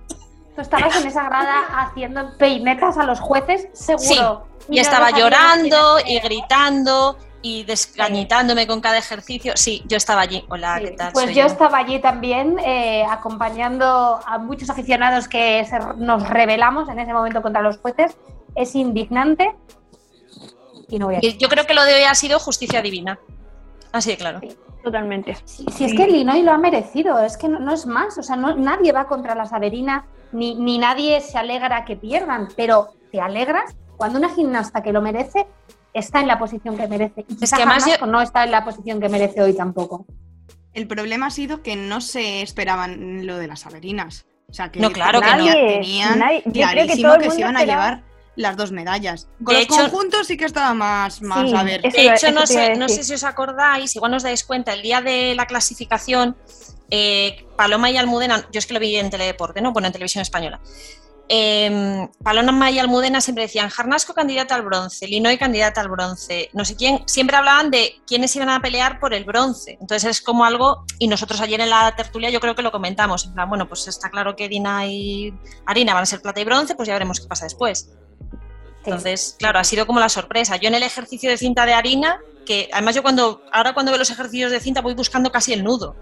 Tú 0.54 0.60
estabas 0.60 0.94
en 1.00 1.06
esa 1.08 1.24
grada 1.24 1.60
haciendo 1.78 2.36
peinetas 2.36 2.98
a 2.98 3.04
los 3.04 3.20
jueces, 3.20 3.68
seguro. 3.72 4.46
Y 4.68 4.76
no 4.76 4.82
estaba 4.82 5.10
llorando 5.10 5.98
y 6.06 6.18
gritando 6.20 7.16
y 7.40 7.64
desgañitándome 7.64 8.66
con 8.66 8.80
cada 8.80 8.98
ejercicio. 8.98 9.54
Sí, 9.56 9.82
yo 9.86 9.96
estaba 9.96 10.20
allí. 10.20 10.44
Hola, 10.48 10.76
Sí, 10.78 10.84
¿qué 10.84 10.90
tal? 10.92 11.12
Pues 11.12 11.24
Soy 11.26 11.34
yo 11.34 11.46
estaba 11.46 11.78
allí 11.78 11.98
también 12.00 12.58
eh, 12.60 13.04
acompañando 13.10 14.20
a 14.24 14.38
muchos 14.38 14.68
aficionados 14.70 15.26
que 15.26 15.64
se- 15.64 15.78
nos 15.96 16.28
rebelamos 16.28 16.88
en 16.88 16.98
ese 17.00 17.12
momento 17.12 17.42
contra 17.42 17.62
los 17.62 17.78
jueces. 17.78 18.14
Es 18.54 18.74
indignante 18.74 19.56
y 20.96 20.98
no 20.98 21.06
voy 21.06 21.16
a... 21.16 21.18
Y 21.22 21.36
Yo 21.38 21.48
creo 21.48 21.66
que 21.66 21.74
lo 21.74 21.84
de 21.84 21.94
hoy 21.94 22.02
ha 22.02 22.14
sido 22.14 22.38
justicia 22.38 22.82
divina. 22.82 23.18
Así 23.92 24.10
de 24.10 24.16
claro. 24.16 24.40
Totalmente. 24.82 25.36
Si, 25.44 25.64
si 25.70 25.84
es 25.84 25.94
que 25.94 26.08
Illinois 26.08 26.42
lo 26.44 26.52
ha 26.52 26.58
merecido, 26.58 27.18
es 27.22 27.36
que 27.36 27.48
no, 27.48 27.58
no 27.60 27.72
es 27.72 27.86
más, 27.86 28.18
o 28.18 28.22
sea, 28.22 28.36
no, 28.36 28.56
nadie 28.56 28.90
va 28.92 29.06
contra 29.06 29.34
la 29.34 29.46
Saberina, 29.46 30.06
ni, 30.32 30.54
ni 30.56 30.78
nadie 30.78 31.20
se 31.20 31.38
alegra 31.38 31.84
que 31.84 31.96
pierdan, 31.96 32.48
pero 32.56 32.88
te 33.12 33.20
alegras 33.20 33.76
cuando 33.96 34.18
una 34.18 34.34
gimnasta 34.34 34.82
que 34.82 34.92
lo 34.92 35.00
merece 35.02 35.46
está 35.92 36.20
en 36.20 36.26
la 36.26 36.38
posición 36.38 36.76
que 36.76 36.88
merece. 36.88 37.24
Y 37.28 37.36
quizá 37.36 37.56
que 37.56 37.62
además 37.62 37.86
yo- 37.86 38.06
no 38.06 38.20
está 38.22 38.44
en 38.44 38.50
la 38.50 38.64
posición 38.64 38.98
que 39.00 39.08
merece 39.08 39.42
hoy 39.42 39.54
tampoco. 39.54 40.06
El 40.72 40.86
problema 40.88 41.26
ha 41.26 41.30
sido 41.30 41.62
que 41.62 41.76
no 41.76 42.00
se 42.00 42.40
esperaban 42.42 43.26
lo 43.26 43.36
de 43.36 43.46
las 43.46 43.66
Averinas. 43.66 44.24
O 44.48 44.54
sea, 44.54 44.72
que 44.72 44.80
No, 44.80 44.90
claro 44.90 45.20
que 45.20 45.28
tenía- 45.30 45.52
no. 45.54 45.58
tenían 45.60 46.18
Nadie- 46.18 46.42
yo 46.46 46.52
creo 46.52 46.66
que 46.68 46.72
clarísimo 46.72 47.08
todo 47.08 47.16
el 47.16 47.22
que, 47.22 47.30
se 47.30 47.40
iban 47.40 47.56
a 47.56 47.64
llevar 47.64 48.02
las 48.36 48.56
dos 48.56 48.72
medallas. 48.72 49.28
Con 49.44 49.54
De 49.54 49.60
los 49.60 49.62
hecho- 49.64 49.74
conjuntos 49.76 50.26
sí 50.26 50.36
que 50.36 50.44
estaba 50.46 50.72
más, 50.74 51.20
más 51.22 51.50
Sí, 51.50 51.56
a 51.56 51.62
ver. 51.62 51.84
es- 51.86 51.92
De 51.92 52.00
Eso- 52.06 52.12
hecho, 52.14 52.26
eso 52.28 52.40
no 52.40 52.46
sé, 52.46 52.76
no 52.76 52.88
sé 52.88 53.04
si 53.04 53.14
os 53.14 53.24
acordáis, 53.24 53.94
igual 53.96 54.10
nos 54.12 54.22
dais 54.22 54.42
cuenta, 54.44 54.72
el 54.72 54.82
día 54.82 55.00
de 55.00 55.34
la 55.34 55.46
clasificación, 55.46 56.36
eh, 56.90 57.46
Paloma 57.56 57.90
y 57.90 57.96
Almudena, 57.96 58.46
yo 58.52 58.58
es 58.58 58.66
que 58.66 58.74
lo 58.74 58.80
vi 58.80 58.96
en 58.96 59.10
Teledeporte, 59.10 59.60
¿no? 59.60 59.72
Bueno, 59.72 59.86
en 59.88 59.92
televisión 59.92 60.22
española. 60.22 60.60
Eh, 61.28 62.08
Paloma 62.22 62.70
y 62.70 62.78
Almudena 62.78 63.20
siempre 63.22 63.44
decían 63.44 63.70
Jarnasco 63.70 64.12
candidata 64.12 64.54
al 64.54 64.62
bronce, 64.62 65.06
Linoy 65.06 65.38
candidata 65.38 65.80
al 65.80 65.88
bronce, 65.88 66.50
no 66.52 66.64
sé 66.64 66.76
quién, 66.76 67.02
siempre 67.06 67.36
hablaban 67.36 67.70
de 67.70 67.94
quiénes 68.06 68.34
iban 68.36 68.50
a 68.50 68.60
pelear 68.60 69.00
por 69.00 69.14
el 69.14 69.24
bronce. 69.24 69.78
Entonces 69.80 70.10
es 70.10 70.20
como 70.20 70.44
algo, 70.44 70.84
y 70.98 71.08
nosotros 71.08 71.40
ayer 71.40 71.60
en 71.60 71.70
la 71.70 71.94
tertulia 71.96 72.28
yo 72.28 72.40
creo 72.40 72.54
que 72.54 72.60
lo 72.62 72.70
comentamos, 72.72 73.24
en 73.24 73.34
plan, 73.34 73.48
bueno, 73.48 73.66
pues 73.66 73.88
está 73.88 74.10
claro 74.10 74.36
que 74.36 74.48
Dina 74.48 74.86
y 74.86 75.32
Arina 75.64 75.94
van 75.94 76.02
a 76.02 76.06
ser 76.06 76.20
plata 76.20 76.40
y 76.40 76.44
bronce, 76.44 76.74
pues 76.74 76.88
ya 76.88 76.92
veremos 76.94 77.20
qué 77.20 77.26
pasa 77.28 77.46
después. 77.46 77.88
Entonces, 78.84 79.36
claro, 79.38 79.58
ha 79.58 79.64
sido 79.64 79.86
como 79.86 80.00
la 80.00 80.08
sorpresa. 80.08 80.56
Yo 80.56 80.68
en 80.68 80.74
el 80.74 80.82
ejercicio 80.82 81.30
de 81.30 81.36
cinta 81.36 81.66
de 81.66 81.74
harina, 81.74 82.18
que 82.46 82.68
además 82.72 82.94
yo 82.94 83.02
cuando, 83.02 83.42
ahora 83.52 83.74
cuando 83.74 83.92
veo 83.92 83.98
los 83.98 84.10
ejercicios 84.10 84.50
de 84.50 84.60
cinta 84.60 84.80
voy 84.80 84.94
buscando 84.94 85.30
casi 85.30 85.52
el 85.52 85.62
nudo. 85.64 85.94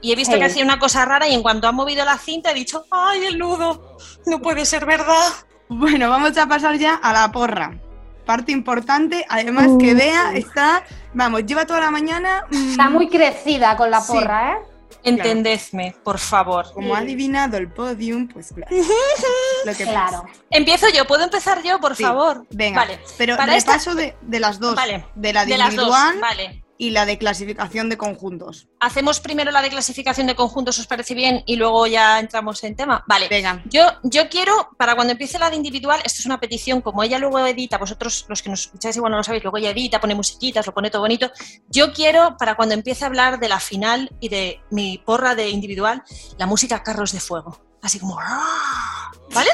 Y 0.00 0.12
he 0.12 0.16
visto 0.16 0.34
Sí. 0.34 0.40
que 0.40 0.46
hacía 0.46 0.64
una 0.64 0.78
cosa 0.78 1.04
rara 1.04 1.28
y 1.28 1.34
en 1.34 1.42
cuanto 1.42 1.68
ha 1.68 1.72
movido 1.72 2.04
la 2.04 2.18
cinta 2.18 2.50
he 2.50 2.54
dicho, 2.54 2.84
¡ay, 2.90 3.24
el 3.26 3.38
nudo! 3.38 3.96
No 4.26 4.40
puede 4.40 4.64
ser 4.64 4.84
verdad. 4.86 5.28
Bueno, 5.68 6.10
vamos 6.10 6.36
a 6.38 6.46
pasar 6.46 6.76
ya 6.76 6.94
a 6.96 7.12
la 7.12 7.30
porra. 7.30 7.78
Parte 8.26 8.52
importante, 8.52 9.24
además 9.28 9.68
que 9.78 9.92
Uh, 9.92 9.96
Bea 9.96 10.30
sí. 10.32 10.38
está, 10.38 10.84
vamos, 11.14 11.44
lleva 11.46 11.66
toda 11.66 11.80
la 11.80 11.90
mañana. 11.90 12.44
mm, 12.50 12.70
Está 12.70 12.88
muy 12.90 13.08
crecida 13.08 13.76
con 13.76 13.90
la 13.90 14.00
Sí. 14.00 14.12
porra, 14.12 14.52
¿eh? 14.52 14.56
Entendedme, 15.04 15.96
por 16.04 16.18
favor. 16.18 16.72
Como 16.72 16.94
ha 16.94 16.98
adivinado 16.98 17.56
el 17.56 17.68
podium, 17.72 18.28
pues 18.28 18.52
claro. 18.52 18.74
Lo 19.64 19.74
que 19.74 19.84
Claro. 19.84 20.22
pasa. 20.22 20.40
Empiezo 20.50 20.86
yo, 20.90 21.06
¿puedo 21.06 21.24
empezar 21.24 21.62
yo, 21.62 21.80
por 21.80 21.96
Sí, 21.96 22.02
favor? 22.04 22.46
Venga, 22.50 22.80
Vale. 22.82 23.00
pero 23.18 23.36
para 23.36 23.56
esta- 23.56 23.78
de, 23.94 24.14
de 24.20 24.40
las 24.40 24.58
dos. 24.58 24.74
Vale, 24.74 25.04
De 25.14 25.32
la 25.32 25.44
de 25.44 25.52
De 25.52 25.58
las 25.58 25.74
dos, 25.74 25.88
vale. 26.20 26.62
Y 26.82 26.90
la 26.90 27.06
de 27.06 27.16
clasificación 27.16 27.88
de 27.88 27.96
conjuntos. 27.96 28.66
Hacemos 28.80 29.20
primero 29.20 29.52
la 29.52 29.62
de 29.62 29.70
clasificación 29.70 30.26
de 30.26 30.34
conjuntos, 30.34 30.80
¿os 30.80 30.88
parece 30.88 31.14
bien? 31.14 31.44
Y 31.46 31.54
luego 31.54 31.86
ya 31.86 32.18
entramos 32.18 32.64
en 32.64 32.74
tema. 32.74 33.04
Vale. 33.06 33.28
Venga. 33.28 33.62
Yo, 33.66 33.84
yo 34.02 34.28
quiero, 34.28 34.70
para 34.76 34.96
cuando 34.96 35.12
empiece 35.12 35.38
la 35.38 35.48
de 35.48 35.54
individual, 35.54 36.00
esto 36.04 36.18
es 36.18 36.26
una 36.26 36.40
petición, 36.40 36.80
como 36.80 37.04
ella 37.04 37.20
luego 37.20 37.38
edita, 37.46 37.78
vosotros 37.78 38.26
los 38.28 38.42
que 38.42 38.50
nos 38.50 38.62
escucháis 38.62 38.96
igual 38.96 39.12
no 39.12 39.18
lo 39.18 39.22
sabéis, 39.22 39.44
luego 39.44 39.58
ella 39.58 39.70
edita, 39.70 40.00
pone 40.00 40.16
musiquitas, 40.16 40.66
lo 40.66 40.74
pone 40.74 40.90
todo 40.90 41.02
bonito. 41.02 41.30
Yo 41.68 41.92
quiero, 41.92 42.36
para 42.36 42.56
cuando 42.56 42.74
empiece 42.74 43.04
a 43.04 43.06
hablar 43.06 43.38
de 43.38 43.48
la 43.48 43.60
final 43.60 44.10
y 44.18 44.28
de 44.28 44.60
mi 44.72 44.98
porra 44.98 45.36
de 45.36 45.50
individual, 45.50 46.02
la 46.36 46.46
música 46.46 46.82
Carros 46.82 47.12
de 47.12 47.20
Fuego. 47.20 47.62
Así 47.80 48.00
como... 48.00 48.18
¡ah! 48.20 49.12
¿Vale? 49.32 49.50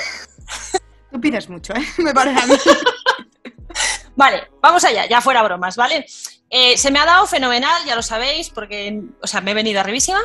Tú 1.13 1.21
pides 1.21 1.47
mucho, 1.51 1.75
¿eh? 1.75 1.85
Me 1.99 2.15
parece 2.15 2.41
a 2.41 2.47
mí. 2.47 2.55
Vale, 4.17 4.51
vamos 4.63 4.83
allá, 4.83 5.07
ya 5.07 5.21
fuera 5.21 5.43
bromas, 5.43 5.77
¿vale? 5.77 6.07
Eh, 6.51 6.77
se 6.79 6.91
me 6.91 6.99
ha 6.99 7.05
dado 7.05 7.27
fenomenal, 7.27 7.85
ya 7.85 7.95
lo 7.95 8.03
sabéis, 8.03 8.51
porque, 8.51 9.03
o 9.23 9.27
sea, 9.27 9.41
me 9.41 9.51
he 9.51 9.55
venido 9.55 9.81
arribísima. 9.81 10.21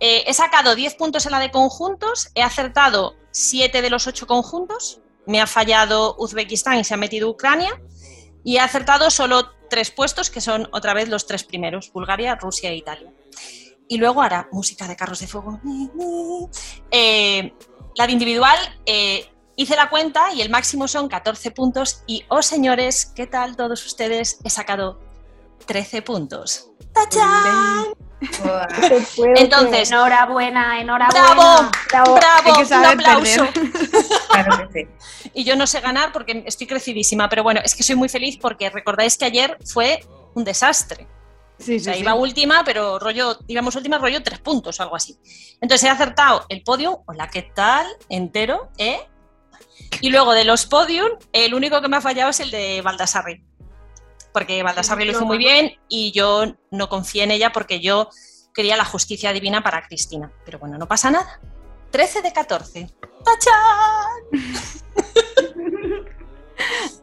Eh, 0.00 0.24
he 0.26 0.34
sacado 0.34 0.74
10 0.74 0.94
puntos 0.94 1.26
en 1.26 1.32
la 1.32 1.40
de 1.40 1.50
conjuntos, 1.50 2.30
he 2.34 2.42
acertado 2.42 3.14
7 3.30 3.82
de 3.82 3.90
los 3.90 4.06
8 4.06 4.26
conjuntos, 4.26 5.00
me 5.26 5.40
ha 5.40 5.46
fallado 5.46 6.16
Uzbekistán 6.18 6.78
y 6.78 6.84
se 6.84 6.94
ha 6.94 6.96
metido 6.96 7.28
Ucrania, 7.28 7.80
y 8.42 8.56
he 8.56 8.60
acertado 8.60 9.10
solo 9.10 9.50
3 9.68 9.90
puestos, 9.92 10.30
que 10.30 10.40
son 10.40 10.68
otra 10.72 10.94
vez 10.94 11.08
los 11.08 11.26
tres 11.26 11.44
primeros, 11.44 11.92
Bulgaria, 11.92 12.34
Rusia 12.34 12.70
e 12.70 12.76
Italia. 12.76 13.12
Y 13.88 13.98
luego 13.98 14.22
ahora, 14.22 14.48
música 14.52 14.86
de 14.86 14.96
carros 14.96 15.20
de 15.20 15.26
fuego. 15.26 15.60
Eh, 16.90 17.52
la 17.96 18.06
de 18.06 18.12
individual, 18.12 18.56
eh, 18.86 19.28
hice 19.56 19.74
la 19.74 19.90
cuenta 19.90 20.32
y 20.32 20.42
el 20.42 20.48
máximo 20.48 20.86
son 20.86 21.08
14 21.08 21.50
puntos. 21.50 22.02
Y, 22.06 22.24
oh 22.28 22.40
señores, 22.42 23.06
¿qué 23.16 23.26
tal 23.26 23.56
todos 23.56 23.84
ustedes? 23.84 24.38
He 24.44 24.50
sacado 24.50 25.00
13 25.66 26.02
puntos. 26.02 26.70
¡Tachán! 26.92 27.86
Entonces, 29.36 29.90
Enhorabuena, 29.90 30.80
enhorabuena. 30.80 31.34
¡Bravo! 31.34 31.70
Bravo. 31.90 32.14
¡Bravo! 32.14 32.58
Hay 32.58 32.66
que 32.66 32.74
Un 32.74 32.84
aplauso. 32.84 33.46
Claro 34.30 34.68
que 34.72 34.84
sí. 34.84 35.30
Y 35.34 35.44
yo 35.44 35.56
no 35.56 35.66
sé 35.66 35.80
ganar 35.80 36.12
porque 36.12 36.42
estoy 36.46 36.66
crecidísima, 36.66 37.28
pero 37.28 37.42
bueno, 37.42 37.60
es 37.64 37.74
que 37.74 37.82
soy 37.82 37.96
muy 37.96 38.08
feliz 38.08 38.38
porque 38.40 38.70
recordáis 38.70 39.16
que 39.16 39.24
ayer 39.24 39.58
fue 39.64 40.00
un 40.34 40.44
desastre. 40.44 41.06
Sí, 41.58 41.76
O 41.76 41.78
sí, 41.78 41.80
sea, 41.80 41.94
sí. 41.94 42.00
iba 42.00 42.14
última, 42.14 42.62
pero 42.64 42.98
rollo, 42.98 43.38
íbamos 43.46 43.74
última, 43.76 43.98
rollo 43.98 44.22
tres 44.22 44.38
puntos 44.38 44.78
o 44.80 44.82
algo 44.82 44.96
así. 44.96 45.18
Entonces 45.60 45.88
he 45.88 45.90
acertado 45.90 46.46
el 46.48 46.62
podium, 46.62 46.96
hola, 47.06 47.28
¿qué 47.28 47.42
tal? 47.42 47.86
Entero, 48.08 48.70
¿eh? 48.78 49.00
Y 50.00 50.10
luego 50.10 50.32
de 50.32 50.44
los 50.44 50.66
podium, 50.66 51.10
el 51.32 51.52
único 51.54 51.80
que 51.82 51.88
me 51.88 51.96
ha 51.96 52.00
fallado 52.00 52.30
es 52.30 52.40
el 52.40 52.50
de 52.50 52.80
Baldassarri. 52.82 53.44
Porque 54.32 54.62
Baldassarri 54.62 55.04
lo 55.04 55.12
hizo 55.12 55.26
muy 55.26 55.38
bien 55.38 55.72
y 55.88 56.12
yo 56.12 56.54
no 56.70 56.88
confié 56.88 57.24
en 57.24 57.30
ella 57.32 57.50
porque 57.52 57.80
yo 57.80 58.08
quería 58.54 58.76
la 58.76 58.84
justicia 58.84 59.32
divina 59.32 59.62
para 59.62 59.82
Cristina. 59.86 60.30
Pero 60.44 60.58
bueno, 60.58 60.78
no 60.78 60.86
pasa 60.86 61.10
nada. 61.10 61.40
13 61.90 62.22
de 62.22 62.32
14. 62.32 62.86
¡Tachán! 63.24 64.10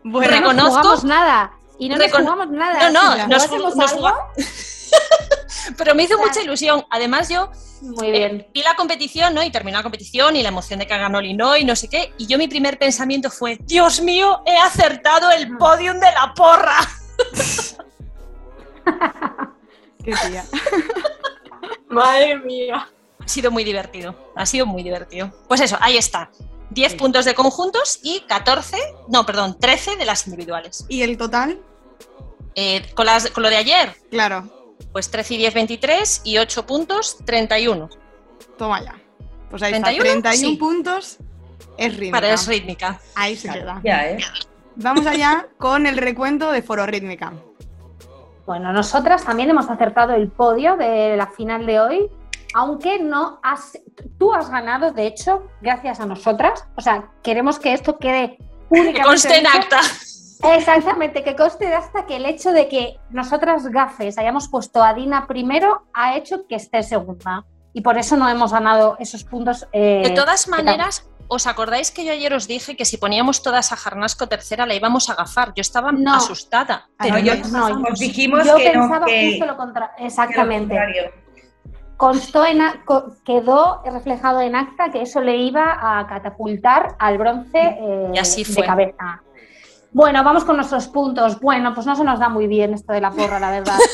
Bueno, 0.03 0.31
Reconozco- 0.31 0.53
No 0.53 0.69
jugamos 0.69 1.03
nada. 1.03 1.51
Y 1.79 1.89
no 1.89 1.97
nos 1.97 2.05
Recon- 2.07 2.21
jugamos 2.23 2.49
nada. 2.51 2.89
No, 2.91 3.17
no, 3.17 3.27
nos- 3.27 3.47
jugásemos 3.47 3.75
nos 3.75 4.13
Pero 5.77 5.95
me 5.95 6.03
hizo 6.03 6.13
Claro. 6.15 6.27
mucha 6.29 6.41
ilusión. 6.41 6.85
Además, 6.89 7.29
yo 7.29 7.51
Muy 7.81 8.07
Eh, 8.07 8.11
bien. 8.11 8.47
vi 8.55 8.63
la 8.63 8.75
competición, 8.75 9.35
¿no? 9.35 9.43
Y 9.43 9.51
terminó 9.51 9.77
la 9.77 9.83
competición 9.83 10.35
y 10.35 10.41
la 10.41 10.49
emoción 10.49 10.79
de 10.79 10.87
que 10.87 10.97
ganó 10.97 11.21
Linoy, 11.21 11.63
no 11.63 11.75
sé 11.75 11.87
qué. 11.87 12.11
Y 12.17 12.25
yo 12.25 12.37
mi 12.39 12.47
primer 12.47 12.79
pensamiento 12.79 13.29
fue, 13.29 13.57
Dios 13.61 14.01
mío, 14.01 14.41
he 14.47 14.57
acertado 14.57 15.29
el 15.29 15.55
podium 15.57 15.99
de 15.99 16.11
la 16.11 16.33
porra. 16.35 16.77
qué 20.03 20.13
tía. 20.27 20.45
Madre 21.89 22.37
mía. 22.39 22.89
Ha 23.19 23.27
sido 23.27 23.51
muy 23.51 23.63
divertido, 23.63 24.31
ha 24.35 24.45
sido 24.45 24.65
muy 24.65 24.83
divertido. 24.83 25.33
Pues 25.47 25.61
eso, 25.61 25.77
ahí 25.81 25.97
está. 25.97 26.31
10 26.69 26.95
puntos 26.95 27.25
de 27.25 27.33
conjuntos 27.33 27.99
y 28.03 28.21
14, 28.21 28.77
no, 29.09 29.25
perdón, 29.25 29.57
13 29.59 29.95
de 29.95 30.05
las 30.05 30.27
individuales. 30.27 30.85
¿Y 30.89 31.01
el 31.01 31.17
total? 31.17 31.59
Eh, 32.55 32.85
con, 32.95 33.05
las, 33.05 33.29
con 33.31 33.43
lo 33.43 33.49
de 33.49 33.57
ayer, 33.57 33.95
Claro, 34.09 34.75
pues 34.91 35.09
13 35.09 35.35
y 35.35 35.37
10, 35.37 35.53
23 35.53 36.21
y 36.23 36.37
8 36.37 36.65
puntos, 36.65 37.17
31. 37.25 37.89
toma 38.57 38.83
ya. 38.83 38.99
Pues 39.49 39.63
ahí 39.63 39.71
31, 39.71 40.03
está, 40.03 40.21
31 40.21 40.49
sí. 40.49 40.57
puntos 40.57 41.17
es 41.77 41.93
rítmica. 41.93 42.11
Para 42.11 42.33
es 42.33 42.47
rítmica. 42.47 43.01
Ahí 43.15 43.35
se 43.35 43.49
queda. 43.49 43.81
Ya, 43.83 44.09
¿eh? 44.09 44.17
Vamos 44.79 45.05
allá 45.07 45.47
con 45.57 45.87
el 45.87 45.97
recuento 45.97 46.51
de 46.51 46.61
foro 46.61 46.85
rítmica. 46.85 47.33
Bueno, 48.45 48.71
nosotras 48.71 49.25
también 49.25 49.49
hemos 49.49 49.69
acertado 49.69 50.13
el 50.13 50.29
podio 50.29 50.77
de 50.77 51.17
la 51.17 51.27
final 51.27 51.65
de 51.65 51.79
hoy, 51.79 52.09
aunque 52.53 52.99
no 52.99 53.39
has, 53.43 53.77
tú 54.17 54.33
has 54.33 54.49
ganado, 54.49 54.91
de 54.93 55.07
hecho, 55.07 55.47
gracias 55.61 55.99
a 55.99 56.05
nosotras. 56.05 56.65
O 56.75 56.81
sea, 56.81 57.09
queremos 57.23 57.59
que 57.59 57.73
esto 57.73 57.97
quede 57.97 58.37
Que 58.37 58.43
públicamente 58.69 59.03
conste 59.03 59.37
en 59.39 59.47
acta. 59.47 59.79
Exactamente, 60.55 61.23
que 61.23 61.35
conste 61.35 61.73
hasta 61.73 62.05
que 62.05 62.17
el 62.17 62.25
hecho 62.25 62.51
de 62.51 62.67
que 62.67 62.99
nosotras 63.09 63.67
gafes 63.67 64.17
hayamos 64.19 64.47
puesto 64.47 64.83
a 64.83 64.93
Dina 64.93 65.25
primero 65.25 65.87
ha 65.93 66.15
hecho 66.15 66.45
que 66.47 66.55
esté 66.55 66.83
segunda. 66.83 67.43
Y 67.73 67.81
por 67.81 67.97
eso 67.97 68.15
no 68.17 68.29
hemos 68.29 68.53
ganado 68.53 68.95
esos 68.99 69.23
puntos. 69.23 69.67
eh, 69.71 70.03
De 70.05 70.11
todas 70.11 70.45
que 70.45 70.51
maneras, 70.51 71.09
¿os 71.27 71.47
acordáis 71.47 71.91
que 71.91 72.05
yo 72.05 72.11
ayer 72.11 72.33
os 72.33 72.47
dije 72.47 72.75
que 72.75 72.85
si 72.85 72.97
poníamos 72.97 73.41
todas 73.43 73.71
a 73.71 73.75
Jarnasco 73.77 74.27
tercera 74.27 74.65
la 74.65 74.75
íbamos 74.75 75.09
a 75.09 75.15
gafar? 75.15 75.53
Yo 75.55 75.61
estaba 75.61 75.91
No. 75.91 76.15
asustada. 76.15 76.87
Ay, 76.97 77.11
Pero 77.11 77.19
no, 77.23 77.25
yo 77.25 77.33
yo- 77.35 77.49
no, 77.79 77.89
Os 77.91 77.99
dijimos 77.99 78.45
Yo 78.45 78.55
que 78.57 78.73
no, 78.73 78.81
pensaba 78.81 79.05
que, 79.05 79.29
justo 79.31 79.45
lo 79.45 79.57
contrario. 79.57 79.95
que 79.97 80.01
lo 80.03 80.07
Exactamente. 80.07 80.75
contrario. 80.75 81.11
Constó 81.97 82.45
en, 82.45 82.61
quedó 83.25 83.81
reflejado 83.83 84.41
en 84.41 84.55
acta 84.55 84.91
que 84.91 85.01
eso 85.01 85.19
le 85.19 85.35
iba 85.37 85.79
a 85.81 86.05
catapultar 86.07 86.95
al 86.99 87.17
bronce 87.17 87.57
eh, 87.57 88.11
Y 88.13 88.17
así 88.19 88.43
de 88.43 88.63
cabeza. 88.63 89.21
Bueno, 89.97 90.23
vamos 90.23 90.45
con 90.45 90.57
nuestros 90.57 90.87
puntos. 90.89 91.39
Bueno, 91.39 91.73
pues 91.73 91.87
no 91.87 91.95
se 91.95 92.03
nos 92.03 92.19
da 92.19 92.29
muy 92.29 92.45
bien 92.45 92.71
esto 92.71 92.93
de 92.93 93.01
la 93.01 93.09
porra, 93.09 93.39
la 93.39 93.49
verdad. 93.49 93.77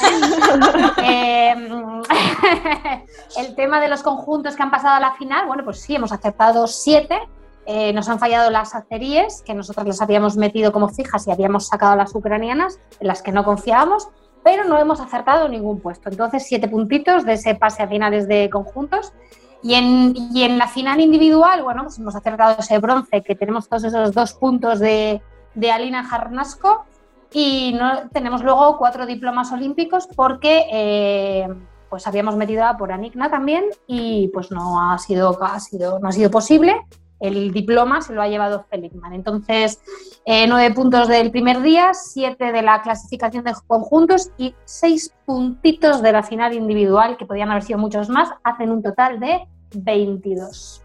Eh, 1.01 1.56
el 3.38 3.56
tema 3.56 3.80
de 3.80 3.88
los 3.88 4.04
conjuntos 4.04 4.58
que 4.58 4.64
han 4.64 4.70
pasado 4.70 4.97
a 4.97 4.99
la 4.99 5.14
final, 5.14 5.47
bueno, 5.47 5.64
pues 5.64 5.80
sí, 5.80 5.95
hemos 5.95 6.12
acertado 6.12 6.68
siete. 6.68 7.18
Eh, 7.66 7.93
nos 7.93 8.10
han 8.10 8.20
fallado 8.20 8.49
las 8.49 8.76
aceríes, 8.76 9.43
que 9.45 9.54
nosotros 9.54 9.88
las 9.88 10.01
habíamos 10.01 10.36
metido 10.36 10.74
como 10.74 10.89
fijas 10.89 11.26
y 11.28 11.32
habíamos 11.32 11.68
sacado 11.68 11.95
las 11.95 12.14
ucranianas, 12.14 12.80
en 12.99 13.08
las 13.08 13.22
que 13.22 13.32
no 13.32 13.45
confiábamos, 13.45 14.10
pero 14.43 14.66
no 14.66 14.78
hemos 14.78 14.99
acertado 14.99 15.47
ningún 15.47 15.80
puesto. 15.80 16.10
Entonces, 16.10 16.43
siete 16.45 16.68
puntitos 16.68 17.24
de 17.24 17.34
ese 17.34 17.56
pase 17.56 17.82
a 17.82 17.88
finales 17.88 18.28
de 18.28 18.49
conjuntos. 18.49 19.14
Y 19.62 19.76
en, 19.76 20.14
y 20.34 20.43
en 20.43 20.58
la 20.58 20.68
final 20.68 20.99
individual, 20.99 21.64
bueno, 21.64 21.84
pues 21.84 21.97
hemos 21.97 22.14
acertado 22.14 22.58
ese 22.60 22.78
bronce, 22.80 23.22
que 23.22 23.36
tenemos 23.36 23.70
todos 23.70 23.86
esos 23.86 24.14
dos 24.14 24.34
puntos 24.34 24.80
de, 24.80 25.22
de 25.56 25.72
Alina 25.72 26.04
Jarnasco 26.04 26.86
y 27.32 27.74
no, 27.74 28.10
tenemos 28.10 28.43
luego 28.43 28.78
cuatro 28.78 29.06
diplomas 29.06 29.51
olímpicos 29.51 30.08
porque 30.16 30.66
eh, 30.72 31.47
pues 31.89 32.08
habíamos 32.08 32.36
metido 32.36 32.64
a 32.64 32.78
por 32.78 32.91
Anikna 32.91 33.30
también 33.30 33.66
y 33.88 34.30
pues 34.30 34.51
no 34.51 34.91
ha 34.91 34.97
sido, 34.99 35.38
ha 35.43 35.60
sido, 35.60 35.99
no 35.99 36.10
ha 36.10 36.12
sido 36.12 36.30
posible. 36.30 36.82
El 37.20 37.54
diploma 37.54 38.01
se 38.01 38.14
lo 38.14 38.22
ha 38.22 38.28
llevado 38.28 38.66
Feligman. 38.70 39.14
Entonces, 39.14 39.80
eh, 40.26 40.45
nueve 40.45 40.74
puntos 40.76 41.08
del 41.08 41.32
primer 41.32 41.62
día, 41.62 41.93
siete 41.93 42.51
de 42.51 42.62
la 42.62 42.82
clasificación 42.82 43.45
de 43.45 43.54
conjuntos 43.66 44.32
y 44.38 44.54
seis 44.66 45.14
puntitos 45.26 46.01
de 46.01 46.12
la 46.12 46.22
final 46.22 46.54
individual, 46.54 47.16
que 47.16 47.26
podían 47.26 47.49
haber 47.49 47.64
sido 47.64 47.80
muchos 47.80 48.10
más, 48.10 48.30
hacen 48.43 48.72
un 48.72 48.84
total 48.84 49.20
de 49.20 49.47
22. 49.74 50.82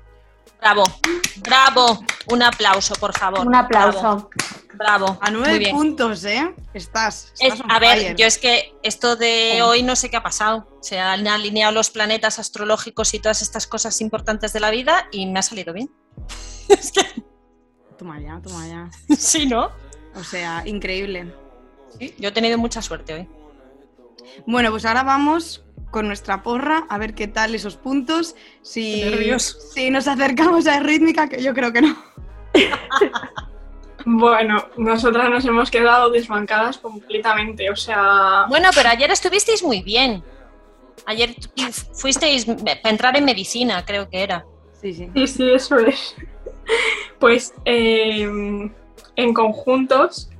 Bravo, 0.60 0.84
bravo. 1.40 1.98
Un 2.30 2.42
aplauso, 2.42 2.94
por 2.94 3.16
favor. 3.16 3.46
Un 3.46 3.54
aplauso. 3.54 4.00
Bravo. 4.00 4.30
Bravo. 4.78 5.18
A 5.20 5.30
nueve 5.30 5.68
puntos, 5.70 6.24
¿eh? 6.24 6.54
Estás. 6.72 7.32
estás 7.38 7.58
es, 7.58 7.64
a 7.68 7.78
ver, 7.78 8.16
yo 8.16 8.26
es 8.26 8.38
que 8.38 8.74
esto 8.82 9.16
de 9.16 9.60
hoy 9.62 9.82
no 9.82 9.96
sé 9.96 10.08
qué 10.08 10.16
ha 10.16 10.22
pasado. 10.22 10.66
Se 10.80 10.98
han 10.98 11.26
alineado 11.26 11.72
los 11.72 11.90
planetas 11.90 12.38
astrológicos 12.38 13.12
y 13.12 13.18
todas 13.18 13.42
estas 13.42 13.66
cosas 13.66 14.00
importantes 14.00 14.52
de 14.52 14.60
la 14.60 14.70
vida 14.70 15.08
y 15.10 15.26
me 15.26 15.40
ha 15.40 15.42
salido 15.42 15.74
bien. 15.74 15.90
es 16.68 16.92
que... 16.92 17.02
Toma 17.98 18.20
ya, 18.20 18.40
toma 18.40 18.66
ya. 18.66 18.90
sí, 19.16 19.46
¿no? 19.46 19.70
O 20.14 20.24
sea, 20.24 20.62
increíble. 20.66 21.34
Sí, 21.98 22.14
yo 22.18 22.28
he 22.28 22.32
tenido 22.32 22.56
mucha 22.56 22.80
suerte 22.80 23.14
hoy. 23.14 23.28
Bueno, 24.46 24.70
pues 24.70 24.84
ahora 24.84 25.02
vamos 25.02 25.64
con 25.90 26.06
nuestra 26.06 26.42
porra 26.42 26.86
a 26.88 26.98
ver 26.98 27.14
qué 27.14 27.28
tal 27.28 27.54
esos 27.54 27.76
puntos. 27.76 28.36
Si, 28.62 29.02
si 29.74 29.90
nos 29.90 30.06
acercamos 30.06 30.66
a 30.66 30.80
rítmica, 30.80 31.28
que 31.28 31.42
yo 31.42 31.54
creo 31.54 31.72
que 31.72 31.82
no. 31.82 31.96
Bueno, 34.10 34.64
nosotras 34.78 35.28
nos 35.28 35.44
hemos 35.44 35.70
quedado 35.70 36.08
desbancadas 36.08 36.78
completamente, 36.78 37.68
o 37.68 37.76
sea... 37.76 38.46
Bueno, 38.48 38.70
pero 38.74 38.88
ayer 38.88 39.10
estuvisteis 39.10 39.62
muy 39.62 39.82
bien. 39.82 40.24
Ayer 41.04 41.34
fuisteis 41.92 42.46
para 42.46 42.90
entrar 42.90 43.18
en 43.18 43.26
medicina, 43.26 43.84
creo 43.84 44.08
que 44.08 44.22
era. 44.22 44.46
Sí, 44.80 44.94
sí. 44.94 45.10
Sí, 45.14 45.26
sí, 45.26 45.50
eso 45.50 45.78
es. 45.78 46.16
Pues 47.18 47.52
eh, 47.64 48.22
en 49.16 49.34
conjuntos 49.34 50.30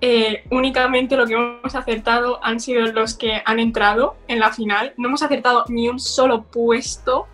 eh, 0.00 0.44
únicamente 0.50 1.16
lo 1.16 1.26
que 1.26 1.34
hemos 1.34 1.74
acertado 1.74 2.38
han 2.42 2.60
sido 2.60 2.86
los 2.92 3.14
que 3.14 3.40
han 3.44 3.58
entrado 3.60 4.16
en 4.28 4.40
la 4.40 4.52
final. 4.52 4.92
No 4.96 5.08
hemos 5.08 5.22
acertado 5.22 5.64
ni 5.68 5.88
un 5.88 6.00
solo 6.00 6.42
puesto. 6.42 7.26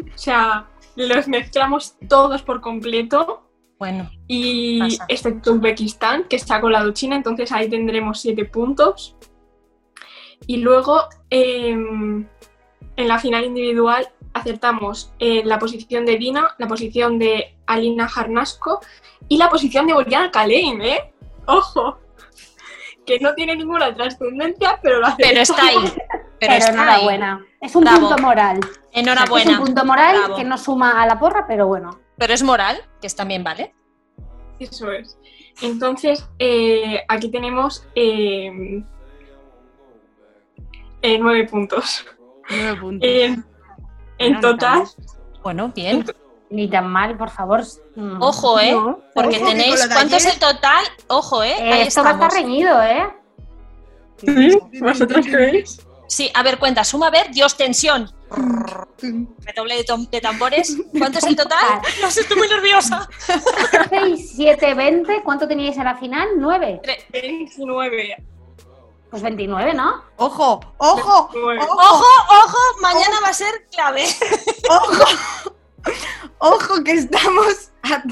O 0.00 0.18
sea, 0.18 0.68
los 0.96 1.28
mezclamos 1.28 1.96
todos 2.08 2.42
por 2.42 2.60
completo. 2.60 3.42
Bueno. 3.82 4.08
Y 4.28 4.78
excepto 5.08 5.54
Uzbekistán, 5.54 6.28
que 6.28 6.36
está 6.36 6.60
colado 6.60 6.92
China, 6.92 7.16
entonces 7.16 7.50
ahí 7.50 7.68
tendremos 7.68 8.20
siete 8.20 8.44
puntos. 8.44 9.16
Y 10.46 10.58
luego 10.58 11.00
em, 11.30 12.24
en 12.94 13.08
la 13.08 13.18
final 13.18 13.44
individual 13.44 14.08
acertamos 14.34 15.12
eh, 15.18 15.42
la 15.44 15.58
posición 15.58 16.06
de 16.06 16.16
Dina, 16.16 16.54
la 16.58 16.68
posición 16.68 17.18
de 17.18 17.56
Alina 17.66 18.06
Jarnasco 18.06 18.78
y 19.26 19.36
la 19.36 19.50
posición 19.50 19.88
de 19.88 19.94
Boliana 19.94 20.30
Kalein, 20.30 20.80
¿eh? 20.80 21.12
ojo, 21.46 21.98
que 23.04 23.18
no 23.18 23.34
tiene 23.34 23.56
ninguna 23.56 23.92
trascendencia, 23.92 24.78
pero 24.80 25.00
lo 25.00 25.08
hace. 25.08 25.24
Pero 25.24 25.40
está 25.40 25.66
ahí. 25.66 25.76
Pero, 26.42 26.54
está 26.54 26.72
enhorabuena. 26.72 27.46
Es 27.60 27.76
un 27.76 27.84
punto 27.84 28.18
moral. 28.18 28.58
Enhorabuena. 28.90 29.52
Es 29.52 29.58
un 29.58 29.64
punto 29.64 29.84
moral 29.84 30.16
que 30.36 30.42
no 30.42 30.58
suma 30.58 31.00
a 31.00 31.06
la 31.06 31.20
porra, 31.20 31.46
pero 31.46 31.68
bueno. 31.68 32.00
Pero 32.18 32.34
es 32.34 32.42
moral, 32.42 32.82
que 33.00 33.06
es 33.06 33.14
también 33.14 33.44
vale. 33.44 33.72
Eso 34.58 34.90
es. 34.90 35.16
Entonces, 35.60 36.28
eh, 36.40 37.04
aquí 37.06 37.30
tenemos 37.30 37.86
eh, 37.94 38.82
eh, 41.02 41.18
nueve 41.20 41.46
puntos. 41.48 42.04
Nueve 42.50 42.80
puntos. 42.80 43.08
en 44.18 44.40
total. 44.40 44.82
Bueno, 45.44 45.68
bien. 45.68 46.04
Ni 46.50 46.68
tan 46.68 46.88
mal, 46.88 47.16
por 47.16 47.30
favor. 47.30 47.62
Mm. 47.94 48.20
Ojo, 48.20 48.58
¿eh? 48.58 48.74
Porque 49.14 49.38
tenéis. 49.38 49.86
¿Cuánto 49.86 50.16
es 50.16 50.26
el 50.26 50.40
total? 50.40 50.84
Ojo, 51.06 51.44
¿eh? 51.44 51.54
eh 51.56 51.82
esto 51.82 52.02
va 52.02 52.10
a 52.10 52.12
estar 52.14 52.32
reñido, 52.32 52.82
¿eh? 52.82 53.04
¿Sí? 54.16 54.58
¿Vosotros 54.80 55.24
creéis? 55.24 55.86
Sí, 56.12 56.30
a 56.34 56.42
ver, 56.42 56.58
cuenta, 56.58 56.84
suma, 56.84 57.06
a 57.06 57.10
ver, 57.10 57.30
Dios, 57.30 57.56
tensión. 57.56 58.12
Redoble 58.98 59.76
de, 59.76 60.06
de, 60.10 60.20
tambores. 60.20 60.76
¿Cuánto 60.98 61.16
es 61.16 61.24
el 61.24 61.36
total? 61.36 61.80
No 62.02 62.10
sé, 62.10 62.20
estoy 62.20 62.36
muy 62.36 62.48
nerviosa. 62.48 63.08
6, 63.88 64.32
7, 64.36 64.74
20. 64.74 65.22
¿Cuánto 65.24 65.48
teníais 65.48 65.78
a 65.78 65.84
la 65.84 65.96
final? 65.96 66.28
9. 66.36 66.82
29. 67.10 68.26
Pues 69.10 69.22
29, 69.22 69.72
¿no? 69.72 70.04
¡Ojo! 70.16 70.60
¡Ojo! 70.76 71.30
¡Ojo! 71.30 72.06
¡Ojo! 72.28 72.58
Mañana 72.82 73.16
va 73.24 73.28
a 73.28 73.32
ser 73.32 73.66
clave. 73.70 74.04
¡Ojo! 74.68 75.54
Ojo 76.40 76.84
que 76.84 76.92
estamos 76.92 77.72
a, 77.84 78.02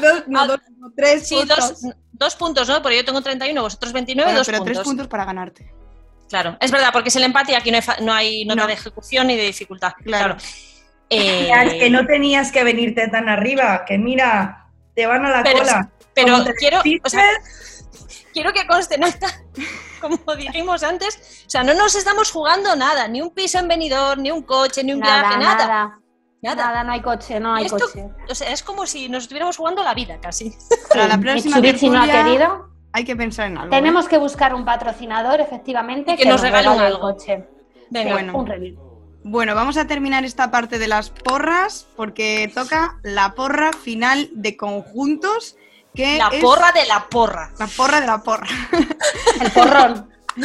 dos, 0.00 0.24
no, 0.26 0.48
dos, 0.48 0.60
tres 0.96 1.28
sí, 1.28 1.36
puntos. 1.36 1.80
Dos, 1.80 1.94
dos, 2.12 2.34
puntos, 2.34 2.68
¿no? 2.68 2.82
Porque 2.82 2.96
yo 2.96 3.04
tengo 3.04 3.22
31, 3.22 3.62
vosotros 3.62 3.92
29, 3.92 4.32
dos 4.32 4.46
pero 4.46 4.58
puntos. 4.58 4.74
tres 4.74 4.84
puntos 4.84 5.06
para 5.06 5.24
ganarte. 5.24 5.72
Claro, 6.34 6.56
es 6.58 6.72
verdad, 6.72 6.88
porque 6.92 7.10
es 7.10 7.16
el 7.16 7.22
empate 7.22 7.52
y 7.52 7.54
aquí 7.54 7.70
no 7.70 7.78
hay, 7.78 7.84
no 8.02 8.12
hay 8.12 8.44
nota 8.44 8.66
de 8.66 8.72
ejecución 8.72 9.28
ni 9.28 9.36
de 9.36 9.44
dificultad. 9.44 9.92
Claro. 10.02 10.36
Eh... 11.08 11.48
que 11.78 11.90
no 11.90 12.04
tenías 12.06 12.50
que 12.50 12.64
venirte 12.64 13.06
tan 13.06 13.28
arriba, 13.28 13.84
que 13.86 13.98
mira, 13.98 14.66
te 14.96 15.06
van 15.06 15.24
a 15.24 15.30
la 15.30 15.44
cola. 15.44 15.92
Pero 16.12 16.44
quiero, 16.58 16.80
o 17.04 17.08
sea, 17.08 17.22
quiero 18.32 18.52
que 18.52 18.66
conste 18.66 18.98
nota, 18.98 19.28
como 20.00 20.18
dijimos 20.34 20.82
antes, 20.82 21.44
o 21.46 21.50
sea, 21.50 21.62
no 21.62 21.72
nos 21.74 21.94
estamos 21.94 22.32
jugando 22.32 22.74
nada, 22.74 23.06
ni 23.06 23.22
un 23.22 23.32
piso 23.32 23.60
en 23.60 23.68
venidor, 23.68 24.18
ni 24.18 24.32
un 24.32 24.42
coche, 24.42 24.82
ni 24.82 24.92
un 24.92 25.00
viaje, 25.00 25.38
nada. 25.38 25.66
Nada. 25.66 26.00
Nada. 26.42 26.82
no 26.82 26.92
hay 26.94 27.00
coche, 27.00 27.38
no 27.38 27.54
hay 27.54 27.68
coche. 27.68 28.10
O 28.28 28.34
sea, 28.34 28.50
es 28.50 28.64
como 28.64 28.88
si 28.88 29.08
nos 29.08 29.22
estuviéramos 29.22 29.56
jugando 29.56 29.84
la 29.84 29.94
vida 29.94 30.18
casi. 30.20 30.52
Para 30.88 31.06
la 31.06 31.16
próxima 31.16 31.60
Mitsubishi 31.60 31.90
no 31.90 32.02
ha 32.02 32.08
querido. 32.08 32.73
Hay 32.94 33.04
que 33.04 33.14
pensar 33.16 33.48
en 33.48 33.58
algo. 33.58 33.74
Tenemos 33.74 34.06
¿eh? 34.06 34.10
que 34.10 34.18
buscar 34.18 34.54
un 34.54 34.64
patrocinador, 34.64 35.40
efectivamente, 35.40 36.16
que, 36.16 36.26
nos, 36.26 36.40
regale 36.40 36.68
un 36.68 36.78
algo. 36.78 37.00
coche. 37.00 37.44
Venga, 37.90 38.12
bueno. 38.12 38.38
un 38.38 38.78
Bueno, 39.24 39.56
vamos 39.56 39.76
a 39.76 39.88
terminar 39.88 40.24
esta 40.24 40.52
parte 40.52 40.78
de 40.78 40.86
las 40.86 41.10
porras 41.10 41.88
porque 41.96 42.52
toca 42.54 43.00
la 43.02 43.34
porra 43.34 43.72
final 43.72 44.30
de 44.32 44.56
conjuntos. 44.56 45.56
Que 45.92 46.18
la 46.18 46.30
porra 46.40 46.70
de 46.70 46.86
la 46.86 47.08
porra. 47.08 47.50
La 47.58 47.66
porra 47.66 48.00
de 48.00 48.06
la 48.06 48.22
porra. 48.22 48.46
El 49.40 49.50
porrón. 49.50 50.08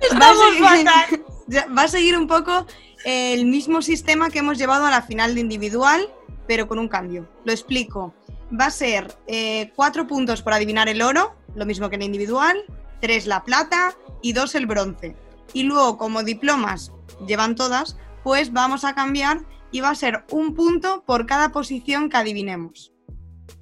Estamos 0.00 0.58
fatal 0.58 1.22
va 1.76 1.82
a 1.82 1.88
seguir 1.88 2.16
un 2.16 2.26
poco 2.26 2.66
el 3.04 3.44
mismo 3.44 3.82
sistema 3.82 4.30
que 4.30 4.38
hemos 4.38 4.56
llevado 4.56 4.86
a 4.86 4.90
la 4.90 5.02
final 5.02 5.34
de 5.34 5.42
individual, 5.42 6.08
pero 6.46 6.66
con 6.66 6.78
un 6.78 6.88
cambio. 6.88 7.28
Lo 7.44 7.52
explico. 7.52 8.14
Va 8.52 8.66
a 8.66 8.70
ser 8.70 9.16
eh, 9.26 9.72
cuatro 9.76 10.06
puntos 10.06 10.42
por 10.42 10.52
adivinar 10.52 10.88
el 10.88 11.02
oro, 11.02 11.34
lo 11.54 11.66
mismo 11.66 11.90
que 11.90 11.96
en 11.96 12.02
individual, 12.02 12.64
tres 13.00 13.26
la 13.26 13.44
plata 13.44 13.96
y 14.22 14.32
dos 14.32 14.54
el 14.54 14.66
bronce. 14.66 15.16
Y 15.52 15.64
luego, 15.64 15.98
como 15.98 16.22
diplomas 16.22 16.92
llevan 17.26 17.54
todas, 17.54 17.96
pues 18.22 18.52
vamos 18.52 18.84
a 18.84 18.94
cambiar 18.94 19.40
y 19.70 19.80
va 19.80 19.90
a 19.90 19.94
ser 19.94 20.24
un 20.30 20.54
punto 20.54 21.04
por 21.04 21.26
cada 21.26 21.50
posición 21.50 22.08
que 22.08 22.16
adivinemos. 22.16 22.92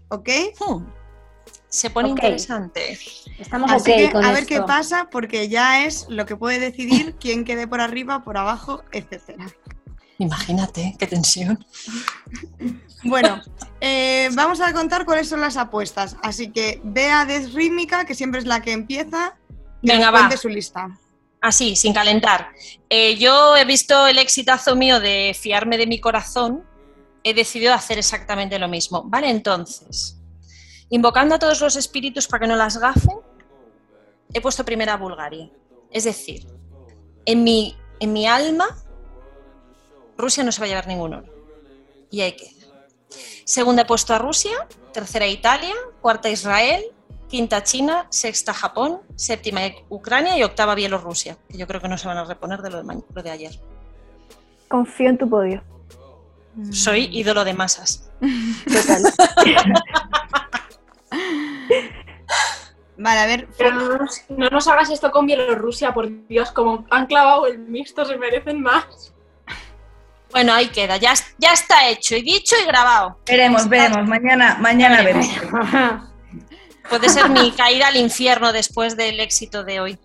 ¿Ok? 0.09 0.28
Hmm. 0.61 0.84
Se 1.68 1.91
pone 1.91 2.09
interesante. 2.09 2.99
Estamos 3.39 3.70
Así 3.70 3.93
que 3.93 4.11
a 4.14 4.32
ver 4.32 4.47
qué 4.47 4.62
pasa, 4.62 5.09
porque 5.11 5.49
ya 5.49 5.84
es 5.84 6.07
lo 6.09 6.24
que 6.24 6.37
puede 6.37 6.59
decidir 6.59 7.16
quién 7.20 7.45
quede 7.45 7.66
por 7.66 7.80
arriba, 7.80 8.24
por 8.24 8.39
abajo, 8.39 8.82
etcétera. 8.93 9.47
Imagínate, 10.18 10.95
qué 10.99 11.07
tensión. 11.07 11.64
Bueno, 13.05 13.43
eh, 13.87 14.28
vamos 14.34 14.61
a 14.61 14.72
contar 14.72 15.05
cuáles 15.05 15.28
son 15.28 15.41
las 15.41 15.57
apuestas. 15.57 16.16
Así 16.22 16.51
que 16.51 16.80
vea 16.82 17.24
Desrítmica, 17.24 18.05
que 18.05 18.14
siempre 18.14 18.41
es 18.41 18.47
la 18.47 18.61
que 18.61 18.72
empieza, 18.72 19.37
y 19.82 19.89
Venga, 19.89 20.11
va. 20.11 20.37
su 20.37 20.49
lista. 20.49 20.99
Así, 21.41 21.76
sin 21.76 21.93
calentar. 21.93 22.51
Eh, 22.91 23.16
yo 23.16 23.57
he 23.57 23.64
visto 23.64 24.07
el 24.07 24.18
exitazo 24.18 24.74
mío 24.74 24.99
de 25.01 25.37
fiarme 25.41 25.78
de 25.78 25.87
mi 25.87 26.01
corazón 26.01 26.64
he 27.22 27.34
decidido 27.34 27.74
hacer 27.74 27.99
exactamente 27.99 28.57
lo 28.59 28.68
mismo. 28.68 29.03
Vale, 29.05 29.28
entonces, 29.28 30.16
invocando 30.91 31.34
a 31.34 31.39
todos 31.41 31.61
los 31.61 31.74
espíritus 31.74 32.28
para 32.28 32.43
que 32.43 32.47
no 32.47 32.55
las 32.55 32.78
gafen, 32.78 33.18
he 34.32 34.41
puesto 34.41 34.64
primero 34.64 34.93
a 34.93 34.97
Bulgaria. 34.97 35.51
Es 35.91 36.05
decir, 36.05 36.47
en 37.24 37.43
mi, 37.43 37.76
en 37.99 38.12
mi 38.12 38.28
alma, 38.28 38.66
Rusia 40.16 40.45
no 40.45 40.53
se 40.53 40.61
va 40.61 40.66
a 40.66 40.68
llevar 40.68 40.87
ningún 40.87 41.14
oro. 41.14 41.34
Y 42.12 42.20
ahí 42.20 42.37
queda. 42.37 42.55
Segunda 43.44 43.82
he 43.82 43.84
puesto 43.84 44.14
a 44.14 44.18
Rusia, 44.18 44.66
tercera 44.92 45.26
Italia, 45.26 45.74
cuarta 46.00 46.28
Israel, 46.28 46.84
quinta 47.28 47.62
China, 47.62 48.07
sexta 48.11 48.52
Japón, 48.52 49.00
séptima 49.14 49.61
Ucrania 49.88 50.36
y 50.36 50.42
octava 50.42 50.74
Bielorrusia, 50.74 51.36
que 51.48 51.59
yo 51.59 51.66
creo 51.66 51.80
que 51.80 51.88
no 51.88 51.98
se 51.98 52.09
van 52.09 52.18
a 52.18 52.24
reponer 52.24 52.62
de 52.62 52.70
lo 52.70 52.82
de, 52.82 53.02
lo 53.12 53.22
de 53.22 53.30
ayer. 53.30 53.61
Confío 54.68 55.11
en 55.11 55.18
tu 55.18 55.28
podio. 55.28 55.62
Soy 56.70 57.09
ídolo 57.12 57.44
de 57.44 57.54
masas. 57.54 58.11
Total. 58.64 59.02
Vale, 62.98 63.20
a 63.20 63.26
ver, 63.26 63.46
Pero 63.59 63.72
no 63.72 63.98
nos, 63.98 64.22
no 64.30 64.48
nos 64.48 64.66
hagas 64.68 64.88
esto 64.90 65.11
con 65.11 65.26
Bielorrusia, 65.26 65.92
por 65.92 66.09
Dios, 66.28 66.50
como 66.50 66.86
han 66.90 67.07
clavado 67.07 67.46
el 67.46 67.59
mixto, 67.59 68.07
se 68.07 68.16
merecen 68.16 68.62
más. 68.62 69.12
Bueno, 70.33 70.53
ahí 70.53 70.68
queda, 70.68 70.97
ya, 70.97 71.14
ya 71.39 71.53
está 71.53 71.89
hecho 71.89 72.16
y 72.16 72.22
dicho 72.22 72.55
y 72.62 72.66
grabado. 72.66 73.20
Veremos, 73.27 73.68
veremos. 73.68 74.07
Mañana, 74.09 74.57
mañana 74.61 75.03
vemos. 75.03 75.27
Puede 76.91 77.09
ser 77.09 77.29
mi 77.31 77.51
caída 77.53 77.89
al 77.89 77.97
infierno 77.97 78.53
después 78.53 78.97
del 78.97 79.18
éxito 79.20 79.64
de 79.64 79.81
hoy. 79.81 79.99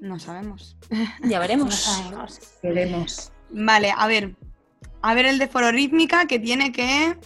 no 0.00 0.18
sabemos. 0.18 0.76
Ya 0.90 0.98
No 1.36 1.40
veremos. 1.40 1.74
sabemos. 1.74 2.40
Veremos. 2.62 3.32
Vale, 3.50 3.92
a 3.96 4.06
ver. 4.06 4.34
A 5.02 5.14
ver 5.14 5.26
el 5.26 5.38
de 5.38 5.46
foro 5.48 5.70
rítmica 5.70 6.26
que 6.26 6.38
tiene 6.40 6.72
que 6.72 7.16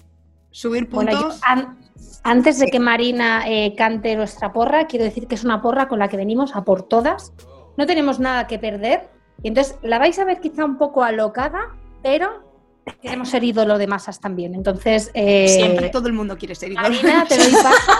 subir 0.51 0.89
Bueno, 0.89 1.13
yo, 1.13 1.19
puntos. 1.21 1.41
an- 1.43 1.79
antes 2.23 2.59
de 2.59 2.67
que 2.67 2.79
Marina 2.81 3.45
eh, 3.49 3.75
cante 3.77 4.15
nuestra 4.15 4.53
porra, 4.53 4.87
quiero 4.87 5.05
decir 5.05 5.27
que 5.27 5.35
es 5.37 5.45
una 5.45 5.63
porra 5.63 5.89
con 5.89 5.99
la 5.99 6.09
que 6.09 6.17
venimos 6.19 6.55
a 6.55 6.65
por 6.65 6.83
todas. 6.83 7.33
No 7.79 7.87
tenemos 7.87 8.21
nada 8.21 8.47
que 8.47 8.59
perder. 8.59 9.09
Y 9.43 9.49
entonces 9.49 9.77
la 9.83 9.99
vais 9.99 10.19
a 10.19 10.25
ver 10.25 10.41
quizá 10.41 10.65
un 10.67 10.77
poco 10.77 11.03
alocada, 11.03 11.61
pero 12.03 12.51
queremos 13.01 13.29
ser 13.29 13.45
ídolo 13.45 13.79
de 13.79 13.87
masas 13.87 14.21
también. 14.21 14.55
Entonces, 14.55 15.11
eh, 15.15 15.49
Siempre 15.49 15.89
todo 15.91 16.09
el 16.09 16.13
mundo 16.15 16.37
quiere 16.37 16.55
ser 16.55 16.73
ídolo. 16.73 16.89
Marina, 16.89 17.25
te 17.29 17.37
doy 17.39 17.53
paso. 17.63 17.93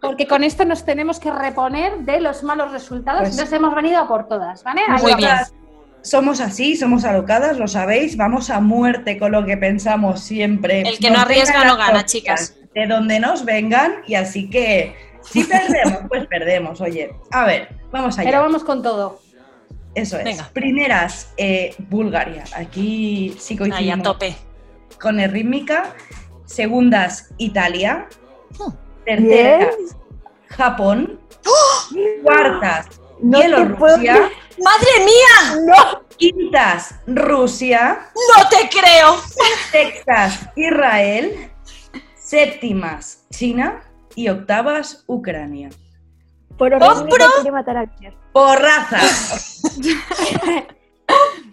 Porque 0.00 0.26
con 0.26 0.44
esto 0.44 0.64
nos 0.64 0.84
tenemos 0.84 1.18
que 1.18 1.30
reponer 1.30 1.98
de 2.00 2.20
los 2.20 2.42
malos 2.42 2.72
resultados. 2.72 3.20
Pues- 3.22 3.30
Entonces 3.32 3.56
hemos 3.56 3.74
venido 3.74 3.98
a 3.98 4.08
por 4.08 4.28
todas, 4.28 4.62
¿vale? 4.62 4.82
Muy 5.00 5.14
bien. 5.14 5.30
Somos 6.02 6.40
así, 6.40 6.76
somos 6.76 7.04
alocadas, 7.06 7.58
lo 7.58 7.66
sabéis. 7.66 8.16
Vamos 8.18 8.50
a 8.50 8.60
muerte 8.60 9.18
con 9.18 9.32
lo 9.32 9.46
que 9.46 9.56
pensamos 9.56 10.20
siempre. 10.20 10.82
El 10.82 10.98
que 10.98 11.08
no 11.08 11.14
Nos 11.14 11.22
arriesga 11.24 11.64
no 11.64 11.76
gana, 11.78 12.04
chicas. 12.04 12.56
De 12.74 12.86
donde 12.86 13.18
nos 13.20 13.46
vengan, 13.46 14.02
y 14.06 14.14
así 14.14 14.50
que 14.50 14.94
si 15.22 15.44
perdemos, 15.44 16.00
pues 16.08 16.26
perdemos. 16.26 16.80
Oye, 16.82 17.14
a 17.30 17.46
ver, 17.46 17.68
vamos 17.90 18.18
allá. 18.18 18.28
Pero 18.28 18.42
vamos 18.42 18.62
con 18.64 18.82
todo. 18.82 19.20
Eso 19.94 20.18
es. 20.18 20.24
Venga. 20.24 20.50
Primeras, 20.52 21.32
eh, 21.36 21.74
Bulgaria. 21.90 22.44
Aquí 22.54 23.34
sí 23.38 23.54
Ahí 23.54 23.56
a 23.56 23.58
coincidimos 23.58 24.02
tope. 24.02 24.36
con 25.00 25.20
el 25.20 25.30
rítmica. 25.30 25.94
Segundas, 26.44 27.32
Italia. 27.38 28.08
Oh. 28.58 28.72
Terceras, 29.04 29.74
Japón. 30.48 31.20
Cuartas, 32.22 32.86
No 33.20 33.38
te 33.40 33.48
puedo 33.50 33.98
Bielorrusia. 33.98 34.30
¡Madre 34.62 35.04
mía! 35.04 35.60
¡No! 35.66 36.02
Quintas, 36.16 36.94
Rusia. 37.06 38.06
¡No 38.14 38.48
te 38.48 38.68
creo! 38.68 39.16
Sextas, 39.70 40.48
Israel. 40.56 41.50
Séptimas, 42.14 43.24
China. 43.30 43.82
Y 44.14 44.28
octavas, 44.28 45.04
Ucrania. 45.08 45.70
Por 46.58 46.78
¡Compro! 46.78 47.26
matar 47.52 47.76
a. 47.78 47.86
Por 48.32 48.60
razas. 48.60 49.60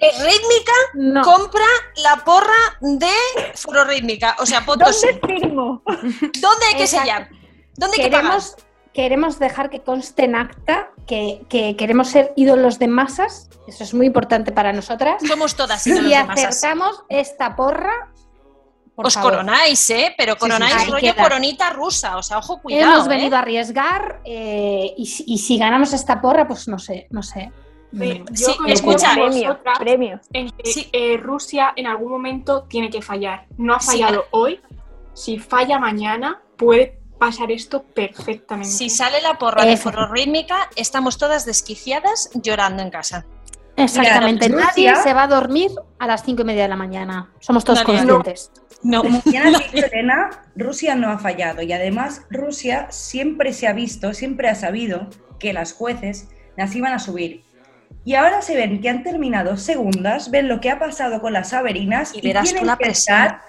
Rítmica 0.01 0.71
No. 0.95 1.21
compra 1.23 1.65
la 1.97 2.17
porra 2.23 2.77
de 2.81 3.07
Foro 3.55 3.83
Rítmica. 3.85 4.35
O 4.39 4.45
sea, 4.45 4.65
Potosí. 4.65 5.07
¿Dónde 5.07 5.27
firmo? 5.39 5.81
¿Dónde 5.85 6.65
hay 6.67 6.75
que 6.75 6.83
Exacto. 6.83 7.05
sellar? 7.05 7.29
¿Dónde 7.77 7.97
hay 7.97 8.09
que 8.09 8.11
pagar? 8.15 8.41
queremos, 8.93 9.39
dejar 9.39 9.69
que 9.69 9.81
conste 9.81 10.25
en 10.25 10.35
acta 10.35 10.89
que, 11.07 11.45
que 11.49 11.75
queremos 11.77 12.09
ser 12.09 12.33
ídolos 12.35 12.77
de 12.79 12.87
masas. 12.87 13.49
Eso 13.67 13.83
es 13.83 13.93
muy 13.93 14.07
importante 14.07 14.51
para 14.51 14.73
nosotras. 14.73 15.21
Somos 15.25 15.55
todas 15.55 15.85
ídolos 15.87 16.05
Si 16.05 16.09
de 16.17 16.23
masas. 16.23 16.45
acertamos 16.57 17.03
esta 17.09 17.55
porra, 17.55 18.11
por 19.01 19.07
Os 19.07 19.13
favor. 19.15 19.31
coronáis, 19.33 19.89
¿eh? 19.89 20.13
Pero 20.17 20.33
sí, 20.33 20.39
coronáis 20.39 20.87
rollo 20.87 21.13
queda. 21.13 21.23
coronita 21.23 21.69
rusa. 21.71 22.17
O 22.17 22.23
sea, 22.23 22.37
ojo, 22.37 22.61
cuidado. 22.61 22.93
Hemos 22.93 23.05
¿eh? 23.05 23.09
venido 23.09 23.35
a 23.35 23.39
arriesgar 23.39 24.21
eh, 24.25 24.93
y, 24.97 25.05
si- 25.05 25.23
y 25.27 25.37
si 25.39 25.57
ganamos 25.57 25.93
esta 25.93 26.21
porra, 26.21 26.47
pues 26.47 26.67
no 26.67 26.79
sé, 26.79 27.07
no 27.11 27.21
sé. 27.23 27.51
Ve, 27.93 28.23
Sí, 28.33 28.45
yo 28.45 28.55
coincido 28.57 28.67
escucha. 28.93 29.13
Premio, 29.13 29.59
premio. 29.79 30.19
en 30.31 30.49
que 30.51 30.71
Sí. 30.71 30.89
eh, 30.93 31.17
Rusia 31.17 31.73
en 31.75 31.87
algún 31.87 32.09
momento 32.11 32.63
tiene 32.63 32.89
que 32.89 33.01
fallar. 33.01 33.47
No 33.57 33.75
ha 33.75 33.79
Sí. 33.81 33.87
fallado 33.87 34.25
hoy. 34.31 34.61
Si 35.13 35.39
falla 35.39 35.77
mañana, 35.77 36.41
puede 36.57 36.99
pasar 37.19 37.51
esto 37.51 37.83
perfectamente. 37.83 38.69
Si 38.71 38.89
sale 38.89 39.21
la 39.21 39.37
porra 39.37 39.65
de 39.65 39.73
Eso. 39.73 39.83
Foro 39.91 40.07
Rítmica, 40.07 40.69
estamos 40.77 41.17
todas 41.17 41.45
desquiciadas 41.45 42.29
llorando 42.33 42.81
en 42.81 42.89
casa. 42.89 43.25
Exactamente. 43.83 44.49
Mira, 44.49 44.65
Nadie 44.65 44.95
se 45.03 45.13
va 45.13 45.23
a 45.23 45.27
dormir 45.27 45.71
a 45.99 46.07
las 46.07 46.23
cinco 46.23 46.41
y 46.41 46.45
media 46.45 46.63
de 46.63 46.69
la 46.69 46.75
mañana. 46.75 47.31
Somos 47.39 47.63
todos 47.63 47.79
Nadie. 47.85 48.05
conscientes. 48.05 48.51
No. 48.83 49.01
Has 49.03 49.23
dicho, 49.71 49.85
Elena, 49.91 50.29
Rusia 50.55 50.95
no 50.95 51.09
ha 51.09 51.17
fallado 51.19 51.61
y 51.61 51.71
además 51.71 52.23
Rusia 52.29 52.87
siempre 52.89 53.53
se 53.53 53.67
ha 53.67 53.73
visto, 53.73 54.13
siempre 54.13 54.49
ha 54.49 54.55
sabido 54.55 55.07
que 55.39 55.53
las 55.53 55.73
jueces 55.73 56.29
las 56.57 56.75
iban 56.75 56.93
a 56.93 56.99
subir. 56.99 57.43
Y 58.03 58.15
ahora 58.15 58.41
se 58.41 58.55
ven 58.55 58.81
que 58.81 58.89
han 58.89 59.03
terminado 59.03 59.57
segundas, 59.57 60.31
ven 60.31 60.47
lo 60.47 60.59
que 60.59 60.71
ha 60.71 60.79
pasado 60.79 61.21
con 61.21 61.33
las 61.33 61.53
Averinas 61.53 62.13
Y 62.15 62.19
y, 62.19 62.21
tienen, 62.21 62.45
que 62.45 62.75
presión. 62.77 62.91
estar, 62.91 63.41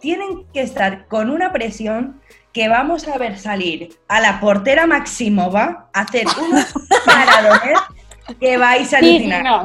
tienen 0.00 0.46
que 0.54 0.62
estar 0.62 1.06
con 1.08 1.28
una 1.30 1.52
presión 1.52 2.20
que 2.52 2.68
vamos 2.68 3.06
a 3.06 3.18
ver 3.18 3.38
salir 3.38 3.98
a 4.08 4.20
la 4.20 4.40
portera 4.40 4.86
Maximova 4.86 5.88
a 5.92 6.00
hacer 6.00 6.26
unos 6.40 6.72
paradones 7.06 7.78
que 8.38 8.56
vais 8.56 8.92
a 8.94 8.98
alucinar. 8.98 9.64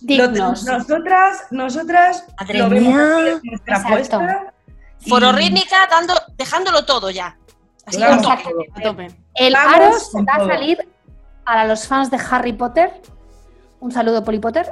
Dignos. 0.00 0.64
Nosotras, 0.64 1.44
nosotras 1.50 2.24
Madre 2.40 2.58
lo 2.58 2.68
vemos 2.68 2.94
mía. 2.94 3.40
nuestra 3.42 3.76
Exacto. 3.76 3.88
apuesta. 4.16 4.52
y- 5.04 5.08
Foro 5.10 5.32
Rítmica 5.32 5.76
dando, 5.90 6.14
dejándolo 6.36 6.84
todo 6.84 7.10
ya. 7.10 7.36
Así 7.86 8.02
a 8.02 8.16
tope. 8.20 8.44
A 8.74 8.80
tope. 8.82 9.08
El 9.34 9.52
Vamos 9.54 9.74
Aros 9.74 10.10
va 10.28 10.34
a 10.44 10.46
salir 10.46 10.78
para 11.44 11.64
los 11.64 11.86
fans 11.86 12.10
de 12.10 12.18
Harry 12.30 12.52
Potter. 12.52 13.00
Un 13.80 13.92
saludo, 13.92 14.22
Polly 14.24 14.38
Potter. 14.40 14.70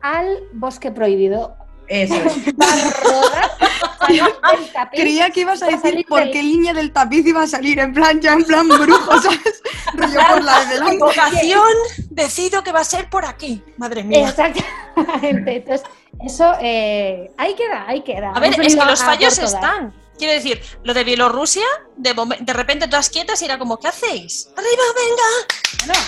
Al 0.00 0.38
bosque 0.52 0.90
prohibido. 0.90 1.54
Eso 1.86 2.14
es. 2.16 2.36
Va 2.60 2.66
a 2.66 3.02
rodar, 3.02 3.50
salir 3.98 4.22
del 4.24 4.72
tapiz. 4.72 5.00
Creía 5.00 5.30
que 5.30 5.40
ibas 5.40 5.62
a 5.62 5.66
a 5.66 5.70
decir 5.70 6.04
por 6.06 6.20
del- 6.20 6.32
qué 6.32 6.42
línea 6.42 6.74
del 6.74 6.92
tapiz 6.92 7.26
iba 7.26 7.42
a 7.42 7.46
salir, 7.46 7.78
en 7.78 7.92
plan, 7.94 8.20
ya 8.20 8.32
en 8.34 8.44
plan 8.44 8.68
brujo, 8.68 9.18
¿sabes? 9.22 9.62
Rollo 9.94 10.20
por 10.28 10.42
la 10.44 10.64
de. 10.66 10.98
Vocación, 10.98 11.72
decido 12.18 12.62
que 12.62 12.72
va 12.72 12.80
a 12.80 12.84
ser 12.84 13.08
por 13.08 13.24
aquí. 13.24 13.62
Madre 13.78 14.04
mía. 14.04 14.28
Exactamente. 14.28 15.56
Entonces, 15.56 15.86
eso 16.24 16.52
eh, 16.60 17.30
ahí 17.38 17.54
queda, 17.54 17.84
ahí 17.88 18.02
queda. 18.02 18.32
A 18.34 18.40
ver, 18.40 18.52
Hemos 18.54 18.66
es 18.66 18.76
que 18.76 18.84
los 18.84 19.02
fallos 19.02 19.38
están. 19.38 19.94
Quiero 20.18 20.34
decir, 20.34 20.60
lo 20.82 20.92
de 20.94 21.04
Bielorrusia, 21.04 21.64
de, 21.96 22.12
de 22.40 22.52
repente 22.52 22.88
todas 22.88 23.08
quietas 23.08 23.40
y 23.40 23.44
era 23.44 23.56
como, 23.58 23.78
¿qué 23.78 23.86
hacéis? 23.88 24.50
¡Arriba, 24.56 24.82
venga! 25.86 26.02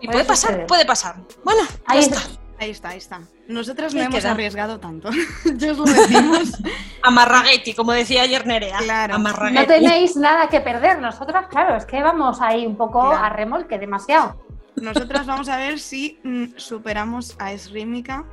Y 0.00 0.06
puede 0.06 0.24
pasar, 0.24 0.50
suceder. 0.50 0.66
puede 0.66 0.84
pasar. 0.86 1.16
Bueno, 1.42 1.62
Ahí 1.86 2.00
ya 2.00 2.06
está. 2.06 2.16
está. 2.20 2.40
Ahí 2.60 2.70
está, 2.70 2.88
ahí 2.90 2.98
está. 2.98 3.20
Nosotras 3.48 3.92
no 3.94 4.02
hemos 4.02 4.20
queda. 4.20 4.30
arriesgado 4.30 4.78
tanto. 4.78 5.10
Yo 5.56 5.72
os 5.72 5.78
lo 5.78 5.84
decimos. 5.84 6.52
Amarraguetti, 7.02 7.74
como 7.74 7.90
decía 7.92 8.22
ayer 8.22 8.46
Nerea. 8.46 8.78
Claro. 8.78 9.18
No 9.18 9.66
tenéis 9.66 10.14
nada 10.16 10.48
que 10.48 10.60
perder. 10.60 11.00
Nosotras, 11.00 11.46
claro, 11.48 11.76
es 11.76 11.84
que 11.84 12.00
vamos 12.02 12.40
ahí 12.40 12.64
un 12.66 12.76
poco 12.76 13.00
Claro. 13.00 13.24
a 13.24 13.28
remolque, 13.30 13.78
demasiado. 13.78 14.36
Nosotras 14.76 15.26
vamos 15.26 15.48
a 15.48 15.56
ver 15.56 15.78
si 15.78 16.18
mm, 16.24 16.56
superamos 16.56 17.36
a 17.38 17.52
Esrímica 17.52 18.24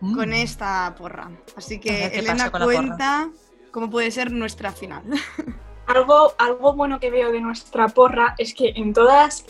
Mm. 0.00 0.14
con 0.14 0.32
esta 0.32 0.94
porra. 0.96 1.30
Así 1.56 1.80
que 1.80 2.06
Elena 2.06 2.50
cuenta 2.50 3.28
cómo 3.72 3.90
puede 3.90 4.10
ser 4.12 4.30
nuestra 4.30 4.70
final. 4.72 5.02
Algo, 5.86 6.32
algo 6.38 6.74
bueno 6.74 7.00
que 7.00 7.10
veo 7.10 7.32
de 7.32 7.40
nuestra 7.40 7.88
porra 7.88 8.34
es 8.38 8.54
que 8.54 8.72
en 8.76 8.92
todas 8.92 9.44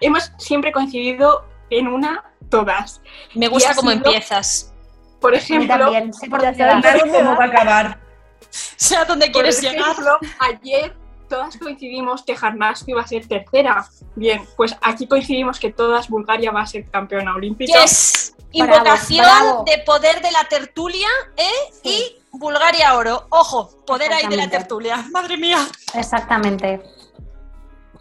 hemos 0.00 0.30
siempre 0.38 0.70
coincidido 0.72 1.46
en 1.70 1.88
una 1.88 2.22
todas. 2.50 3.00
Me 3.34 3.48
gusta 3.48 3.74
cómo 3.74 3.90
sido- 3.90 4.04
empiezas. 4.04 4.74
Por 5.20 5.34
ejemplo, 5.34 5.78
también, 5.78 6.12
sé 6.12 6.28
por 6.28 6.42
dónde 6.42 6.62
va 6.64 7.32
a 7.32 7.44
acabar. 7.44 8.00
Sé 8.50 8.96
a 8.96 9.04
dónde 9.06 9.26
por 9.26 9.32
quieres 9.32 9.60
llegar. 9.62 9.90
ejemplo, 9.92 10.18
ayer 10.40 10.94
todas 11.28 11.56
coincidimos 11.56 12.22
que 12.22 12.36
Jarnaski 12.36 12.92
iba 12.92 13.02
a 13.02 13.06
ser 13.06 13.26
tercera. 13.26 13.88
Bien, 14.14 14.42
pues 14.56 14.76
aquí 14.80 15.06
coincidimos 15.06 15.60
que 15.60 15.72
todas 15.72 16.08
Bulgaria 16.08 16.50
va 16.50 16.62
a 16.62 16.66
ser 16.66 16.88
campeona 16.90 17.34
olímpica. 17.34 17.80
Yes. 17.80 18.34
Invocación 18.52 19.24
bravo. 19.24 19.64
de 19.64 19.82
poder 19.84 20.22
de 20.22 20.30
la 20.30 20.44
tertulia 20.48 21.08
¿eh? 21.36 21.50
y 21.82 22.16
Bulgaria 22.32 22.94
oro. 22.94 23.26
Ojo, 23.30 23.84
poder 23.86 24.12
ahí 24.12 24.26
de 24.28 24.36
la 24.36 24.48
tertulia. 24.48 25.04
Madre 25.12 25.36
mía. 25.36 25.66
Exactamente. 25.94 26.82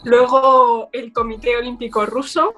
Luego 0.04 0.90
el 0.94 1.12
Comité 1.12 1.58
Olímpico 1.58 2.06
Ruso. 2.06 2.54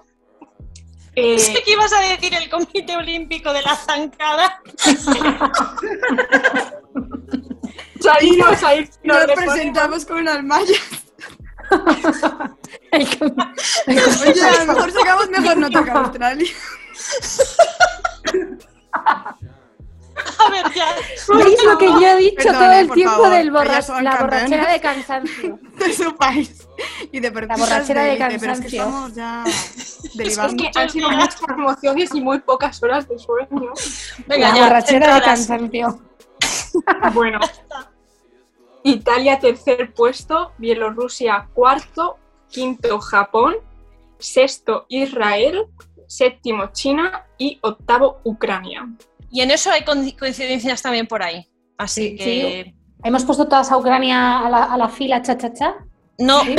Eh, 1.15 1.39
Sé 1.39 1.63
que 1.63 1.71
ibas 1.71 1.91
a 1.93 2.01
decir 2.01 2.33
el 2.35 2.49
Comité 2.49 2.95
Olímpico 2.95 3.51
de 3.51 3.63
la 3.63 3.75
Zancada. 3.75 4.61
salimos 7.99 8.63
ahí, 8.63 8.89
nos 9.03 9.27
Nos 9.27 9.35
presentamos 9.35 10.05
con 10.05 10.27
el 12.91 13.07
Oye, 14.27 14.41
a 14.41 14.63
lo 14.63 14.73
mejor 14.73 14.91
sacamos 14.91 15.29
mejor 15.29 15.57
nota 15.57 15.83
que 15.83 15.91
Australia. 15.99 16.51
A 20.39 20.49
ver, 20.49 20.65
ya. 20.73 20.87
¿Veis 21.35 21.63
lo 21.63 21.77
que 21.77 21.85
yo 21.85 22.07
he 22.07 22.15
dicho 22.17 22.35
Perdón, 22.37 22.55
todo 22.59 22.71
el 22.71 22.89
tiempo 22.91 23.13
favor, 23.15 23.29
del 23.29 23.51
borra- 23.51 24.01
la 24.01 24.15
borrachera 24.17 24.71
de 24.71 24.81
cansancio? 24.81 25.59
de 25.77 25.93
su 25.93 26.15
país. 26.15 26.67
Y 27.11 27.19
de 27.19 27.31
perdidas 27.31 27.59
borrachera 27.59 28.01
de 28.03 28.13
élite, 28.13 28.39
pero 28.39 28.53
es 28.53 28.59
que 28.61 28.77
cansancio. 28.77 28.83
estamos 28.83 29.15
ya 29.15 29.43
Es 29.45 30.53
que 30.55 30.71
han 30.79 30.89
sido 30.89 31.09
muchas 31.11 31.41
emociones 31.49 32.09
y 32.15 32.21
muy 32.21 32.39
pocas 32.39 32.81
horas 32.81 33.07
de 33.07 33.19
sueño. 33.19 33.73
Venga, 34.25 34.49
la 34.49 34.55
ya. 34.55 34.63
borrachera 34.63 35.15
de 35.15 35.21
cansancio. 35.21 36.01
Bueno. 37.13 37.39
Italia 38.83 39.39
tercer 39.39 39.93
puesto, 39.93 40.53
Bielorrusia 40.57 41.49
cuarto, 41.53 42.17
quinto 42.49 42.99
Japón, 42.99 43.55
sexto 44.17 44.85
Israel, 44.87 45.65
séptimo 46.07 46.71
China 46.71 47.25
y 47.37 47.59
octavo 47.61 48.19
Ucrania. 48.23 48.87
Y 49.29 49.41
en 49.41 49.51
eso 49.51 49.71
hay 49.71 49.83
coincidencias 49.83 50.81
también 50.81 51.07
por 51.07 51.21
ahí. 51.21 51.47
Así 51.77 52.15
que. 52.15 52.73
Hemos 53.03 53.25
puesto 53.25 53.47
todas 53.47 53.71
a 53.71 53.77
Ucrania 53.77 54.39
a 54.39 54.49
la, 54.49 54.63
a 54.63 54.77
la 54.77 54.89
fila 54.89 55.21
cha 55.21 55.37
cha 55.37 55.53
cha. 55.53 55.75
No, 56.17 56.41
¿Sí? 56.41 56.55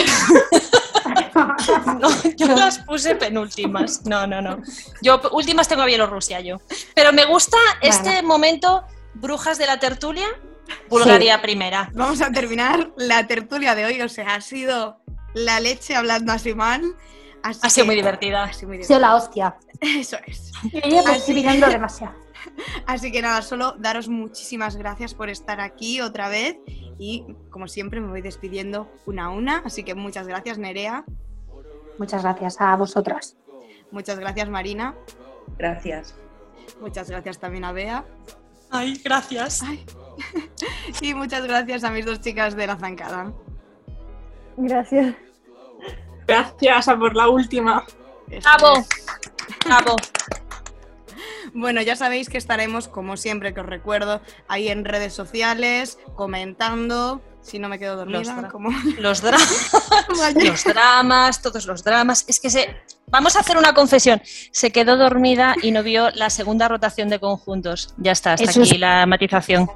no, 2.01 2.09
yo 2.37 2.47
las 2.47 2.79
puse 2.81 3.17
penúltimas. 3.17 4.05
No, 4.07 4.27
no, 4.27 4.41
no. 4.41 4.63
Yo 5.03 5.21
últimas 5.33 5.67
tengo 5.67 5.83
a 5.83 5.87
Bielorrusia 5.87 6.41
yo. 6.41 6.59
Pero 6.95 7.13
me 7.13 7.25
gusta 7.25 7.57
este 7.83 8.23
momento, 8.23 8.85
brujas 9.21 9.59
de 9.59 9.67
la 9.67 9.79
tertulia, 9.79 10.27
Bulgaria 10.89 11.41
primera. 11.41 11.91
Vamos 11.95 12.21
a 12.21 12.31
terminar 12.31 12.93
la 12.97 13.27
tertulia 13.27 13.75
de 13.75 13.87
hoy. 13.87 14.01
O 14.03 14.09
sea, 14.09 14.35
ha 14.35 14.41
sido 14.41 15.01
la 15.35 15.61
leche 15.61 15.97
hablando 15.97 16.33
así 16.33 16.55
mal. 16.55 16.83
Así 17.43 17.61
Ha 17.63 17.71
sido 17.71 17.85
que- 17.85 17.87
muy 17.89 17.97
divertida. 17.97 18.45
Ha 18.45 18.53
sido 18.53 18.69
muy 18.69 18.77
divertida. 18.79 18.99
la 18.99 19.15
hostia. 19.17 19.57
Eso 19.81 20.17
es. 20.27 20.53
Y 20.73 20.79
ella 20.79 21.15
estoy 21.17 21.35
mirando 21.37 21.67
demasiado. 21.69 22.15
Así 22.87 23.11
que 23.13 23.23
nada, 23.23 23.43
solo 23.43 23.75
daros 23.79 24.09
muchísimas 24.09 24.77
gracias 24.77 25.15
por 25.15 25.29
estar 25.31 25.61
aquí 25.61 26.01
otra 26.01 26.29
vez. 26.29 26.57
Y 26.99 27.25
como 27.51 27.69
siempre, 27.69 28.01
me 28.01 28.09
voy 28.09 28.23
despidiendo 28.23 28.91
una 29.07 29.27
a 29.27 29.29
una. 29.31 29.59
Así 29.65 29.85
que 29.85 29.95
muchas 29.95 30.27
gracias, 30.27 30.59
Nerea. 30.59 31.05
Muchas 31.99 32.23
gracias 32.23 32.61
a 32.61 32.75
vosotras. 32.77 33.37
Muchas 33.91 34.19
gracias, 34.19 34.49
Marina. 34.49 34.95
Gracias. 35.57 36.15
Muchas 36.81 37.09
gracias 37.09 37.39
también 37.39 37.65
a 37.65 37.73
Bea. 37.73 38.05
Ay, 38.71 39.01
gracias. 39.05 39.63
Ay. 39.63 39.85
Y 41.01 41.15
muchas 41.15 41.47
gracias 41.47 41.85
a 41.85 41.91
mis 41.91 42.05
dos 42.05 42.21
chicas 42.21 42.57
de 42.57 42.67
la 42.67 42.77
zancada. 42.77 43.33
Gracias. 44.57 45.15
Gracias 46.27 46.89
a 46.89 46.99
por 46.99 47.15
la 47.15 47.29
última. 47.29 47.85
Bravo. 48.27 48.85
Bravo. 49.65 49.97
Bueno, 51.55 51.81
ya 51.81 51.97
sabéis 51.97 52.29
que 52.29 52.37
estaremos, 52.37 52.89
como 52.89 53.17
siempre 53.17 53.55
que 53.55 53.61
os 53.61 53.67
recuerdo, 53.67 54.21
ahí 54.49 54.69
en 54.69 54.85
redes 54.85 55.15
sociales, 55.15 55.99
comentando. 56.15 57.23
Si 57.49 57.59
no 57.59 57.69
me 57.69 57.79
quedo 57.79 57.97
dormida, 57.97 58.19
Los 58.19 58.29
dra- 58.29 58.51
como 58.51 58.71
Los, 58.99 59.23
dra- 59.25 59.39
los 60.45 60.65
dramas, 60.65 61.43
todos 61.43 61.67
los 61.67 61.83
dramas. 61.83 62.25
Es 62.29 62.39
que 62.41 62.51
se. 62.51 62.77
Vamos 63.07 63.37
a 63.37 63.41
hacer 63.41 63.57
una 63.57 63.73
confesión. 63.73 64.21
Se 64.53 64.71
quedó 64.71 64.97
dormida 64.97 65.55
y 65.63 65.71
no 65.71 65.83
vio 65.83 66.11
la 66.11 66.29
segunda 66.31 66.69
rotación 66.69 67.09
de 67.09 67.19
conjuntos. 67.19 67.95
Ya 67.97 68.13
está, 68.13 68.35
hasta 68.35 68.51
Eso 68.51 68.63
es- 68.63 68.69
aquí 68.71 68.79
la 68.79 69.07
matización. 69.07 69.71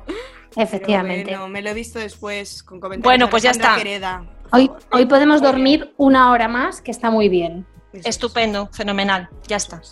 Efectivamente. 0.57 1.31
Bueno, 1.31 1.49
me 1.49 1.63
lo 1.63 1.71
he 1.71 1.75
visto 1.75 1.99
después 1.99 2.63
con 2.63 2.79
comentarios. 2.79 3.05
Bueno, 3.05 3.27
de 3.27 3.31
pues 3.31 3.43
ya 3.43 3.51
está. 3.53 3.77
Quereda. 3.77 4.25
Hoy, 4.53 4.71
hoy 4.91 5.07
podemos 5.07 5.41
dormir 5.41 5.95
una 5.97 6.31
hora 6.31 6.47
más, 6.47 6.83
que 6.83 6.91
está 6.91 7.11
muy 7.11 7.31
bien. 7.31 7.67
Eso 7.93 8.01
es. 8.01 8.07
Estupendo, 8.07 8.69
fenomenal. 8.73 9.29
Ya 9.47 9.57
está. 9.57 9.83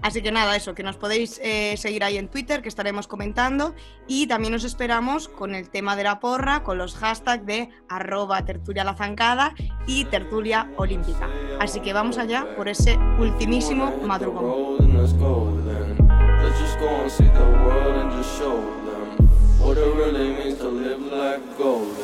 Así 0.00 0.20
que 0.20 0.32
nada, 0.32 0.56
eso, 0.56 0.74
que 0.74 0.82
nos 0.82 0.96
podéis 0.96 1.40
eh, 1.42 1.76
seguir 1.76 2.02
ahí 2.02 2.18
en 2.18 2.28
Twitter, 2.28 2.60
que 2.60 2.68
estaremos 2.68 3.06
comentando. 3.06 3.74
Y 4.08 4.26
también 4.26 4.54
os 4.54 4.64
esperamos 4.64 5.28
con 5.28 5.54
el 5.54 5.70
tema 5.70 5.94
de 5.96 6.04
la 6.04 6.18
porra, 6.18 6.62
con 6.64 6.78
los 6.78 6.96
hashtags 6.96 7.46
de 7.46 7.68
arroba 7.88 8.44
tertulia 8.44 8.84
la 8.84 8.94
zancada 8.94 9.54
y 9.86 10.04
tertulia 10.06 10.70
olímpica. 10.76 11.28
Así 11.60 11.80
que 11.80 11.92
vamos 11.92 12.18
allá 12.18 12.46
por 12.56 12.68
ese 12.68 12.98
ultimísimo 13.18 13.92
madrugón. 14.04 14.44
Rolling, 14.44 14.98
let's 14.98 15.12
go 15.14 15.56
then. 15.66 15.96
Let's 16.42 16.58
just 16.58 16.78
go 16.80 16.88
and 16.88 17.10
see 17.10 17.28
the 17.28 17.44
world 17.64 17.96
and 17.96 18.12
just 18.12 18.36
show 18.38 18.56
them 18.56 19.28
what 19.60 19.78
it 19.78 19.94
really 19.94 20.34
means 20.34 20.58
to 20.58 20.68
live 20.68 21.00
like 21.00 21.40
gold. 21.56 21.96